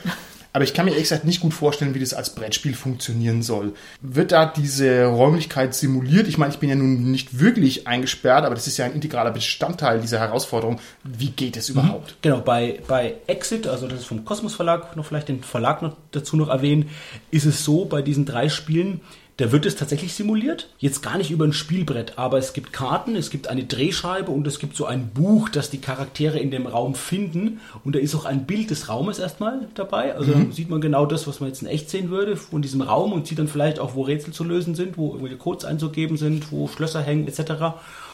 Aber 0.54 0.64
ich 0.64 0.74
kann 0.74 0.84
mir 0.84 0.90
ehrlich 0.90 1.04
gesagt 1.04 1.24
nicht 1.24 1.40
gut 1.40 1.54
vorstellen, 1.54 1.94
wie 1.94 2.00
das 2.00 2.12
als 2.12 2.34
Brettspiel 2.34 2.74
funktionieren 2.74 3.42
soll. 3.42 3.72
Wird 4.02 4.32
da 4.32 4.44
diese 4.44 5.06
Räumlichkeit 5.06 5.74
simuliert? 5.74 6.28
Ich 6.28 6.36
meine, 6.36 6.52
ich 6.52 6.58
bin 6.58 6.68
ja 6.68 6.74
nun 6.74 7.10
nicht 7.10 7.38
wirklich 7.40 7.86
eingesperrt, 7.86 8.44
aber 8.44 8.54
das 8.54 8.66
ist 8.66 8.76
ja 8.76 8.84
ein 8.84 8.92
integraler 8.92 9.30
Bestandteil 9.30 10.00
dieser 10.00 10.18
Herausforderung. 10.18 10.78
Wie 11.04 11.30
geht 11.30 11.56
es 11.56 11.70
überhaupt? 11.70 12.16
Genau, 12.20 12.40
bei, 12.40 12.80
bei 12.86 13.14
Exit, 13.26 13.66
also 13.66 13.88
das 13.88 14.00
ist 14.00 14.06
vom 14.06 14.26
Kosmos 14.26 14.54
Verlag, 14.54 14.94
noch 14.94 15.06
vielleicht 15.06 15.28
den 15.28 15.42
Verlag 15.42 15.80
noch 15.80 15.96
dazu 16.10 16.36
noch 16.36 16.48
erwähnen, 16.48 16.90
ist 17.30 17.46
es 17.46 17.64
so 17.64 17.86
bei 17.86 18.02
diesen 18.02 18.26
drei 18.26 18.50
Spielen, 18.50 19.00
da 19.42 19.50
wird 19.50 19.66
es 19.66 19.74
tatsächlich 19.74 20.14
simuliert. 20.14 20.68
Jetzt 20.78 21.02
gar 21.02 21.18
nicht 21.18 21.32
über 21.32 21.44
ein 21.44 21.52
Spielbrett, 21.52 22.16
aber 22.16 22.38
es 22.38 22.52
gibt 22.52 22.72
Karten, 22.72 23.16
es 23.16 23.28
gibt 23.28 23.48
eine 23.48 23.64
Drehscheibe 23.64 24.30
und 24.30 24.46
es 24.46 24.60
gibt 24.60 24.76
so 24.76 24.84
ein 24.84 25.08
Buch, 25.08 25.48
das 25.48 25.68
die 25.68 25.80
Charaktere 25.80 26.38
in 26.38 26.52
dem 26.52 26.68
Raum 26.68 26.94
finden. 26.94 27.58
Und 27.82 27.96
da 27.96 27.98
ist 27.98 28.14
auch 28.14 28.24
ein 28.24 28.46
Bild 28.46 28.70
des 28.70 28.88
Raumes 28.88 29.18
erstmal 29.18 29.66
dabei. 29.74 30.14
Also 30.14 30.32
mhm. 30.32 30.52
sieht 30.52 30.70
man 30.70 30.80
genau 30.80 31.06
das, 31.06 31.26
was 31.26 31.40
man 31.40 31.48
jetzt 31.48 31.60
in 31.60 31.66
echt 31.66 31.90
sehen 31.90 32.10
würde 32.10 32.36
von 32.36 32.62
diesem 32.62 32.82
Raum 32.82 33.12
und 33.12 33.26
sieht 33.26 33.40
dann 33.40 33.48
vielleicht 33.48 33.80
auch, 33.80 33.96
wo 33.96 34.02
Rätsel 34.02 34.32
zu 34.32 34.44
lösen 34.44 34.76
sind, 34.76 34.96
wo 34.96 35.08
irgendwelche 35.08 35.38
Codes 35.38 35.64
einzugeben 35.64 36.16
sind, 36.16 36.52
wo 36.52 36.68
Schlösser 36.68 37.02
hängen 37.02 37.26
etc. 37.26 37.40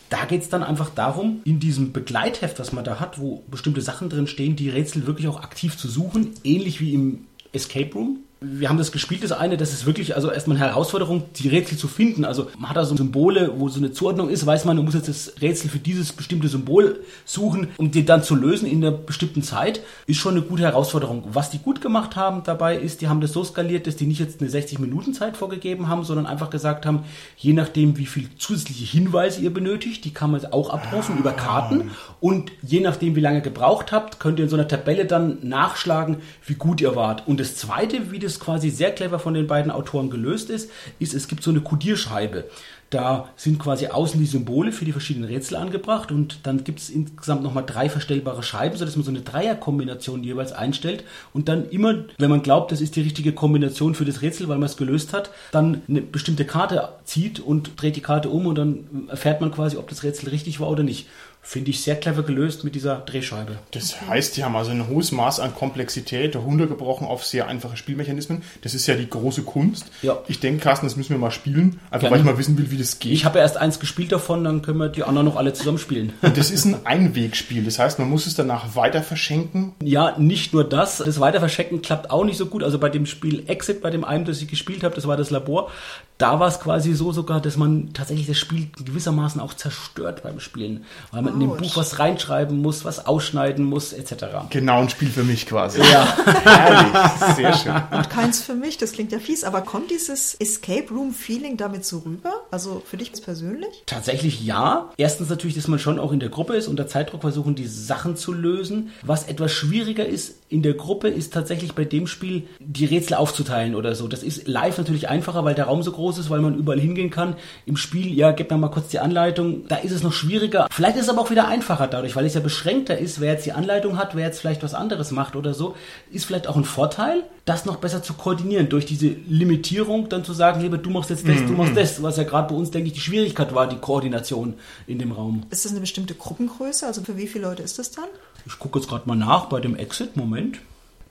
Da 0.08 0.24
geht 0.26 0.40
es 0.40 0.48
dann 0.48 0.62
einfach 0.62 0.88
darum, 0.88 1.42
in 1.44 1.60
diesem 1.60 1.92
Begleitheft, 1.92 2.58
was 2.58 2.72
man 2.72 2.84
da 2.84 3.00
hat, 3.00 3.20
wo 3.20 3.42
bestimmte 3.50 3.82
Sachen 3.82 4.08
drin 4.08 4.28
stehen, 4.28 4.56
die 4.56 4.70
Rätsel 4.70 5.06
wirklich 5.06 5.28
auch 5.28 5.42
aktiv 5.42 5.76
zu 5.76 5.88
suchen, 5.88 6.30
ähnlich 6.42 6.80
wie 6.80 6.94
im 6.94 7.26
Escape 7.52 7.92
Room 7.92 8.20
wir 8.40 8.68
haben 8.68 8.78
das 8.78 8.92
gespielt, 8.92 9.24
das 9.24 9.32
eine, 9.32 9.56
das 9.56 9.72
ist 9.72 9.84
wirklich 9.84 10.14
also 10.14 10.30
erstmal 10.30 10.56
eine 10.56 10.66
Herausforderung, 10.66 11.24
die 11.36 11.48
Rätsel 11.48 11.76
zu 11.76 11.88
finden. 11.88 12.24
Also 12.24 12.48
man 12.56 12.70
hat 12.70 12.76
da 12.76 12.84
so 12.84 12.96
Symbole, 12.96 13.52
wo 13.56 13.68
so 13.68 13.80
eine 13.80 13.90
Zuordnung 13.90 14.28
ist, 14.28 14.46
weiß 14.46 14.64
man, 14.64 14.76
man 14.76 14.84
muss 14.84 14.94
jetzt 14.94 15.08
das 15.08 15.32
Rätsel 15.40 15.68
für 15.68 15.80
dieses 15.80 16.12
bestimmte 16.12 16.46
Symbol 16.46 17.00
suchen, 17.24 17.68
um 17.78 17.90
den 17.90 18.06
dann 18.06 18.22
zu 18.22 18.36
lösen 18.36 18.68
in 18.68 18.84
einer 18.84 18.96
bestimmten 18.96 19.42
Zeit, 19.42 19.80
ist 20.06 20.18
schon 20.18 20.34
eine 20.34 20.42
gute 20.42 20.62
Herausforderung. 20.62 21.24
Was 21.32 21.50
die 21.50 21.58
gut 21.58 21.80
gemacht 21.80 22.14
haben 22.14 22.44
dabei 22.44 22.76
ist, 22.76 23.00
die 23.00 23.08
haben 23.08 23.20
das 23.20 23.32
so 23.32 23.42
skaliert, 23.42 23.88
dass 23.88 23.96
die 23.96 24.06
nicht 24.06 24.20
jetzt 24.20 24.40
eine 24.40 24.50
60-Minuten-Zeit 24.50 25.36
vorgegeben 25.36 25.88
haben, 25.88 26.04
sondern 26.04 26.26
einfach 26.26 26.50
gesagt 26.50 26.86
haben, 26.86 27.04
je 27.36 27.54
nachdem, 27.54 27.98
wie 27.98 28.06
viel 28.06 28.28
zusätzliche 28.38 28.84
Hinweise 28.84 29.40
ihr 29.40 29.52
benötigt, 29.52 30.04
die 30.04 30.14
kann 30.14 30.30
man 30.30 30.44
auch 30.46 30.70
abrufen 30.70 31.16
ah. 31.16 31.20
über 31.20 31.32
Karten 31.32 31.90
und 32.20 32.52
je 32.62 32.78
nachdem, 32.80 33.16
wie 33.16 33.20
lange 33.20 33.38
ihr 33.38 33.42
gebraucht 33.42 33.90
habt, 33.90 34.20
könnt 34.20 34.38
ihr 34.38 34.44
in 34.44 34.48
so 34.48 34.56
einer 34.56 34.68
Tabelle 34.68 35.06
dann 35.06 35.38
nachschlagen, 35.42 36.18
wie 36.46 36.54
gut 36.54 36.80
ihr 36.80 36.94
wart. 36.94 37.26
Und 37.26 37.40
das 37.40 37.56
zweite, 37.56 38.12
wie 38.12 38.18
das 38.18 38.27
das 38.28 38.40
quasi 38.40 38.70
sehr 38.70 38.92
clever 38.92 39.18
von 39.18 39.34
den 39.34 39.46
beiden 39.46 39.70
Autoren 39.70 40.10
gelöst 40.10 40.50
ist, 40.50 40.70
ist, 40.98 41.14
es 41.14 41.28
gibt 41.28 41.42
so 41.42 41.50
eine 41.50 41.60
Kodierscheibe. 41.60 42.44
Da 42.90 43.28
sind 43.36 43.58
quasi 43.58 43.88
außen 43.88 44.18
die 44.18 44.26
Symbole 44.26 44.72
für 44.72 44.86
die 44.86 44.92
verschiedenen 44.92 45.28
Rätsel 45.28 45.56
angebracht 45.56 46.10
und 46.10 46.38
dann 46.44 46.64
gibt 46.64 46.78
es 46.78 46.88
insgesamt 46.88 47.42
nochmal 47.42 47.64
drei 47.66 47.90
verstellbare 47.90 48.42
Scheiben, 48.42 48.78
sodass 48.78 48.96
man 48.96 49.04
so 49.04 49.10
eine 49.10 49.20
Dreierkombination 49.20 50.24
jeweils 50.24 50.52
einstellt 50.52 51.04
und 51.34 51.50
dann 51.50 51.68
immer, 51.68 52.04
wenn 52.16 52.30
man 52.30 52.42
glaubt, 52.42 52.72
das 52.72 52.80
ist 52.80 52.96
die 52.96 53.02
richtige 53.02 53.32
Kombination 53.32 53.94
für 53.94 54.06
das 54.06 54.22
Rätsel, 54.22 54.48
weil 54.48 54.56
man 54.56 54.66
es 54.70 54.78
gelöst 54.78 55.12
hat, 55.12 55.30
dann 55.52 55.82
eine 55.86 56.00
bestimmte 56.00 56.46
Karte 56.46 56.88
zieht 57.04 57.40
und 57.40 57.72
dreht 57.80 57.96
die 57.96 58.00
Karte 58.00 58.30
um 58.30 58.46
und 58.46 58.56
dann 58.56 59.08
erfährt 59.08 59.42
man 59.42 59.50
quasi, 59.50 59.76
ob 59.76 59.88
das 59.88 60.02
Rätsel 60.02 60.30
richtig 60.30 60.58
war 60.60 60.70
oder 60.70 60.82
nicht 60.82 61.08
finde 61.48 61.70
ich 61.70 61.80
sehr 61.80 61.96
clever 61.96 62.24
gelöst 62.24 62.62
mit 62.62 62.74
dieser 62.74 62.96
Drehscheibe. 62.96 63.56
Das 63.70 64.02
heißt, 64.02 64.36
die 64.36 64.44
haben 64.44 64.54
also 64.54 64.70
ein 64.70 64.86
hohes 64.86 65.12
Maß 65.12 65.40
an 65.40 65.54
Komplexität, 65.54 66.36
runtergebrochen 66.36 67.06
auf 67.06 67.24
sehr 67.24 67.48
einfache 67.48 67.78
Spielmechanismen. 67.78 68.42
Das 68.60 68.74
ist 68.74 68.86
ja 68.86 68.96
die 68.96 69.08
große 69.08 69.44
Kunst. 69.44 69.86
Ja. 70.02 70.18
Ich 70.28 70.40
denke, 70.40 70.62
Carsten, 70.62 70.84
das 70.84 70.96
müssen 70.96 71.08
wir 71.08 71.18
mal 71.18 71.30
spielen, 71.30 71.80
einfach 71.86 72.00
Gerne. 72.00 72.10
weil 72.10 72.20
ich 72.20 72.26
mal 72.26 72.36
wissen 72.36 72.58
will, 72.58 72.70
wie 72.70 72.76
das 72.76 72.98
geht. 72.98 73.12
Ich 73.12 73.24
habe 73.24 73.38
ja 73.38 73.44
erst 73.44 73.56
eins 73.56 73.80
gespielt 73.80 74.12
davon, 74.12 74.44
dann 74.44 74.60
können 74.60 74.76
wir 74.76 74.90
die 74.90 75.04
anderen 75.04 75.24
noch 75.24 75.36
alle 75.36 75.54
zusammen 75.54 75.78
spielen. 75.78 76.12
Und 76.20 76.36
das 76.36 76.50
ist 76.50 76.66
ein 76.66 76.76
Einwegspiel, 76.84 77.64
das 77.64 77.78
heißt, 77.78 77.98
man 77.98 78.10
muss 78.10 78.26
es 78.26 78.34
danach 78.34 78.76
weiter 78.76 79.02
verschenken. 79.02 79.72
Ja, 79.82 80.18
nicht 80.18 80.52
nur 80.52 80.64
das. 80.64 80.98
Das 80.98 81.18
Weiterverschenken 81.18 81.80
klappt 81.80 82.10
auch 82.10 82.26
nicht 82.26 82.36
so 82.36 82.44
gut. 82.44 82.62
Also 82.62 82.78
bei 82.78 82.90
dem 82.90 83.06
Spiel 83.06 83.44
Exit, 83.46 83.80
bei 83.80 83.88
dem 83.88 84.04
einen, 84.04 84.26
das 84.26 84.42
ich 84.42 84.48
gespielt 84.48 84.84
habe, 84.84 84.94
das 84.94 85.08
war 85.08 85.16
das 85.16 85.30
Labor, 85.30 85.70
da 86.18 86.40
war 86.40 86.48
es 86.48 86.60
quasi 86.60 86.92
so 86.92 87.12
sogar, 87.12 87.40
dass 87.40 87.56
man 87.56 87.94
tatsächlich 87.94 88.26
das 88.26 88.36
Spiel 88.36 88.68
gewissermaßen 88.84 89.40
auch 89.40 89.54
zerstört 89.54 90.24
beim 90.24 90.40
Spielen, 90.40 90.84
weil 91.10 91.22
man 91.22 91.37
in 91.40 91.48
dem 91.48 91.56
Buch 91.56 91.76
was 91.76 91.98
reinschreiben 91.98 92.60
muss, 92.60 92.84
was 92.84 93.06
ausschneiden 93.06 93.64
muss, 93.64 93.92
etc. 93.92 94.26
Genau 94.50 94.80
ein 94.80 94.88
Spiel 94.88 95.08
für 95.08 95.24
mich 95.24 95.46
quasi. 95.46 95.80
Ja, 95.80 96.16
herrlich, 96.44 97.36
sehr 97.36 97.54
schön. 97.54 97.74
Und 97.90 98.10
keins 98.10 98.42
für 98.42 98.54
mich, 98.54 98.78
das 98.78 98.92
klingt 98.92 99.12
ja 99.12 99.18
fies, 99.18 99.44
aber 99.44 99.62
kommt 99.62 99.90
dieses 99.90 100.34
Escape 100.34 100.88
Room 100.90 101.12
Feeling 101.12 101.56
damit 101.56 101.84
so 101.84 101.98
rüber? 101.98 102.32
Also 102.50 102.82
für 102.84 102.96
dich 102.96 103.12
persönlich? 103.22 103.84
Tatsächlich 103.86 104.44
ja. 104.44 104.90
Erstens 104.96 105.28
natürlich, 105.30 105.56
dass 105.56 105.68
man 105.68 105.78
schon 105.78 105.98
auch 105.98 106.12
in 106.12 106.20
der 106.20 106.28
Gruppe 106.28 106.56
ist, 106.56 106.66
unter 106.66 106.86
Zeitdruck 106.86 107.20
versuchen, 107.22 107.54
die 107.54 107.66
Sachen 107.66 108.16
zu 108.16 108.32
lösen. 108.32 108.90
Was 109.02 109.28
etwas 109.28 109.52
schwieriger 109.52 110.06
ist 110.06 110.34
in 110.48 110.62
der 110.62 110.74
Gruppe, 110.74 111.08
ist 111.08 111.32
tatsächlich 111.32 111.74
bei 111.74 111.84
dem 111.84 112.06
Spiel 112.06 112.48
die 112.58 112.84
Rätsel 112.84 113.14
aufzuteilen 113.14 113.74
oder 113.74 113.94
so. 113.94 114.08
Das 114.08 114.22
ist 114.22 114.48
live 114.48 114.78
natürlich 114.78 115.08
einfacher, 115.08 115.44
weil 115.44 115.54
der 115.54 115.66
Raum 115.66 115.82
so 115.82 115.92
groß 115.92 116.08
groß 116.08 116.18
ist, 116.18 116.30
weil 116.30 116.40
man 116.40 116.56
überall 116.56 116.80
hingehen 116.80 117.10
kann. 117.10 117.36
Im 117.66 117.76
Spiel, 117.76 118.14
ja, 118.14 118.32
gib 118.32 118.50
mir 118.50 118.56
mal 118.56 118.68
kurz 118.70 118.88
die 118.88 118.98
Anleitung. 118.98 119.66
Da 119.68 119.76
ist 119.76 119.92
es 119.92 120.02
noch 120.02 120.12
schwieriger. 120.12 120.66
Vielleicht 120.70 120.96
ist 120.96 121.04
es 121.04 121.08
aber 121.10 121.17
auch 121.18 121.30
wieder 121.30 121.48
einfacher 121.48 121.86
dadurch, 121.86 122.16
weil 122.16 122.24
es 122.24 122.34
ja 122.34 122.40
beschränkter 122.40 122.98
ist, 122.98 123.20
wer 123.20 123.32
jetzt 123.32 123.46
die 123.46 123.52
Anleitung 123.52 123.98
hat, 123.98 124.14
wer 124.14 124.26
jetzt 124.26 124.40
vielleicht 124.40 124.62
was 124.62 124.74
anderes 124.74 125.10
macht 125.10 125.36
oder 125.36 125.54
so. 125.54 125.76
Ist 126.10 126.24
vielleicht 126.24 126.46
auch 126.46 126.56
ein 126.56 126.64
Vorteil, 126.64 127.24
das 127.44 127.64
noch 127.64 127.76
besser 127.76 128.02
zu 128.02 128.14
koordinieren. 128.14 128.68
Durch 128.68 128.86
diese 128.86 129.08
Limitierung 129.08 130.08
dann 130.08 130.24
zu 130.24 130.32
sagen, 130.32 130.60
lieber, 130.60 130.78
du 130.78 130.90
machst 130.90 131.10
jetzt 131.10 131.28
das, 131.28 131.38
du 131.38 131.52
machst 131.52 131.72
mhm. 131.72 131.76
das. 131.76 132.02
Was 132.02 132.16
ja 132.16 132.24
gerade 132.24 132.52
bei 132.52 132.58
uns, 132.58 132.70
denke 132.70 132.88
ich, 132.88 132.94
die 132.94 133.00
Schwierigkeit 133.00 133.54
war, 133.54 133.68
die 133.68 133.78
Koordination 133.78 134.54
in 134.86 134.98
dem 134.98 135.12
Raum. 135.12 135.44
Ist 135.50 135.64
das 135.64 135.72
eine 135.72 135.80
bestimmte 135.80 136.14
Gruppengröße? 136.14 136.86
Also 136.86 137.02
für 137.02 137.16
wie 137.16 137.26
viele 137.26 137.46
Leute 137.46 137.62
ist 137.62 137.78
das 137.78 137.90
dann? 137.90 138.08
Ich 138.46 138.58
gucke 138.58 138.78
jetzt 138.78 138.88
gerade 138.88 139.08
mal 139.08 139.16
nach 139.16 139.46
bei 139.46 139.60
dem 139.60 139.76
Exit. 139.76 140.16
Moment. 140.16 140.58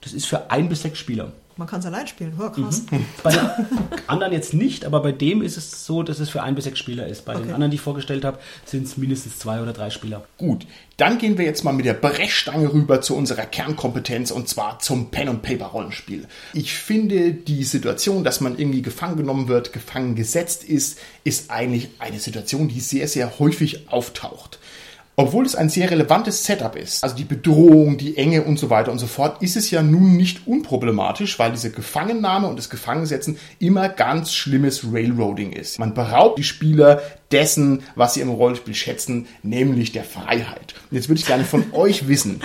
Das 0.00 0.12
ist 0.12 0.26
für 0.26 0.50
ein 0.50 0.68
bis 0.68 0.82
sechs 0.82 0.98
Spieler. 0.98 1.32
Man 1.58 1.66
kann 1.66 1.80
es 1.80 1.86
allein 1.86 2.06
spielen, 2.06 2.34
Hör, 2.38 2.52
krass. 2.52 2.84
Mhm. 2.88 3.04
Bei 3.24 3.32
den 3.32 3.50
anderen 4.06 4.32
jetzt 4.32 4.54
nicht, 4.54 4.84
aber 4.84 5.02
bei 5.02 5.10
dem 5.10 5.42
ist 5.42 5.56
es 5.56 5.84
so, 5.84 6.04
dass 6.04 6.20
es 6.20 6.30
für 6.30 6.40
ein 6.40 6.54
bis 6.54 6.64
sechs 6.64 6.78
Spieler 6.78 7.08
ist. 7.08 7.24
Bei 7.24 7.34
okay. 7.34 7.42
den 7.42 7.52
anderen, 7.52 7.72
die 7.72 7.74
ich 7.74 7.80
vorgestellt 7.80 8.24
habe, 8.24 8.38
sind 8.64 8.86
es 8.86 8.96
mindestens 8.96 9.40
zwei 9.40 9.60
oder 9.60 9.72
drei 9.72 9.90
Spieler. 9.90 10.24
Gut, 10.36 10.66
dann 10.98 11.18
gehen 11.18 11.36
wir 11.36 11.44
jetzt 11.44 11.64
mal 11.64 11.72
mit 11.72 11.84
der 11.84 11.94
Brechstange 11.94 12.72
rüber 12.72 13.00
zu 13.00 13.16
unserer 13.16 13.44
Kernkompetenz 13.44 14.30
und 14.30 14.48
zwar 14.48 14.78
zum 14.78 15.10
Pen-and-Paper-Rollenspiel. 15.10 16.28
Ich 16.54 16.74
finde, 16.74 17.32
die 17.32 17.64
Situation, 17.64 18.22
dass 18.22 18.40
man 18.40 18.56
irgendwie 18.56 18.82
gefangen 18.82 19.16
genommen 19.16 19.48
wird, 19.48 19.72
gefangen 19.72 20.14
gesetzt 20.14 20.62
ist, 20.62 21.00
ist 21.24 21.50
eigentlich 21.50 21.90
eine 21.98 22.20
Situation, 22.20 22.68
die 22.68 22.78
sehr, 22.78 23.08
sehr 23.08 23.40
häufig 23.40 23.88
auftaucht. 23.90 24.60
Obwohl 25.20 25.44
es 25.44 25.56
ein 25.56 25.68
sehr 25.68 25.90
relevantes 25.90 26.44
Setup 26.44 26.76
ist, 26.76 27.02
also 27.02 27.16
die 27.16 27.24
Bedrohung, 27.24 27.98
die 27.98 28.16
Enge 28.16 28.44
und 28.44 28.56
so 28.56 28.70
weiter 28.70 28.92
und 28.92 29.00
so 29.00 29.08
fort, 29.08 29.42
ist 29.42 29.56
es 29.56 29.68
ja 29.68 29.82
nun 29.82 30.16
nicht 30.16 30.46
unproblematisch, 30.46 31.40
weil 31.40 31.50
diese 31.50 31.72
Gefangennahme 31.72 32.46
und 32.46 32.56
das 32.56 32.70
Gefangensetzen 32.70 33.36
immer 33.58 33.88
ganz 33.88 34.32
schlimmes 34.32 34.92
Railroading 34.92 35.50
ist. 35.50 35.80
Man 35.80 35.92
beraubt 35.92 36.38
die 36.38 36.44
Spieler 36.44 37.02
dessen, 37.32 37.82
was 37.96 38.14
sie 38.14 38.20
im 38.20 38.28
Rollenspiel 38.28 38.74
schätzen, 38.74 39.26
nämlich 39.42 39.90
der 39.90 40.04
Freiheit. 40.04 40.76
Und 40.88 40.96
jetzt 40.96 41.08
würde 41.08 41.18
ich 41.20 41.26
gerne 41.26 41.44
von 41.44 41.64
euch 41.72 42.06
wissen, 42.06 42.40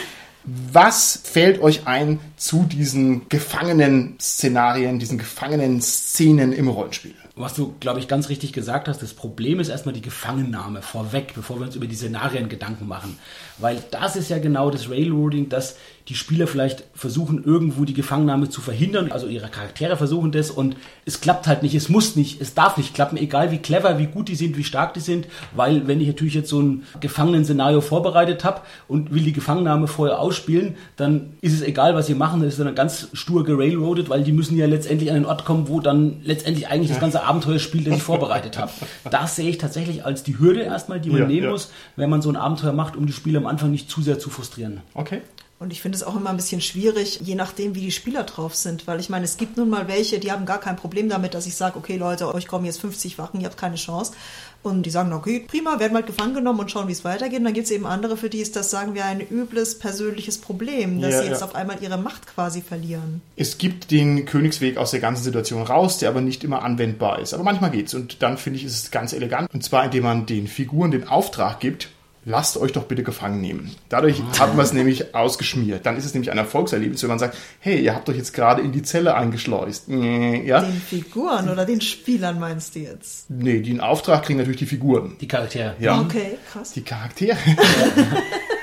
Was 0.46 1.22
fällt 1.24 1.62
euch 1.62 1.86
ein 1.86 2.20
zu 2.38 2.64
diesen 2.64 3.30
Gefangenen-Szenarien, 3.30 4.98
diesen 4.98 5.20
Gefangenen-Szenen 5.20 6.52
im 6.52 6.70
Rollenspiel? 6.70 7.14
Was 7.36 7.56
du, 7.56 7.74
glaube 7.80 8.00
ich, 8.00 8.08
ganz 8.08 8.30
richtig 8.30 8.54
gesagt 8.54 8.88
hast, 8.88 9.02
das 9.02 9.16
Problem 9.16 9.60
ist 9.60 9.70
erstmal 9.70 9.96
die 9.96 10.04
Gefangennahme 10.04 10.84
vorweg, 10.84 11.34
bevor 11.34 11.58
wir 11.58 11.66
uns 11.66 11.76
über 11.76 11.88
die 11.88 11.96
Szenarien 11.96 12.48
Gedanken 12.48 12.88
machen. 12.88 13.18
Weil 13.58 13.82
das 13.90 14.16
ist 14.16 14.30
ja 14.30 14.38
genau 14.38 14.70
das 14.70 14.92
Railroading, 14.92 15.50
dass 15.50 15.78
die 16.10 16.16
Spieler 16.16 16.48
vielleicht 16.48 16.84
versuchen, 16.94 17.44
irgendwo 17.44 17.86
die 17.86 17.94
Gefangennahme 17.94 18.50
zu 18.50 18.60
verhindern. 18.60 19.12
Also 19.12 19.28
ihre 19.28 19.48
Charaktere 19.48 19.96
versuchen 19.96 20.32
das 20.32 20.52
und 20.52 20.76
es 21.06 21.22
klappt 21.22 21.48
halt 21.48 21.64
nicht, 21.64 21.76
es 21.76 21.88
muss 21.88 22.16
nicht, 22.16 22.42
es 22.42 22.54
darf 22.54 22.78
nicht 22.78 22.94
klappen, 22.94 23.18
egal 23.18 23.52
wie 23.52 23.58
clever, 23.58 23.98
wie 24.00 24.08
gut 24.08 24.28
die 24.28 24.36
sind, 24.36 24.58
wie 24.58 24.66
stark 24.66 24.94
die 24.94 25.00
sind. 25.00 25.28
Weil 25.56 25.88
wenn 25.88 26.02
ich 26.02 26.08
natürlich 26.08 26.34
jetzt 26.34 26.50
so 26.50 26.62
ein 26.62 26.84
Gefangenen-Szenario 27.00 27.80
vorbereitet 27.80 28.44
habe 28.44 28.62
und 28.88 29.14
will 29.14 29.24
die 29.24 29.34
Gefangennahme 29.34 29.88
vorher 29.88 30.20
ausspielen, 30.20 30.76
dann 30.98 31.34
ist 31.42 31.54
es 31.54 31.62
egal, 31.62 31.96
was 31.96 32.08
sie 32.08 32.16
machen, 32.16 32.42
das 32.42 32.54
ist 32.54 32.60
dann 32.60 32.76
ganz 32.76 33.08
stur 33.14 33.46
gerailroadet, 33.46 34.10
weil 34.10 34.24
die 34.24 34.34
müssen 34.34 34.58
ja 34.58 34.66
letztendlich 34.66 35.10
an 35.10 35.16
den 35.16 35.26
Ort 35.26 35.46
kommen, 35.46 35.70
wo 35.70 35.80
dann 35.80 36.18
letztendlich 36.24 36.68
eigentlich 36.68 36.90
das 36.90 37.00
ganze 37.00 37.23
Abenteuer 37.24 37.60
spielt, 37.60 37.88
das 37.88 37.98
ich 37.98 38.04
vorbereitet 38.04 38.58
habe. 38.58 38.72
Das 39.10 39.36
sehe 39.36 39.50
ich 39.50 39.58
tatsächlich 39.58 40.06
als 40.06 40.24
die 40.24 40.38
Hürde 40.40 40.62
erstmal, 40.62 41.00
die 41.00 41.10
man 41.10 41.22
Ja, 41.22 41.28
nehmen 41.28 41.44
ja. 41.46 41.50
muss, 41.52 41.72
wenn 41.96 42.10
man 42.10 42.22
so 42.22 42.30
ein 42.30 42.36
Abenteuer 42.36 42.74
macht, 42.74 42.96
um 42.96 43.06
die 43.06 43.14
Spieler 43.14 43.40
am 43.40 43.48
Anfang 43.48 43.72
nicht 43.72 43.90
zu 43.90 44.02
sehr 44.02 44.20
zu 44.20 44.30
frustrieren. 44.30 44.82
Okay. 44.94 45.22
Und 45.60 45.72
ich 45.72 45.82
finde 45.82 45.96
es 45.96 46.04
auch 46.04 46.18
immer 46.18 46.30
ein 46.30 46.36
bisschen 46.36 46.60
schwierig, 46.60 47.22
je 47.24 47.36
nachdem, 47.36 47.74
wie 47.74 47.80
die 47.80 47.92
Spieler 47.92 48.24
drauf 48.24 48.54
sind. 48.54 48.86
Weil 48.86 49.00
ich 49.00 49.10
meine, 49.10 49.24
es 49.24 49.38
gibt 49.38 49.56
nun 49.56 49.70
mal 49.70 49.88
welche, 49.88 50.20
die 50.20 50.30
haben 50.30 50.46
gar 50.46 50.60
kein 50.60 50.76
Problem 50.76 51.08
damit, 51.08 51.34
dass 51.36 51.46
ich 51.46 51.56
sage, 51.56 51.78
okay 51.78 51.96
Leute, 51.96 52.34
euch 52.34 52.48
kommen 52.48 52.66
jetzt 52.66 52.82
50 52.82 53.18
Wachen, 53.18 53.40
ihr 53.40 53.46
habt 53.46 53.58
keine 53.58 53.76
Chance. 53.78 54.12
Und 54.64 54.86
die 54.86 54.90
sagen, 54.90 55.12
okay, 55.12 55.44
prima, 55.46 55.80
werden 55.80 55.94
halt 55.94 56.08
gefangen 56.08 56.34
genommen 56.34 56.62
und 56.62 56.72
schauen, 56.72 56.88
wie 56.88 56.94
es 56.94 57.04
weitergeht. 57.04 57.40
Und 57.40 57.46
dann 57.46 57.54
gibt 57.54 57.66
es 57.66 57.72
eben 57.72 57.86
andere, 57.86 58.16
für 58.16 58.30
die 58.30 58.40
ist 58.40 58.56
das, 58.56 58.72
sagen 58.72 58.96
wir, 58.96 59.04
ein 59.04 59.20
übles 59.20 59.78
persönliches 59.78 60.38
Problem, 60.38 61.02
dass 61.02 61.12
Ja, 61.12 61.22
sie 61.22 61.28
jetzt 61.28 61.42
ja. 61.42 61.46
auf 61.46 61.54
einmal 61.54 61.78
ihre 61.82 61.98
Macht 61.98 62.28
quasi 62.28 62.62
verlieren. 62.62 63.22
Es 63.36 63.58
gibt 63.58 63.92
den 63.92 64.26
Königsweg 64.26 64.78
aus 64.78 64.92
der 64.92 65.02
ganzen 65.02 65.24
Situation 65.24 65.64
raus, 65.64 65.98
der 65.98 66.08
aber 66.10 66.22
nicht 66.22 66.46
immer 66.46 66.64
anwendbar 66.64 67.20
ist. 67.20 67.34
Aber 67.34 67.44
manchmal 67.44 67.72
geht's. 67.72 67.94
Und 67.94 68.22
dann 68.24 68.38
finde 68.38 68.58
ich, 68.58 68.66
ist 68.66 68.84
es 68.86 68.92
ganz 68.92 69.12
elegant. 69.12 69.54
Und 69.54 69.64
zwar, 69.64 69.84
indem 69.84 70.04
man 70.04 70.26
den 70.26 70.48
Figuren 70.48 70.92
den 70.92 71.08
Auftrag 71.10 71.60
gibt, 71.60 71.90
lasst 72.26 72.58
euch 72.58 72.72
doch 72.72 72.84
bitte 72.84 73.04
gefangen 73.04 73.42
nehmen. 73.42 73.72
Dadurch 73.90 74.22
hat 74.40 74.56
man 74.56 74.66
es 74.66 74.74
nämlich 74.74 75.14
ausgeschmiert. 75.16 75.86
Dann 75.86 75.98
ist 75.98 76.06
es 76.06 76.14
nämlich 76.14 76.32
ein 76.32 76.38
Erfolgserlebnis, 76.38 77.02
wenn 77.04 77.10
man 77.10 77.20
sagt, 77.20 77.38
hey, 77.60 77.82
ihr 77.82 77.96
habt 77.96 78.08
euch 78.10 78.18
jetzt 78.18 78.34
gerade 78.34 78.62
in 78.62 78.72
die 78.72 78.84
Zelle 78.84 79.16
eingeschleust. 79.16 79.90
Äh, 79.90 80.46
Ja? 80.46 80.62
Den 80.62 80.74
Figuren 80.82 81.50
oder 81.50 81.66
den 81.66 81.82
Spielern 81.82 82.40
meinst 82.40 82.76
du 82.76 82.80
jetzt? 82.80 83.30
Nee, 83.30 83.60
den 83.62 83.80
Auftrag 83.82 84.24
kriegen 84.24 84.40
natürlich 84.40 84.60
die 84.60 84.66
Figuren. 84.66 85.16
Die 85.20 85.28
Charaktere. 85.28 85.76
Ja. 85.80 86.00
Okay, 86.02 86.38
krass. 86.52 86.72
Die 86.74 86.82
Charaktere. 86.84 87.38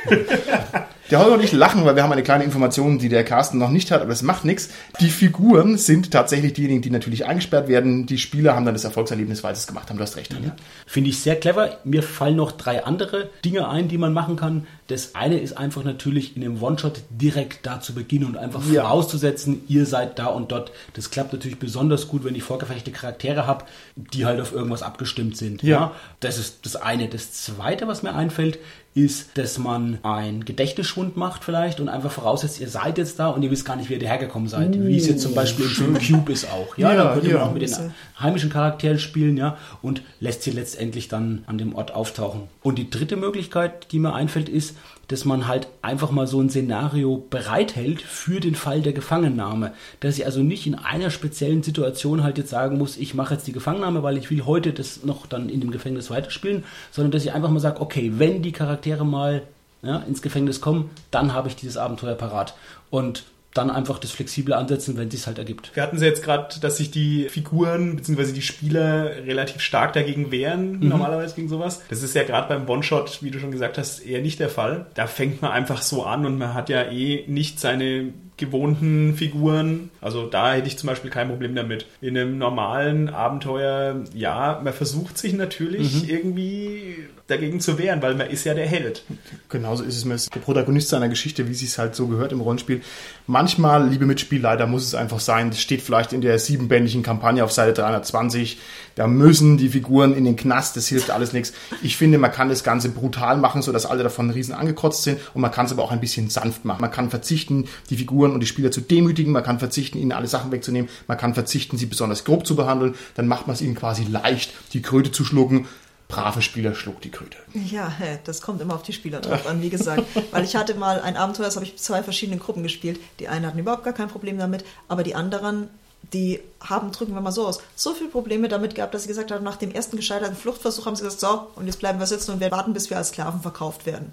Der 1.10 1.18
Holger 1.18 1.34
und 1.34 1.42
ich 1.42 1.50
lachen, 1.50 1.84
weil 1.84 1.96
wir 1.96 2.04
haben 2.04 2.12
eine 2.12 2.22
kleine 2.22 2.44
Information, 2.44 3.00
die 3.00 3.08
der 3.08 3.24
Carsten 3.24 3.58
noch 3.58 3.70
nicht 3.70 3.90
hat, 3.90 4.00
aber 4.00 4.12
es 4.12 4.22
macht 4.22 4.44
nichts. 4.44 4.70
Die 5.00 5.08
Figuren 5.08 5.76
sind 5.76 6.12
tatsächlich 6.12 6.52
diejenigen, 6.52 6.82
die 6.82 6.90
natürlich 6.90 7.26
eingesperrt 7.26 7.66
werden. 7.66 8.06
Die 8.06 8.16
Spieler 8.16 8.54
haben 8.54 8.64
dann 8.64 8.74
das 8.74 8.84
Erfolgserlebnis, 8.84 9.42
weil 9.42 9.56
sie 9.56 9.60
es 9.60 9.66
gemacht 9.66 9.90
haben. 9.90 9.96
Du 9.96 10.04
hast 10.04 10.16
recht, 10.16 10.30
Tanja. 10.30 10.54
Finde 10.86 11.10
ich 11.10 11.18
sehr 11.18 11.34
clever. 11.34 11.78
Mir 11.82 12.04
fallen 12.04 12.36
noch 12.36 12.52
drei 12.52 12.84
andere 12.84 13.28
Dinge 13.44 13.68
ein, 13.68 13.88
die 13.88 13.98
man 13.98 14.12
machen 14.12 14.36
kann. 14.36 14.68
Das 14.90 15.14
eine 15.14 15.38
ist 15.38 15.56
einfach 15.56 15.84
natürlich 15.84 16.36
in 16.36 16.42
einem 16.42 16.62
One-Shot 16.62 17.02
direkt 17.10 17.64
da 17.66 17.80
zu 17.80 17.94
beginnen 17.94 18.24
und 18.26 18.36
einfach 18.36 18.62
Ja. 18.70 18.82
vorauszusetzen, 18.82 19.62
ihr 19.68 19.86
seid 19.86 20.18
da 20.18 20.26
und 20.26 20.50
dort. 20.52 20.72
Das 20.94 21.10
klappt 21.10 21.32
natürlich 21.32 21.58
besonders 21.58 22.08
gut, 22.08 22.24
wenn 22.24 22.34
ich 22.34 22.42
vorgefertigte 22.42 22.90
Charaktere 22.90 23.46
habe, 23.46 23.64
die 23.96 24.24
halt 24.26 24.40
auf 24.40 24.52
irgendwas 24.52 24.82
abgestimmt 24.82 25.36
sind. 25.36 25.62
Ja. 25.62 25.92
Das 26.20 26.38
ist 26.38 26.66
das 26.66 26.76
eine. 26.76 27.08
Das 27.08 27.32
zweite, 27.32 27.86
was 27.88 28.02
mir 28.02 28.14
einfällt, 28.14 28.58
ist, 28.92 29.38
dass 29.38 29.56
man 29.56 30.00
einen 30.02 30.44
Gedächtnisschwund 30.44 31.16
macht 31.16 31.44
vielleicht 31.44 31.78
und 31.78 31.88
einfach 31.88 32.10
voraussetzt, 32.10 32.58
ihr 32.60 32.68
seid 32.68 32.98
jetzt 32.98 33.20
da 33.20 33.28
und 33.28 33.40
ihr 33.44 33.50
wisst 33.52 33.64
gar 33.64 33.76
nicht, 33.76 33.88
wie 33.88 33.94
ihr 33.94 34.00
hergekommen 34.08 34.48
seid. 34.48 34.72
Wie 34.84 34.96
es 34.96 35.06
jetzt 35.06 35.22
zum 35.22 35.32
Beispiel 35.32 35.66
im 35.66 35.70
Film 35.70 35.96
Cube 36.20 36.32
ist 36.32 36.50
auch. 36.50 36.76
Ja, 36.76 36.90
Ja, 36.94 37.04
dann 37.04 37.14
könnt 37.14 37.24
ihr 37.26 37.36
ja. 37.38 37.44
auch 37.46 37.52
mit 37.52 37.62
den 37.62 37.92
heimischen 38.18 38.50
Charakteren 38.50 38.98
spielen, 38.98 39.36
ja, 39.36 39.56
und 39.80 40.02
lässt 40.18 40.42
sie 40.42 40.50
letztendlich 40.50 41.06
dann 41.06 41.44
an 41.46 41.56
dem 41.56 41.76
Ort 41.76 41.94
auftauchen. 41.94 42.48
Und 42.64 42.78
die 42.80 42.90
dritte 42.90 43.14
Möglichkeit, 43.16 43.92
die 43.92 44.00
mir 44.00 44.12
einfällt, 44.12 44.48
ist, 44.48 44.74
dass 45.10 45.24
man 45.24 45.48
halt 45.48 45.66
einfach 45.82 46.12
mal 46.12 46.28
so 46.28 46.40
ein 46.40 46.50
Szenario 46.50 47.24
bereithält 47.30 48.00
für 48.00 48.38
den 48.38 48.54
Fall 48.54 48.80
der 48.80 48.92
Gefangennahme. 48.92 49.72
Dass 49.98 50.18
ich 50.18 50.24
also 50.24 50.40
nicht 50.40 50.68
in 50.68 50.76
einer 50.76 51.10
speziellen 51.10 51.64
Situation 51.64 52.22
halt 52.22 52.38
jetzt 52.38 52.50
sagen 52.50 52.78
muss, 52.78 52.96
ich 52.96 53.14
mache 53.14 53.34
jetzt 53.34 53.46
die 53.48 53.52
Gefangennahme, 53.52 54.04
weil 54.04 54.16
ich 54.16 54.30
will 54.30 54.46
heute 54.46 54.72
das 54.72 55.02
noch 55.02 55.26
dann 55.26 55.48
in 55.48 55.60
dem 55.60 55.72
Gefängnis 55.72 56.10
weiterspielen, 56.10 56.62
sondern 56.92 57.10
dass 57.10 57.24
ich 57.24 57.32
einfach 57.32 57.50
mal 57.50 57.58
sage, 57.58 57.80
okay, 57.80 58.12
wenn 58.18 58.42
die 58.42 58.52
Charaktere 58.52 59.04
mal 59.04 59.42
ja, 59.82 59.96
ins 59.98 60.22
Gefängnis 60.22 60.60
kommen, 60.60 60.90
dann 61.10 61.34
habe 61.34 61.48
ich 61.48 61.56
dieses 61.56 61.76
Abenteuer 61.76 62.14
parat. 62.14 62.54
Und 62.90 63.24
dann 63.54 63.70
einfach 63.70 63.98
das 63.98 64.12
flexible 64.12 64.54
ansetzen, 64.54 64.96
wenn 64.96 65.08
es 65.08 65.26
halt 65.26 65.38
ergibt. 65.38 65.72
Wir 65.74 65.82
hatten 65.82 65.98
sie 65.98 66.06
jetzt 66.06 66.22
gerade, 66.22 66.60
dass 66.60 66.76
sich 66.76 66.90
die 66.90 67.28
Figuren 67.28 67.96
bzw. 67.96 68.32
die 68.32 68.42
Spieler 68.42 69.16
relativ 69.26 69.60
stark 69.60 69.92
dagegen 69.92 70.30
wehren, 70.30 70.78
normalerweise 70.80 71.34
gegen 71.34 71.48
sowas. 71.48 71.82
Das 71.88 72.02
ist 72.02 72.14
ja 72.14 72.22
gerade 72.22 72.48
beim 72.48 72.68
One-Shot, 72.68 73.22
wie 73.22 73.30
du 73.30 73.40
schon 73.40 73.50
gesagt 73.50 73.78
hast, 73.78 74.00
eher 74.00 74.22
nicht 74.22 74.38
der 74.38 74.50
Fall. 74.50 74.86
Da 74.94 75.06
fängt 75.06 75.42
man 75.42 75.50
einfach 75.50 75.82
so 75.82 76.04
an 76.04 76.26
und 76.26 76.38
man 76.38 76.54
hat 76.54 76.68
ja 76.68 76.82
eh 76.90 77.24
nicht 77.26 77.58
seine 77.58 78.12
gewohnten 78.40 79.14
Figuren. 79.14 79.90
Also 80.00 80.26
da 80.26 80.54
hätte 80.54 80.66
ich 80.66 80.76
zum 80.76 80.88
Beispiel 80.88 81.10
kein 81.10 81.28
Problem 81.28 81.54
damit. 81.54 81.86
In 82.00 82.18
einem 82.18 82.38
normalen 82.38 83.08
Abenteuer, 83.08 84.04
ja, 84.12 84.60
man 84.64 84.72
versucht 84.72 85.16
sich 85.16 85.34
natürlich 85.34 86.10
irgendwie 86.10 86.96
dagegen 87.30 87.60
zu 87.60 87.78
wehren, 87.78 88.02
weil 88.02 88.14
man 88.16 88.28
ist 88.28 88.44
ja 88.44 88.54
der 88.54 88.66
Held. 88.66 89.04
Genauso 89.48 89.84
ist 89.84 89.96
es 89.96 90.04
mit 90.04 90.34
der 90.34 90.40
Protagonist 90.40 90.88
seiner 90.88 91.08
Geschichte, 91.08 91.48
wie 91.48 91.54
sie 91.54 91.66
es 91.66 91.78
halt 91.78 91.94
so 91.94 92.08
gehört 92.08 92.32
im 92.32 92.40
Rollenspiel. 92.40 92.82
Manchmal, 93.26 93.88
liebe 93.88 94.06
Mitspieler, 94.06 94.56
da 94.56 94.66
muss 94.66 94.84
es 94.84 94.94
einfach 94.94 95.20
sein, 95.20 95.50
das 95.50 95.60
steht 95.60 95.80
vielleicht 95.80 96.12
in 96.12 96.20
der 96.20 96.38
siebenbändigen 96.38 97.02
Kampagne 97.02 97.44
auf 97.44 97.52
Seite 97.52 97.72
320, 97.74 98.58
da 98.96 99.06
müssen 99.06 99.56
die 99.56 99.68
Figuren 99.68 100.14
in 100.14 100.24
den 100.24 100.36
Knast, 100.36 100.76
das 100.76 100.88
hilft 100.88 101.10
alles 101.10 101.32
nichts. 101.32 101.52
Ich 101.82 101.96
finde, 101.96 102.18
man 102.18 102.32
kann 102.32 102.48
das 102.48 102.64
Ganze 102.64 102.90
brutal 102.90 103.36
machen, 103.36 103.62
sodass 103.62 103.86
alle 103.86 104.02
davon 104.02 104.30
riesen 104.30 104.54
angekotzt 104.54 105.04
sind 105.04 105.20
und 105.32 105.40
man 105.40 105.52
kann 105.52 105.66
es 105.66 105.72
aber 105.72 105.84
auch 105.84 105.92
ein 105.92 106.00
bisschen 106.00 106.28
sanft 106.28 106.64
machen. 106.64 106.80
Man 106.80 106.90
kann 106.90 107.10
verzichten, 107.10 107.68
die 107.88 107.96
Figuren 107.96 108.29
und 108.34 108.40
die 108.40 108.46
Spieler 108.46 108.70
zu 108.70 108.80
demütigen, 108.80 109.32
man 109.32 109.42
kann 109.42 109.58
verzichten, 109.58 109.98
ihnen 109.98 110.12
alle 110.12 110.26
Sachen 110.26 110.52
wegzunehmen, 110.52 110.90
man 111.06 111.18
kann 111.18 111.34
verzichten, 111.34 111.76
sie 111.76 111.86
besonders 111.86 112.24
grob 112.24 112.46
zu 112.46 112.56
behandeln, 112.56 112.94
dann 113.14 113.26
macht 113.26 113.46
man 113.46 113.54
es 113.54 113.62
ihnen 113.62 113.74
quasi 113.74 114.04
leicht, 114.04 114.52
die 114.72 114.82
Kröte 114.82 115.12
zu 115.12 115.24
schlucken. 115.24 115.66
Brave 116.08 116.42
Spieler 116.42 116.74
schluckt 116.74 117.04
die 117.04 117.10
Kröte. 117.10 117.36
Ja, 117.54 117.92
das 118.24 118.42
kommt 118.42 118.60
immer 118.60 118.74
auf 118.74 118.82
die 118.82 118.92
Spieler 118.92 119.20
drauf 119.20 119.46
an, 119.46 119.62
wie 119.62 119.70
gesagt. 119.70 120.02
Weil 120.32 120.42
ich 120.42 120.56
hatte 120.56 120.74
mal 120.74 121.00
ein 121.00 121.16
Abenteuer, 121.16 121.44
das 121.46 121.54
habe 121.54 121.64
ich 121.64 121.76
zwei 121.76 122.02
verschiedenen 122.02 122.40
Gruppen 122.40 122.64
gespielt. 122.64 122.98
Die 123.20 123.28
einen 123.28 123.46
hatten 123.46 123.60
überhaupt 123.60 123.84
gar 123.84 123.92
kein 123.92 124.08
Problem 124.08 124.36
damit, 124.36 124.64
aber 124.88 125.04
die 125.04 125.14
anderen, 125.14 125.68
die 126.12 126.40
haben, 126.60 126.90
drücken 126.90 127.14
wir 127.14 127.20
mal 127.20 127.30
so 127.30 127.46
aus, 127.46 127.60
so 127.76 127.94
viele 127.94 128.10
Probleme 128.10 128.48
damit 128.48 128.74
gehabt, 128.74 128.92
dass 128.92 129.02
sie 129.02 129.08
gesagt 129.08 129.30
haben, 129.30 129.44
nach 129.44 129.54
dem 129.54 129.70
ersten 129.70 129.96
gescheiterten 129.96 130.36
Fluchtversuch 130.36 130.86
haben 130.86 130.96
sie 130.96 131.04
gesagt, 131.04 131.20
so, 131.20 131.46
und 131.54 131.66
jetzt 131.66 131.78
bleiben 131.78 132.00
wir 132.00 132.06
sitzen 132.06 132.32
und 132.32 132.40
wir 132.40 132.50
warten, 132.50 132.72
bis 132.72 132.90
wir 132.90 132.96
als 132.96 133.10
Sklaven 133.10 133.40
verkauft 133.40 133.86
werden. 133.86 134.12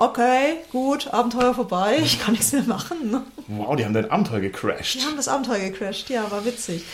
Okay, 0.00 0.58
gut, 0.70 1.12
Abenteuer 1.12 1.54
vorbei, 1.54 1.98
ich 2.00 2.20
kann 2.20 2.32
nichts 2.32 2.52
mehr 2.52 2.62
machen. 2.62 3.10
ne? 3.10 3.22
Wow, 3.48 3.74
die 3.74 3.84
haben 3.84 3.94
dein 3.94 4.10
Abenteuer 4.10 4.40
gecrashed. 4.40 5.00
Die 5.00 5.04
haben 5.04 5.16
das 5.16 5.26
Abenteuer 5.26 5.58
gecrashed, 5.58 6.08
ja, 6.08 6.30
war 6.30 6.44
witzig. 6.44 6.84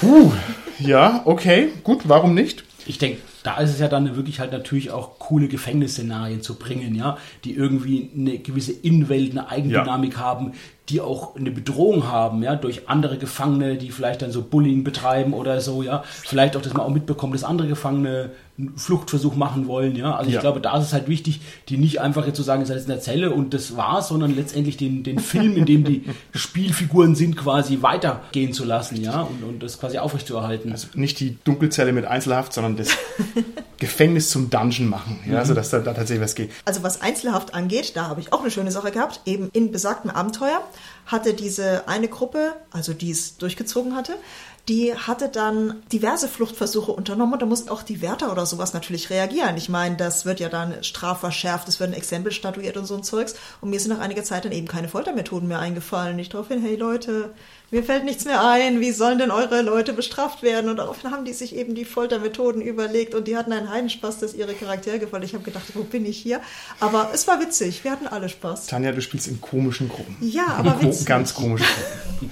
Puh, 0.00 0.32
ja, 0.78 1.22
okay, 1.24 1.70
gut, 1.84 2.00
warum 2.04 2.34
nicht? 2.34 2.64
ich 2.86 2.98
denke, 2.98 3.18
da 3.42 3.58
ist 3.58 3.70
es 3.70 3.78
ja 3.78 3.88
dann 3.88 4.16
wirklich 4.16 4.40
halt 4.40 4.52
natürlich 4.52 4.90
auch 4.90 5.18
coole 5.18 5.48
Gefängnisszenarien 5.48 6.42
zu 6.42 6.56
bringen, 6.56 6.94
ja, 6.94 7.16
die 7.44 7.54
irgendwie 7.54 8.10
eine 8.16 8.38
gewisse 8.38 8.72
Innenwelt, 8.72 9.32
eine 9.32 9.48
Eigendynamik 9.48 10.16
haben, 10.16 10.52
die 10.88 11.00
auch 11.00 11.36
eine 11.36 11.50
Bedrohung 11.50 12.08
haben, 12.08 12.42
ja, 12.42 12.56
durch 12.56 12.88
andere 12.88 13.18
Gefangene, 13.18 13.76
die 13.76 13.90
vielleicht 13.90 14.22
dann 14.22 14.32
so 14.32 14.42
Bullying 14.42 14.84
betreiben 14.84 15.32
oder 15.32 15.60
so, 15.60 15.82
ja. 15.82 16.02
Vielleicht 16.06 16.56
auch, 16.56 16.62
dass 16.62 16.74
man 16.74 16.82
auch 16.82 16.90
mitbekommt, 16.90 17.34
dass 17.34 17.44
andere 17.44 17.68
Gefangene 17.68 18.30
einen 18.58 18.76
Fluchtversuch 18.76 19.34
machen 19.34 19.66
wollen, 19.66 19.96
ja. 19.96 20.14
Also 20.14 20.30
Ja. 20.30 20.36
ich 20.36 20.40
glaube, 20.40 20.60
da 20.60 20.76
ist 20.78 20.84
es 20.86 20.92
halt 20.92 21.08
wichtig, 21.08 21.40
die 21.70 21.78
nicht 21.78 22.00
einfach 22.00 22.26
jetzt 22.26 22.36
zu 22.36 22.42
sagen, 22.42 22.60
ihr 22.62 22.66
seid 22.66 22.76
jetzt 22.76 22.84
in 22.84 22.90
der 22.90 23.00
Zelle 23.00 23.30
und 23.32 23.54
das 23.54 23.76
war's, 23.76 24.08
sondern 24.08 24.36
letztendlich 24.36 24.76
den, 24.76 25.02
den 25.04 25.18
Film, 25.20 25.56
in 25.56 25.64
dem 25.64 25.84
die 25.84 26.04
Spielfiguren 26.34 27.14
sind, 27.14 27.36
quasi 27.36 27.80
weitergehen 27.80 28.52
zu 28.52 28.64
lassen, 28.64 29.00
ja, 29.02 29.22
und, 29.22 29.42
und 29.42 29.62
das 29.62 29.80
quasi 29.80 29.98
aufrechtzuerhalten. 29.98 30.70
Also 30.70 30.88
nicht 30.94 31.18
die 31.20 31.38
Dunkelzelle 31.44 31.92
mit 31.92 32.04
Einzelhaft, 32.04 32.52
sondern 32.52 32.76
das 32.76 32.90
Gefängnis 33.78 34.30
zum 34.30 34.50
Dungeon 34.50 34.88
machen, 34.88 35.18
ja, 35.28 35.38
also 35.38 35.54
dass 35.54 35.70
da, 35.70 35.78
da 35.80 35.92
tatsächlich 35.94 36.22
was 36.22 36.34
geht. 36.34 36.50
Also 36.64 36.82
was 36.82 37.00
Einzelhaft 37.00 37.54
angeht, 37.54 37.96
da 37.96 38.08
habe 38.08 38.20
ich 38.20 38.32
auch 38.32 38.42
eine 38.42 38.50
schöne 38.50 38.70
Sache 38.70 38.90
gehabt. 38.92 39.20
Eben 39.24 39.48
in 39.52 39.72
besagtem 39.72 40.10
Abenteuer 40.10 40.60
hatte 41.06 41.34
diese 41.34 41.88
eine 41.88 42.06
Gruppe, 42.08 42.52
also 42.70 42.92
die 42.92 43.10
es 43.10 43.38
durchgezogen 43.38 43.96
hatte, 43.96 44.12
die 44.68 44.94
hatte 44.94 45.28
dann 45.28 45.82
diverse 45.92 46.28
Fluchtversuche 46.28 46.92
unternommen 46.92 47.32
und 47.32 47.42
da 47.42 47.46
mussten 47.46 47.68
auch 47.68 47.82
die 47.82 48.00
Wärter 48.00 48.30
oder 48.30 48.46
sowas 48.46 48.72
natürlich 48.72 49.10
reagieren. 49.10 49.56
Ich 49.56 49.68
meine, 49.68 49.96
das 49.96 50.24
wird 50.24 50.38
ja 50.38 50.48
dann 50.48 50.84
strafverschärft, 50.84 51.68
es 51.68 51.80
werden 51.80 51.94
Exempel 51.94 52.30
statuiert 52.30 52.76
und 52.76 52.86
so 52.86 52.94
ein 52.94 53.02
Zeugs. 53.02 53.34
Und 53.60 53.70
mir 53.70 53.80
sind 53.80 53.90
nach 53.90 53.98
einiger 53.98 54.22
Zeit 54.22 54.44
dann 54.44 54.52
eben 54.52 54.68
keine 54.68 54.88
Foltermethoden 54.88 55.48
mehr 55.48 55.58
eingefallen. 55.58 56.16
Ich 56.20 56.28
daraufhin, 56.28 56.62
hey 56.62 56.76
Leute, 56.76 57.30
mir 57.72 57.82
fällt 57.82 58.04
nichts 58.04 58.24
mehr 58.24 58.46
ein, 58.46 58.80
wie 58.80 58.92
sollen 58.92 59.18
denn 59.18 59.32
eure 59.32 59.62
Leute 59.62 59.94
bestraft 59.94 60.44
werden? 60.44 60.70
Und 60.70 60.76
daraufhin 60.76 61.10
haben 61.10 61.24
die 61.24 61.32
sich 61.32 61.56
eben 61.56 61.74
die 61.74 61.84
Foltermethoden 61.84 62.62
überlegt 62.62 63.16
und 63.16 63.26
die 63.26 63.36
hatten 63.36 63.52
einen 63.52 63.68
Heidenspaß, 63.68 64.20
dass 64.20 64.32
ihre 64.32 64.54
Charaktere 64.54 65.00
gefallen. 65.00 65.24
Ich 65.24 65.34
habe 65.34 65.42
gedacht, 65.42 65.64
wo 65.74 65.82
bin 65.82 66.06
ich 66.06 66.18
hier? 66.18 66.40
Aber 66.78 67.10
es 67.12 67.26
war 67.26 67.40
witzig, 67.40 67.82
wir 67.82 67.90
hatten 67.90 68.06
alle 68.06 68.28
Spaß. 68.28 68.68
Tanja, 68.68 68.92
du 68.92 69.02
spielst 69.02 69.26
in 69.26 69.40
komischen 69.40 69.88
Gruppen. 69.88 70.16
Ja, 70.20 70.46
aber 70.56 70.80
witzig. 70.82 71.06
Ganz 71.06 71.34
komische 71.34 71.64
Gruppen. 71.64 72.30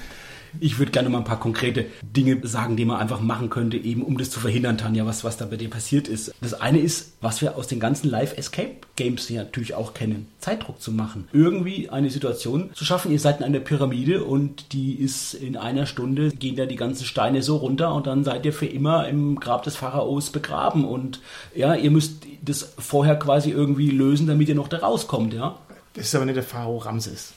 Ich 0.59 0.79
würde 0.79 0.93
gerne 0.93 1.09
mal 1.09 1.19
ein 1.19 1.25
paar 1.25 1.41
konkrete 1.41 1.87
Dinge 2.03 2.39
sagen, 2.47 2.77
die 2.77 2.85
man 2.85 2.99
einfach 2.99 3.21
machen 3.21 3.51
könnte, 3.51 3.77
eben 3.77 4.03
um 4.03 4.19
das 4.19 4.31
zu 4.31 4.41
verhindern, 4.41 4.79
Tanja, 4.79 5.07
was, 5.07 5.25
was 5.25 5.37
da 5.37 5.47
bei 5.47 5.57
dir 5.57 5.71
passiert 5.71 6.09
ist. 6.09 6.35
Das 6.41 6.55
eine 6.55 6.81
ist, 6.81 7.13
was 7.21 7.41
wir 7.41 7.57
aus 7.57 7.67
den 7.67 7.81
ganzen 7.81 8.09
Live-Escape-Games 8.11 9.29
hier 9.29 9.45
natürlich 9.45 9.75
auch 9.75 9.95
kennen, 9.95 10.27
Zeitdruck 10.39 10.81
zu 10.81 10.93
machen. 10.93 11.29
Irgendwie 11.33 11.91
eine 11.91 12.11
Situation 12.11 12.71
zu 12.75 12.85
schaffen, 12.85 13.13
ihr 13.13 13.21
seid 13.21 13.39
in 13.39 13.45
einer 13.45 13.61
Pyramide 13.61 14.25
und 14.25 14.73
die 14.73 14.95
ist 14.95 15.35
in 15.35 15.57
einer 15.57 15.87
Stunde, 15.87 16.31
gehen 16.31 16.57
da 16.57 16.67
die 16.67 16.77
ganzen 16.77 17.05
Steine 17.05 17.43
so 17.43 17.57
runter 17.57 17.95
und 17.95 18.07
dann 18.07 18.25
seid 18.25 18.45
ihr 18.45 18.53
für 18.53 18.67
immer 18.67 19.09
im 19.09 19.39
Grab 19.39 19.63
des 19.63 19.77
Pharaos 19.77 20.31
begraben 20.31 20.85
und 20.85 21.21
ja, 21.55 21.75
ihr 21.75 21.91
müsst 21.91 22.25
das 22.43 22.75
vorher 22.79 23.17
quasi 23.19 23.51
irgendwie 23.51 23.91
lösen, 23.91 24.27
damit 24.27 24.49
ihr 24.49 24.55
noch 24.55 24.69
da 24.69 24.79
rauskommt, 24.79 25.35
ja. 25.35 25.59
Das 25.95 26.07
ist 26.07 26.15
aber 26.15 26.25
nicht 26.25 26.37
der 26.37 26.45
Pharao 26.45 26.79
Ramses. 26.79 27.33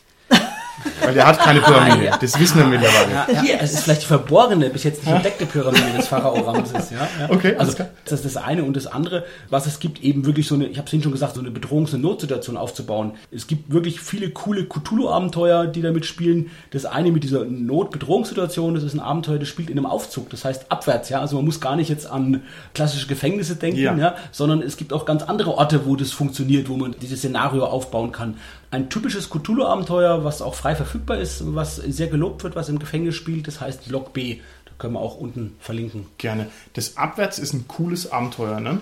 Weil 1.02 1.14
der 1.14 1.28
hat 1.28 1.40
keine 1.40 1.62
Pyramide. 1.62 2.06
ja. 2.06 2.18
Das 2.18 2.40
wissen 2.40 2.60
wir 2.60 2.66
mittlerweile. 2.66 3.12
Ja, 3.12 3.44
ja, 3.44 3.56
es 3.60 3.74
ist 3.74 3.84
vielleicht 3.84 4.04
die 4.04 4.08
verborgene, 4.08 4.70
bis 4.70 4.84
jetzt 4.84 5.04
nicht 5.04 5.14
entdeckte 5.14 5.46
Pyramide 5.46 5.98
des 5.98 6.08
Pharao 6.08 6.40
Ramses. 6.42 6.92
Ja. 6.92 7.08
Okay, 7.30 7.56
also 7.58 7.74
das 8.06 8.24
ist 8.24 8.26
das 8.26 8.38
eine 8.44 8.64
und 8.64 8.76
das 8.76 8.86
andere, 8.86 9.24
was 9.50 9.66
es 9.66 9.80
gibt, 9.80 10.04
eben 10.04 10.26
wirklich 10.26 10.48
so 10.48 10.56
eine, 10.56 10.68
ich 10.68 10.78
habe 10.78 10.88
es 10.88 10.94
Ihnen 10.94 11.04
schon 11.04 11.12
gesagt, 11.12 11.36
so 11.36 11.40
eine 11.40 11.50
Bedrohungs- 11.50 11.94
und 11.96 12.02
Notsituation 12.02 12.58
aufzubauen. 12.58 13.14
Es 13.32 13.48
gibt 13.48 13.72
wirklich 13.72 14.02
viele 14.02 14.30
coole 14.30 14.66
Cthulhu-Abenteuer, 14.66 15.68
die 15.68 15.82
damit 15.82 16.06
spielen. 16.06 16.52
Das 16.72 16.86
eine 16.86 17.12
mit 17.12 17.24
dieser 17.24 17.46
Not-Bedrohungssituation, 17.46 18.76
das 18.76 18.84
ist 18.84 18.94
ein 18.94 19.00
Abenteuer, 19.00 19.40
das 19.40 19.48
spielt 19.48 19.70
in 19.70 19.78
einem 19.78 19.86
Aufzug, 19.86 20.30
das 20.30 20.46
heißt 20.46 20.72
abwärts. 20.72 21.10
Ja, 21.10 21.22
also 21.22 21.38
man 21.38 21.46
muss 21.46 21.60
gar 21.60 21.76
nicht 21.76 21.90
jetzt 21.90 22.10
an 22.10 22.44
klassische 22.74 23.08
Gefängnisse 23.08 23.56
denken, 23.56 23.80
ja. 23.80 24.16
sondern 24.32 24.62
es 24.62 24.78
gibt 24.78 24.94
auch 24.94 25.06
ganz 25.06 25.24
andere 25.24 25.58
Orte, 25.58 25.86
wo 25.86 25.96
das 25.96 26.12
funktioniert, 26.12 26.70
wo 26.70 26.78
man 26.78 26.96
dieses 27.02 27.20
Szenario 27.20 27.66
aufbauen 27.66 28.12
kann. 28.12 28.36
Ein 28.74 28.90
typisches 28.90 29.30
Cthulhu-Abenteuer, 29.30 30.24
was 30.24 30.42
auch 30.42 30.56
frei 30.56 30.76
verfügbar 30.76 31.20
ist, 31.20 31.44
was 31.54 31.76
sehr 31.76 32.08
gelobt 32.08 32.44
wird, 32.44 32.56
was 32.56 32.70
im 32.70 32.80
Gefängnis 32.80 33.14
spielt, 33.14 33.48
das 33.48 33.62
heißt 33.62 33.88
Block 33.88 34.14
B. 34.14 34.40
Da 34.66 34.72
können 34.80 34.94
wir 34.94 35.00
auch 35.00 35.16
unten 35.16 35.56
verlinken. 35.60 36.08
Gerne. 36.18 36.50
Das 36.74 36.98
Abwärts 36.98 37.38
ist 37.38 37.54
ein 37.54 37.68
cooles 37.68 38.12
Abenteuer, 38.12 38.60
ne? 38.60 38.80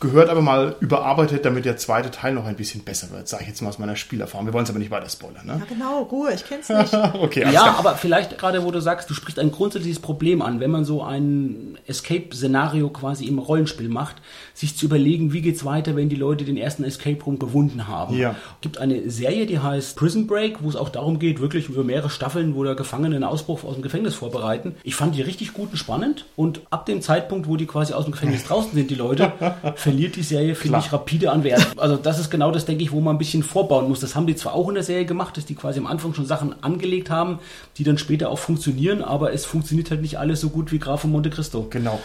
Gehört 0.00 0.28
aber 0.28 0.42
mal 0.42 0.76
überarbeitet, 0.80 1.44
damit 1.46 1.64
der 1.64 1.78
zweite 1.78 2.10
Teil 2.10 2.34
noch 2.34 2.44
ein 2.44 2.56
bisschen 2.56 2.82
besser 2.84 3.10
wird, 3.10 3.26
sage 3.26 3.44
ich 3.44 3.48
jetzt 3.48 3.62
mal 3.62 3.70
aus 3.70 3.78
meiner 3.78 3.96
Spielerfahrung. 3.96 4.46
Wir 4.46 4.52
wollen 4.52 4.64
es 4.64 4.70
aber 4.70 4.78
nicht 4.78 4.90
weiter 4.90 5.08
spoilern, 5.08 5.46
ne? 5.46 5.56
Ja, 5.60 5.64
genau, 5.66 6.02
Ruhe, 6.02 6.32
ich 6.34 6.44
kenn's 6.44 6.68
nicht. 6.68 6.92
Okay, 7.14 7.40
Ja, 7.44 7.50
klar. 7.50 7.78
aber 7.78 7.94
vielleicht 7.96 8.36
gerade, 8.36 8.64
wo 8.64 8.70
du 8.70 8.80
sagst, 8.80 9.08
du 9.08 9.14
sprichst 9.14 9.38
ein 9.38 9.50
grundsätzliches 9.50 10.00
Problem 10.00 10.42
an, 10.42 10.60
wenn 10.60 10.70
man 10.70 10.84
so 10.84 11.02
ein 11.02 11.78
Escape-Szenario 11.86 12.90
quasi 12.90 13.24
im 13.26 13.38
Rollenspiel 13.38 13.88
macht, 13.88 14.16
sich 14.52 14.76
zu 14.76 14.86
überlegen, 14.86 15.32
wie 15.32 15.40
geht's 15.40 15.64
weiter, 15.64 15.96
wenn 15.96 16.08
die 16.08 16.16
Leute 16.16 16.44
den 16.44 16.56
ersten 16.56 16.84
Escape 16.84 17.22
Room 17.24 17.38
gewunden 17.38 17.88
haben. 17.88 18.16
Ja. 18.16 18.34
gibt 18.60 18.78
eine 18.78 19.10
Serie, 19.10 19.46
die 19.46 19.58
heißt 19.58 19.96
Prison 19.96 20.26
Break, 20.26 20.62
wo 20.62 20.68
es 20.68 20.76
auch 20.76 20.88
darum 20.90 21.18
geht, 21.18 21.40
wirklich 21.40 21.68
über 21.68 21.82
mehrere 21.84 22.10
Staffeln, 22.10 22.54
wo 22.54 22.64
der 22.64 22.74
Gefangene 22.74 23.16
einen 23.16 23.24
Ausbruch 23.24 23.64
aus 23.64 23.74
dem 23.74 23.82
Gefängnis 23.82 24.14
vorbereiten. 24.14 24.74
Ich 24.82 24.94
fand 24.94 25.14
die 25.14 25.22
richtig 25.22 25.54
gut 25.54 25.70
und 25.72 25.76
spannend 25.78 26.26
und 26.36 26.60
ab 26.70 26.86
dem 26.86 27.00
Zeitpunkt, 27.00 27.48
wo 27.48 27.56
die 27.56 27.66
quasi 27.66 27.92
aus 27.94 28.04
dem 28.04 28.12
Gefängnis 28.12 28.44
draußen 28.48 28.72
sind, 28.74 28.90
die 28.90 28.94
Leute, 28.96 29.32
verliert 29.76 30.16
die 30.16 30.22
Serie, 30.22 30.54
finde 30.54 30.78
ich, 30.78 30.92
rapide 30.92 31.30
an 31.30 31.44
Wert. 31.44 31.66
Also 31.76 31.96
das 31.96 32.18
ist 32.18 32.30
genau 32.30 32.50
das, 32.50 32.64
denke 32.64 32.82
ich, 32.82 32.92
wo 32.92 33.00
man 33.00 33.16
ein 33.16 33.18
bisschen 33.18 33.42
vorbauen 33.42 33.88
muss. 33.88 34.00
Das 34.00 34.14
haben 34.14 34.26
die 34.26 34.36
zwar 34.36 34.54
auch 34.54 34.68
in 34.68 34.74
der 34.74 34.84
Serie 34.84 35.04
gemacht, 35.04 35.36
dass 35.36 35.46
die 35.46 35.54
quasi 35.54 35.78
am 35.78 35.86
Anfang 35.86 36.14
schon 36.14 36.26
Sachen 36.26 36.62
angelegt 36.62 37.10
haben, 37.10 37.38
die 37.76 37.84
dann 37.84 37.98
später 37.98 38.30
auch 38.30 38.38
funktionieren, 38.38 39.02
aber 39.02 39.32
es 39.32 39.44
funktioniert 39.44 39.90
halt 39.90 40.02
nicht 40.02 40.18
alles 40.18 40.40
so 40.40 40.50
gut 40.50 40.72
wie 40.72 40.78
Graf 40.78 41.02
von 41.02 41.10
Monte 41.10 41.30
Cristo. 41.30 41.66
Genau. 41.70 42.00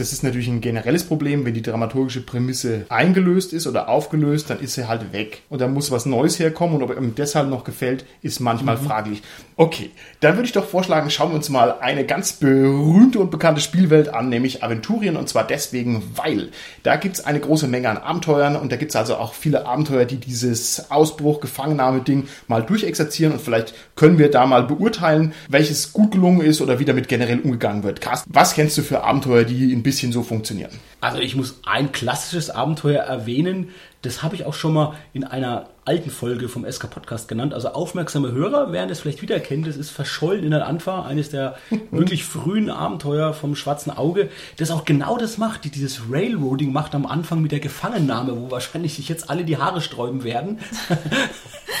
Das 0.00 0.14
ist 0.14 0.22
natürlich 0.22 0.48
ein 0.48 0.62
generelles 0.62 1.04
Problem, 1.04 1.44
wenn 1.44 1.52
die 1.52 1.60
dramaturgische 1.60 2.22
Prämisse 2.22 2.86
eingelöst 2.88 3.52
ist 3.52 3.66
oder 3.66 3.90
aufgelöst, 3.90 4.48
dann 4.48 4.58
ist 4.60 4.72
sie 4.72 4.88
halt 4.88 5.12
weg. 5.12 5.42
Und 5.50 5.60
dann 5.60 5.74
muss 5.74 5.90
was 5.90 6.06
Neues 6.06 6.38
herkommen 6.38 6.76
und 6.76 6.82
ob 6.82 6.96
ihm 6.96 7.14
deshalb 7.14 7.50
noch 7.50 7.64
gefällt, 7.64 8.06
ist 8.22 8.40
manchmal 8.40 8.78
fraglich. 8.78 9.22
Okay, 9.56 9.90
dann 10.20 10.36
würde 10.36 10.46
ich 10.46 10.52
doch 10.52 10.66
vorschlagen, 10.66 11.10
schauen 11.10 11.32
wir 11.32 11.36
uns 11.36 11.50
mal 11.50 11.80
eine 11.80 12.06
ganz 12.06 12.32
berühmte 12.32 13.18
und 13.18 13.30
bekannte 13.30 13.60
Spielwelt 13.60 14.08
an, 14.08 14.30
nämlich 14.30 14.64
Aventurien. 14.64 15.18
Und 15.18 15.28
zwar 15.28 15.46
deswegen, 15.46 16.02
weil 16.16 16.48
da 16.82 16.96
gibt 16.96 17.16
es 17.16 17.26
eine 17.26 17.40
große 17.40 17.68
Menge 17.68 17.90
an 17.90 17.98
Abenteuern 17.98 18.56
und 18.56 18.72
da 18.72 18.76
gibt 18.76 18.92
es 18.92 18.96
also 18.96 19.16
auch 19.16 19.34
viele 19.34 19.66
Abenteuer, 19.66 20.06
die 20.06 20.16
dieses 20.16 20.90
Ausbruch, 20.90 21.40
Gefangennahme-Ding 21.40 22.26
mal 22.48 22.62
durchexerzieren 22.62 23.34
und 23.34 23.42
vielleicht 23.42 23.74
können 23.96 24.16
wir 24.16 24.30
da 24.30 24.46
mal 24.46 24.62
beurteilen, 24.62 25.34
welches 25.50 25.92
gut 25.92 26.12
gelungen 26.12 26.40
ist 26.40 26.62
oder 26.62 26.78
wie 26.78 26.86
damit 26.86 27.06
generell 27.06 27.40
umgegangen 27.40 27.82
wird. 27.82 28.00
Carsten, 28.00 28.30
was 28.32 28.54
kennst 28.54 28.78
du 28.78 28.82
für 28.82 29.04
Abenteuer, 29.04 29.44
die 29.44 29.74
ein 29.74 29.82
bisschen 29.90 30.12
so 30.12 30.22
funktionieren? 30.22 30.70
Also 31.00 31.18
ich 31.18 31.34
muss 31.34 31.60
ein 31.66 31.90
klassisches 31.90 32.48
Abenteuer 32.48 33.02
erwähnen. 33.02 33.70
Das 34.02 34.22
habe 34.22 34.36
ich 34.36 34.44
auch 34.44 34.54
schon 34.54 34.72
mal 34.72 34.94
in 35.12 35.24
einer 35.24 35.68
alten 35.90 36.10
Folge 36.10 36.48
vom 36.48 36.64
SK 36.70 36.88
Podcast 36.88 37.26
genannt. 37.26 37.52
Also 37.52 37.70
aufmerksame 37.70 38.30
Hörer 38.30 38.70
werden 38.70 38.90
es 38.90 39.00
vielleicht 39.00 39.22
wiedererkennen. 39.22 39.64
Das 39.64 39.76
ist 39.76 39.90
Verschollen 39.90 40.44
in 40.44 40.52
der 40.52 40.64
Anfa, 40.64 41.02
eines 41.02 41.30
der 41.30 41.56
wirklich 41.90 42.22
frühen 42.22 42.70
Abenteuer 42.70 43.34
vom 43.34 43.56
Schwarzen 43.56 43.90
Auge, 43.90 44.28
das 44.58 44.70
auch 44.70 44.84
genau 44.84 45.18
das 45.18 45.36
macht, 45.36 45.64
die 45.64 45.70
dieses 45.70 46.02
Railroading 46.08 46.72
macht 46.72 46.94
am 46.94 47.06
Anfang 47.06 47.42
mit 47.42 47.50
der 47.50 47.58
Gefangennahme, 47.58 48.40
wo 48.40 48.52
wahrscheinlich 48.52 48.94
sich 48.94 49.08
jetzt 49.08 49.30
alle 49.30 49.44
die 49.44 49.56
Haare 49.56 49.80
sträuben 49.80 50.22
werden. 50.22 50.60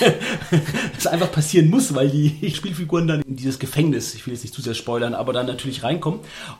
das 0.96 1.06
einfach 1.06 1.30
passieren 1.30 1.70
muss, 1.70 1.94
weil 1.94 2.10
die 2.10 2.50
Spielfiguren 2.54 3.06
dann 3.06 3.22
in 3.22 3.36
dieses 3.36 3.60
Gefängnis, 3.60 4.16
ich 4.16 4.26
will 4.26 4.34
jetzt 4.34 4.42
nicht 4.42 4.54
zu 4.54 4.60
sehr 4.60 4.74
spoilern, 4.74 5.14
aber 5.14 5.32
dann 5.32 5.46
natürlich 5.46 5.84
reinkommen. 5.84 6.18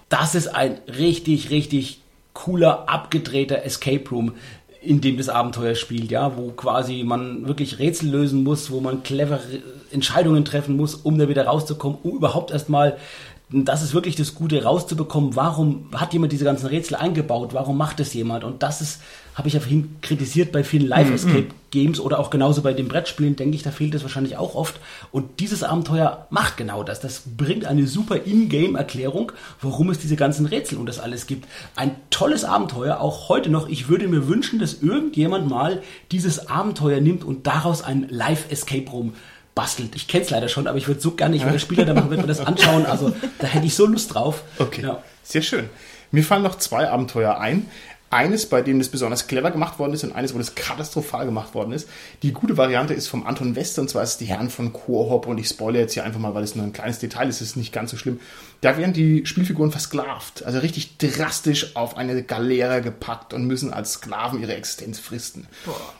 Das 0.09 0.37
ist 0.37 0.47
ein 0.47 0.79
richtig, 0.87 1.51
richtig 1.51 2.01
cooler, 2.33 2.89
abgedrehter 2.89 3.65
Escape 3.65 4.09
Room, 4.11 4.35
in 4.83 5.01
dem 5.01 5.17
das 5.17 5.29
Abenteuer 5.29 5.75
spielt, 5.75 6.11
ja, 6.11 6.37
wo 6.37 6.53
quasi 6.53 7.03
man 7.05 7.47
wirklich 7.47 7.79
Rätsel 7.79 8.11
lösen 8.11 8.43
muss, 8.43 8.71
wo 8.71 8.81
man 8.81 9.03
clevere 9.03 9.41
Entscheidungen 9.91 10.45
treffen 10.45 10.77
muss, 10.77 10.95
um 10.95 11.19
da 11.19 11.29
wieder 11.29 11.47
rauszukommen, 11.47 11.99
um 12.03 12.17
überhaupt 12.17 12.51
erstmal 12.51 12.97
das 13.53 13.83
ist 13.83 13.95
wirklich 13.95 14.15
das 14.15 14.37
Gute, 14.37 14.63
rauszubekommen, 14.63 15.35
warum 15.35 15.89
hat 15.93 16.13
jemand 16.13 16.33
diese 16.33 16.45
ganzen 16.45 16.67
Rätsel 16.67 16.95
eingebaut, 16.97 17.53
warum 17.53 17.77
macht 17.77 17.99
es 17.99 18.15
jemand? 18.15 18.45
Und 18.45 18.63
das 18.63 18.81
ist, 18.81 19.01
habe 19.35 19.49
ich 19.49 19.55
ja 19.55 19.61
vorhin 19.61 19.97
kritisiert 20.03 20.53
bei 20.53 20.63
vielen 20.63 20.87
Live-Escape-Games 20.87 21.99
oder 21.99 22.21
auch 22.21 22.31
genauso 22.31 22.63
bei 22.63 22.75
den 22.75 22.87
Brettspielen, 22.87 23.35
denke 23.35 23.57
ich, 23.57 23.65
da 23.65 23.73
fehlt 23.73 23.93
es 23.97 24.03
wahrscheinlich 24.03 24.37
auch 24.37 24.55
oft. 24.55 24.79
Und 25.11 25.41
dieses 25.41 25.65
Abenteuer 25.65 26.29
macht 26.31 26.59
genau 26.59 26.85
das. 26.85 27.01
Das 27.01 27.23
bringt 27.37 27.65
eine 27.65 27.89
super 27.89 28.25
In-Game-Erklärung, 28.25 29.33
warum 29.61 29.91
es 29.91 29.99
diese 29.99 30.15
ganzen 30.15 30.47
Rätsel 30.47 30.79
und 30.79 30.87
das 30.87 31.01
alles 31.01 31.27
gibt. 31.27 31.49
Ein 31.75 31.97
tolles 32.11 32.45
Abenteuer, 32.45 33.01
auch 33.01 33.29
heute 33.29 33.51
noch. 33.51 33.69
Ich 33.69 33.89
würde 33.89 34.07
mir 34.07 34.29
wünschen, 34.29 34.61
dass 34.61 34.81
irgendjemand 34.81 35.49
mal 35.49 35.83
dieses 36.13 36.49
Abenteuer 36.49 37.01
nimmt 37.01 37.25
und 37.25 37.49
daraus 37.49 37.83
ein 37.83 38.07
Live-Escape-Room 38.11 39.15
bastelt. 39.55 39.95
Ich 39.97 40.09
kenne 40.09 40.25
es 40.25 40.31
leider 40.31 40.49
schon, 40.49 40.67
aber 40.67 40.79
ich 40.79 40.87
würde 40.89 41.01
so 41.01 41.13
gerne, 41.13 41.37
ich 41.37 41.45
wäre 41.45 41.59
Spieler, 41.59 41.85
dann 41.85 42.09
würde 42.09 42.23
mir 42.23 42.29
das 42.29 42.41
anschauen. 42.41 42.87
Also 42.87 43.13
da 43.39 43.47
hätte 43.47 43.67
ich 43.67 43.75
so 43.75 43.87
Lust 43.87 44.15
drauf. 44.15 44.43
Okay, 44.59 44.83
Ja. 44.83 45.03
sehr 45.23 45.43
schön. 45.43 45.69
Mir 46.13 46.25
fallen 46.25 46.43
noch 46.43 46.57
zwei 46.59 46.89
Abenteuer 46.89 47.39
ein. 47.39 47.69
Eines, 48.11 48.47
bei 48.47 48.61
dem 48.61 48.81
das 48.81 48.89
besonders 48.89 49.29
clever 49.29 49.53
gemacht 49.53 49.79
worden 49.79 49.95
ist 49.95 50.03
und 50.03 50.13
eines, 50.13 50.35
wo 50.35 50.39
das 50.39 50.57
katastrophal 50.57 51.27
gemacht 51.27 51.55
worden 51.55 51.73
ist. 51.73 51.89
Die 52.23 52.33
gute 52.33 52.57
Variante 52.57 52.93
ist 52.93 53.07
vom 53.07 53.25
Anton 53.25 53.55
Wester 53.55 53.83
und 53.83 53.89
zwar 53.89 54.03
ist 54.03 54.11
es 54.11 54.19
die 54.19 54.25
Herren 54.25 54.51
von 54.51 54.73
Chorhop 54.73 55.29
und 55.29 55.39
ich 55.39 55.47
spoilere 55.49 55.83
jetzt 55.83 55.95
hier 55.95 56.03
einfach 56.03 56.19
mal, 56.19 56.35
weil 56.35 56.43
es 56.43 56.57
nur 56.57 56.65
ein 56.65 56.73
kleines 56.73 56.99
Detail 56.99 57.29
ist, 57.29 57.41
es 57.41 57.51
ist 57.51 57.57
nicht 57.57 57.73
ganz 57.73 57.93
so 57.93 57.97
schlimm. 57.97 58.19
Da 58.63 58.77
werden 58.77 58.93
die 58.93 59.25
Spielfiguren 59.25 59.71
versklavt, 59.71 60.45
also 60.45 60.59
richtig 60.59 60.99
drastisch 60.99 61.77
auf 61.77 61.97
eine 61.97 62.23
Galeere 62.23 62.83
gepackt 62.83 63.33
und 63.33 63.47
müssen 63.47 63.73
als 63.73 63.93
Sklaven 63.93 64.43
ihre 64.43 64.55
Existenz 64.55 64.99
fristen. 64.99 65.47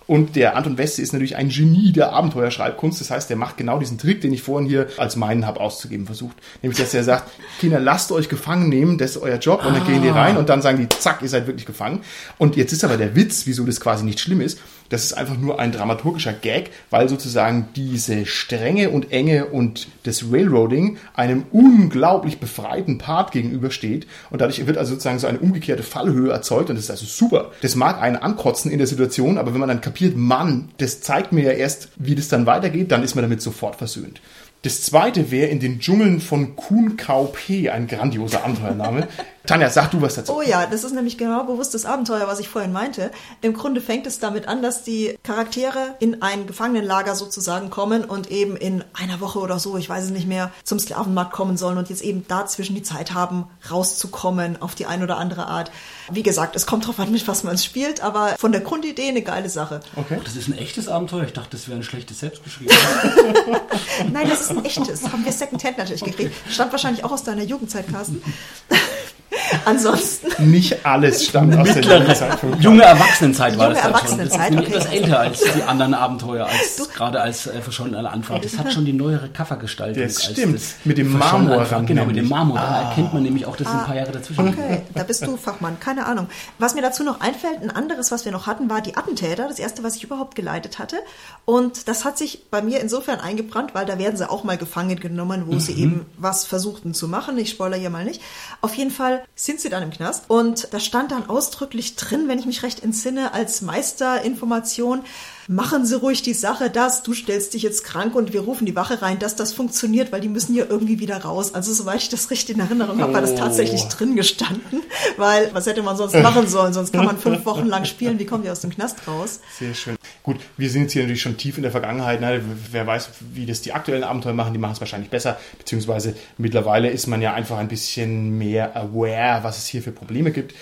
Und 0.07 0.37
der 0.37 0.57
Anton 0.57 0.77
Wester 0.77 1.03
ist 1.03 1.13
natürlich 1.13 1.37
ein 1.37 1.49
Genie 1.49 1.93
der 1.93 2.13
Abenteuerschreibkunst, 2.13 3.01
das 3.01 3.11
heißt, 3.11 3.31
der 3.31 3.37
macht 3.37 3.57
genau 3.57 3.79
diesen 3.79 3.97
Trick, 3.97 4.21
den 4.21 4.33
ich 4.33 4.43
vorhin 4.43 4.69
hier 4.69 4.89
als 4.99 5.17
meinen 5.17 5.47
habe 5.47 5.61
auszugeben 5.61 6.07
versucht. 6.07 6.37
Nämlich, 6.61 6.79
dass 6.79 6.93
er 6.93 7.05
sagt, 7.05 7.31
Kinder, 7.61 7.81
lasst 7.81 8.13
euch 8.13 8.29
gefangen 8.29 8.69
nehmen, 8.69 8.99
das 8.99 9.13
ist 9.13 9.23
euer 9.23 9.39
Job 9.39 9.65
und 9.65 9.75
dann 9.75 9.87
gehen 9.87 10.03
die 10.03 10.09
rein 10.09 10.37
und 10.37 10.49
dann 10.49 10.61
sagen 10.61 10.79
die, 10.79 10.89
zack, 10.89 11.23
ihr 11.23 11.29
seid 11.29 11.47
wirklich 11.47 11.67
gefangen. 11.67 12.00
Und 12.39 12.57
jetzt 12.57 12.73
ist 12.73 12.85
aber 12.85 12.97
der 12.97 13.17
Witz, 13.17 13.47
wieso 13.47 13.65
das 13.65 13.81
quasi 13.81 14.05
nicht 14.05 14.21
schlimm 14.21 14.41
ist, 14.41 14.59
das 14.91 15.05
ist 15.05 15.13
einfach 15.13 15.39
nur 15.39 15.61
ein 15.61 15.71
dramaturgischer 15.71 16.33
Gag, 16.33 16.71
weil 16.91 17.09
sozusagen 17.09 17.69
diese 17.77 18.27
Strenge 18.27 18.91
und 18.91 19.13
Enge 19.13 19.47
und 19.47 19.87
das 20.03 20.33
Railroading 20.33 20.99
einem 21.15 21.45
unglaublich 21.53 22.41
befreiten 22.41 22.99
Part 22.99 23.31
gegenübersteht. 23.31 24.09
Und 24.31 24.41
dadurch 24.41 24.67
wird 24.67 24.77
also 24.77 24.93
sozusagen 24.93 25.21
so 25.21 25.29
eine 25.29 25.39
umgekehrte 25.39 25.85
Fallhöhe 25.85 26.33
erzeugt 26.33 26.71
und 26.71 26.77
das 26.77 26.85
ist 26.87 26.91
also 26.91 27.07
super. 27.07 27.53
Das 27.63 27.77
mag 27.77 28.03
einen 28.03 28.17
ankotzen 28.17 28.71
in 28.71 28.79
der 28.79 28.89
Situation, 28.89 29.39
aber 29.39 29.53
wenn 29.53 29.61
man 29.61 29.69
dann 29.69 29.81
kapiert, 29.81 30.17
Mann, 30.17 30.71
das 30.79 31.01
zeigt 31.01 31.33
mir 31.33 31.45
ja 31.45 31.53
erst, 31.53 31.91
wie 31.97 32.17
das 32.17 32.29
dann 32.29 32.47
weitergeht, 32.47 32.91
dann 32.91 33.05
ist 33.05 33.15
man 33.15 33.23
damit 33.23 33.43
sofort 33.43 33.77
versöhnt. 33.77 34.21
Das 34.63 34.83
zweite 34.83 35.31
wäre 35.31 35.49
in 35.49 35.59
den 35.59 35.81
Dschungeln 35.81 36.21
von 36.21 36.55
Kuhn 36.55 36.99
KP, 36.99 37.71
ein 37.71 37.87
grandioser 37.87 38.45
Abenteuername. 38.45 39.09
Tanja, 39.47 39.71
sag 39.71 39.91
du 39.91 40.03
was 40.03 40.15
dazu. 40.15 40.35
Oh 40.37 40.43
ja, 40.43 40.67
das 40.67 40.85
ist 40.85 40.95
nämlich 40.95 41.17
genau 41.17 41.45
bewusstes 41.45 41.87
Abenteuer, 41.87 42.29
was 42.29 42.41
ich 42.41 42.49
vorhin 42.49 42.73
meinte. 42.73 43.11
Im 43.41 43.55
Grunde 43.55 43.81
fängt 43.81 44.07
es 44.07 44.19
damit 44.19 44.47
an, 44.47 44.63
dass 44.63 44.85
die 44.85 45.19
Charaktere 45.23 45.97
in 45.99 46.21
ein 46.23 46.47
Gefangenenlager 46.47 47.15
sozusagen 47.15 47.71
kommen 47.71 48.05
und 48.05 48.31
eben 48.31 48.57
in 48.57 48.85
einer 48.93 49.21
Woche 49.21 49.39
oder 49.39 49.59
so, 49.59 49.77
ich 49.77 49.89
weiß 49.89 50.05
es 50.05 50.11
nicht 50.11 50.29
mehr, 50.29 50.53
zum 50.63 50.79
Sklavenmarkt 50.79 51.33
kommen 51.33 51.57
sollen 51.57 51.79
und 51.79 51.89
jetzt 51.89 52.03
eben 52.03 52.27
dazwischen 52.29 52.75
die 52.75 52.83
Zeit 52.83 53.15
haben, 53.15 53.47
rauszukommen 53.71 54.61
auf 54.61 54.75
die 54.75 54.87
eine 54.87 55.05
oder 55.05 55.17
andere 55.17 55.47
Art. 55.47 55.71
Wie 56.11 56.23
gesagt, 56.23 56.55
es 56.55 56.67
kommt 56.67 56.87
drauf 56.87 57.01
an, 57.01 57.11
mit 57.11 57.27
was 57.27 57.43
man 57.43 57.55
es 57.55 57.65
spielt, 57.65 58.03
aber 58.03 58.37
von 58.39 58.53
der 58.53 58.61
Grundidee 58.61 59.09
eine 59.09 59.23
geile 59.23 59.49
Sache. 59.49 59.81
Okay. 59.97 60.19
Oh, 60.19 60.23
das 60.23 60.37
ist 60.37 60.49
ein 60.49 60.59
echtes 60.59 60.89
Abenteuer. 60.89 61.25
Ich 61.25 61.33
dachte, 61.33 61.51
das 61.53 61.67
wäre 61.67 61.79
ein 61.79 61.83
schlechtes 61.83 62.21
selbstgeschrieben. 62.21 62.77
Nein, 64.13 64.29
das 64.29 64.43
ist 64.43 64.51
ein 64.51 64.65
echtes. 64.65 65.11
Haben 65.11 65.25
wir 65.25 65.33
Secondhand 65.33 65.79
natürlich 65.79 66.05
gekriegt. 66.05 66.35
Stammt 66.51 66.73
wahrscheinlich 66.73 67.05
auch 67.05 67.13
aus 67.13 67.25
deiner 67.25 67.43
Jugendzeit, 67.43 67.89
Carsten. 67.89 68.23
Ansonsten. 69.65 70.51
Nicht 70.51 70.85
alles 70.85 71.25
stammt 71.25 71.57
aus 71.57 71.73
der 71.73 71.83
Jugendzeit. 71.83 72.39
Junge 72.61 72.83
Erwachsenenzeit 72.83 73.59
war 73.59 73.67
Junge 73.67 73.75
das 73.75 73.83
dann 73.83 73.93
Erwachsenenzeit, 73.93 74.55
schon. 74.55 74.57
Das 74.57 74.67
okay. 74.67 74.79
ist 74.79 74.87
etwas 74.87 74.93
älter 74.93 75.21
als 75.21 75.41
die 75.55 75.63
anderen 75.63 75.95
Abenteuer, 75.95 76.47
als 76.47 76.89
gerade 76.93 77.21
als 77.21 77.47
äh, 77.47 77.61
verschollener 77.61 78.11
Anfang. 78.11 78.41
Das 78.41 78.59
hat 78.59 78.73
schon 78.73 78.85
die 78.85 78.93
neuere 78.93 79.29
Covergestaltung. 79.29 80.03
Das 80.03 80.17
als 80.17 80.33
stimmt. 80.33 80.57
das 80.57 80.75
Mit 80.85 80.99
dem 80.99 81.13
Marmorrand 81.13 81.61
Anfang. 81.61 81.87
Genau, 81.87 82.05
mit 82.05 82.17
dem. 82.17 82.29
Marmor. 82.29 82.59
Da 82.59 82.83
erkennt 82.83 83.13
man 83.13 83.23
nämlich 83.23 83.47
auch, 83.47 83.57
das 83.57 83.69
sind 83.69 83.79
ein 83.79 83.87
paar 83.87 83.97
Jahre 83.97 84.13
dazwischen. 84.13 84.49
Okay, 84.49 84.83
da 84.95 85.03
bist 85.03 85.27
du 85.27 85.37
Fachmann, 85.37 85.79
keine 85.81 86.07
Ahnung. 86.07 86.29
Was 86.59 86.75
mir 86.75 86.83
dazu 86.83 87.03
noch 87.03 87.21
einfällt, 87.21 87.61
ein 87.63 87.71
anderes, 87.71 88.11
was 88.11 88.25
wir 88.25 88.33
noch 88.33 88.47
hatten, 88.47 88.71
war 88.71 88.81
die 88.81 88.97
Attentäter, 88.97 89.49
das 89.49 89.59
erste, 89.59 89.83
was 89.83 89.97
ich 89.97 90.05
überhaupt 90.05 90.35
geleitet 90.35 90.79
hatte. 90.79 90.97
Und 91.45 91.89
das 91.89 92.05
hat 92.05 92.19
sich 92.19 92.51
bei 92.51 92.63
mir 92.63 92.81
insofern 92.81 93.21
eingebrannt, 93.21 93.75
weil 93.75 93.87
da 93.87 93.99
werden 93.99 94.17
sie 94.17 94.29
auch 94.29 94.45
mal 94.45 94.57
gefangen 94.57 94.99
genommen, 95.01 95.45
wo 95.47 95.59
sie 95.59 95.73
eben 95.73 96.07
was 96.19 96.45
versuchten 96.45 96.95
zu 96.95 97.09
machen. 97.09 97.37
Ich 97.39 97.51
spoiler 97.51 97.77
hier 97.77 97.91
mal 97.91 98.05
nicht. 98.05 98.23
Auf 98.61 98.75
jeden 98.75 98.91
Fall 98.91 99.20
sind 99.35 99.61
sie 99.61 99.69
dann 99.69 99.83
im 99.83 99.91
Knast. 99.91 100.25
Und 100.29 100.73
da 100.73 100.81
stand 100.81 101.13
dann 101.13 101.29
ausdrücklich 101.29 101.97
drin, 101.97 102.29
wenn 102.29 102.39
ich 102.39 102.47
mich 102.47 102.63
recht 102.63 102.83
entsinne, 102.83 103.33
als 103.33 103.63
Meisterinformation, 103.63 105.05
machen 105.49 105.85
Sie 105.87 105.97
ruhig 105.97 106.23
die 106.23 106.35
Sache, 106.35 106.71
dass 106.71 107.03
du 107.03 107.15
stellst 107.15 107.55
dich 107.55 107.63
jetzt 107.63 107.85
krank 107.85 108.15
und 108.15 108.33
wir 108.33 108.41
rufen 108.41 108.67
die 108.67 108.77
Wache 108.77 109.03
rein, 109.03 109.19
dass 109.19 109.37
das 109.37 109.53
funktioniert, 109.53 110.13
weil 110.13 110.21
die 110.21 110.29
müssen 110.29 110.55
ja 110.55 110.65
irgendwie 110.69 110.99
wieder 110.99 111.19
raus. 111.19 111.55
Also 111.55 111.73
soweit 111.73 112.03
ich 112.03 112.09
das 112.09 112.31
richtig 112.31 112.57
in 112.57 112.61
Erinnerung 112.61 113.01
habe, 113.01 113.13
war 113.13 113.21
das 113.21 113.35
tatsächlich 113.35 113.83
drin 113.85 114.17
gestanden, 114.17 114.83
weil 115.17 115.51
was 115.53 115.67
hätte 115.67 115.83
man 115.83 115.97
sonst 115.97 116.15
machen 116.15 116.47
sollen? 116.47 116.73
Sonst 116.73 116.93
kann 116.93 117.05
man 117.05 117.19
fünf 117.19 117.45
Wochen 117.45 117.67
lang 117.67 117.85
spielen, 117.85 118.19
wie 118.19 118.27
kommen 118.27 118.43
die 118.43 118.51
aus 118.51 118.61
dem 118.61 118.71
Knast 118.71 119.07
raus? 119.07 119.41
Sehr 119.59 119.75
schön. 119.75 119.97
Gut, 120.23 120.37
wir 120.57 120.69
sind 120.69 120.83
jetzt 120.83 120.93
hier 120.93 121.03
natürlich 121.03 121.23
schon 121.23 121.37
tief 121.37 121.57
in 121.57 121.63
der 121.63 121.73
Vergangenheit. 121.73 122.21
Ne? 122.21 122.43
Wer 122.71 122.87
weiß, 122.87 123.11
wie 123.33 123.47
das 123.47 123.63
die 123.63 123.73
aktuellen 123.73 124.05
Abenteuer 124.05 124.35
machen, 124.35 124.53
die 124.53 124.59
machen 124.59 124.73
es 124.73 124.81
wahrscheinlich 124.81 125.11
besser. 125.11 125.39
Beziehungsweise 125.59 126.15
mittlerweile 126.39 126.91
ist 126.91 127.07
man 127.07 127.23
ja 127.23 127.33
einfach 127.33 127.59
ein 127.59 127.69
bisschen 127.69 128.37
mehr 128.37 128.77
aware, 128.77 129.43
was 129.43 129.59
es 129.59 129.67
hier 129.67 129.83
für 129.83 129.93
Probleme 129.93 130.31
gibt. 130.31 130.55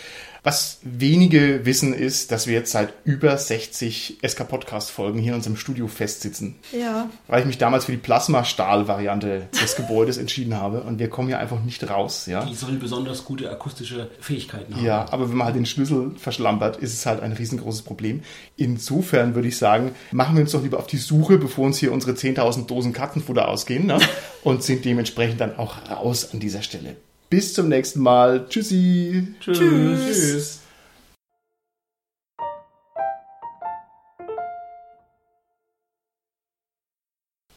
Was 0.43 0.79
wenige 0.83 1.67
wissen 1.67 1.93
ist, 1.93 2.33
dass 2.33 2.47
wir 2.47 2.55
jetzt 2.55 2.73
seit 2.73 2.93
über 3.05 3.37
60 3.37 4.19
SK-Podcast-Folgen 4.27 5.19
hier 5.19 5.33
in 5.33 5.37
unserem 5.37 5.57
Studio 5.57 5.89
festsitzen. 5.89 6.57
Ja. 6.73 7.11
Weil 7.27 7.41
ich 7.41 7.47
mich 7.47 7.59
damals 7.59 7.87
für 7.87 7.93
die 7.93 7.99
Plasma-Stahl-Variante 7.99 9.49
des 9.61 9.77
Gebäudes 9.77 10.17
entschieden 10.17 10.55
habe. 10.57 10.83
Und 10.83 10.99
wir 10.99 11.09
kommen 11.09 11.29
hier 11.29 11.39
einfach 11.39 11.63
nicht 11.63 11.89
raus. 11.89 12.27
Ja? 12.27 12.45
Die 12.45 12.55
soll 12.55 12.73
besonders 12.75 13.25
gute 13.25 13.51
akustische 13.51 14.11
Fähigkeiten 14.21 14.75
haben. 14.75 14.85
Ja, 14.85 15.07
aber 15.11 15.29
wenn 15.29 15.37
man 15.37 15.47
halt 15.47 15.57
den 15.57 15.67
Schlüssel 15.67 16.13
verschlampert, 16.17 16.77
ist 16.77 16.95
es 16.95 17.07
halt 17.07 17.21
ein 17.21 17.33
riesengroßes 17.33 17.83
Problem. 17.83 18.23
Insofern 18.57 19.35
würde 19.35 19.49
ich 19.49 19.59
sagen, 19.59 19.93
machen 20.13 20.37
wir 20.37 20.43
uns 20.43 20.53
doch 20.53 20.63
lieber 20.63 20.79
auf 20.79 20.87
die 20.87 20.99
Suche, 20.99 21.39
bevor 21.39 21.67
uns 21.67 21.79
hier 21.79 21.93
unsere 21.93 22.13
10.000 22.13 22.67
Dosen 22.67 22.93
Katzenfutter 22.93 23.49
ausgehen 23.49 23.87
ne? 23.87 23.99
und 24.45 24.63
sind 24.63 24.85
dementsprechend 24.85 25.41
dann 25.41 25.57
auch 25.57 25.91
raus 25.91 26.31
an 26.33 26.41
dieser 26.41 26.63
Stelle. 26.63 26.97
Bis 27.31 27.53
zum 27.55 27.69
nächsten 27.69 28.01
Mal. 28.01 28.47
Tschüssi. 28.49 29.35
Tschüss. 29.41 29.59
Tschüss. 29.59 30.05
Tschüss. 30.07 30.61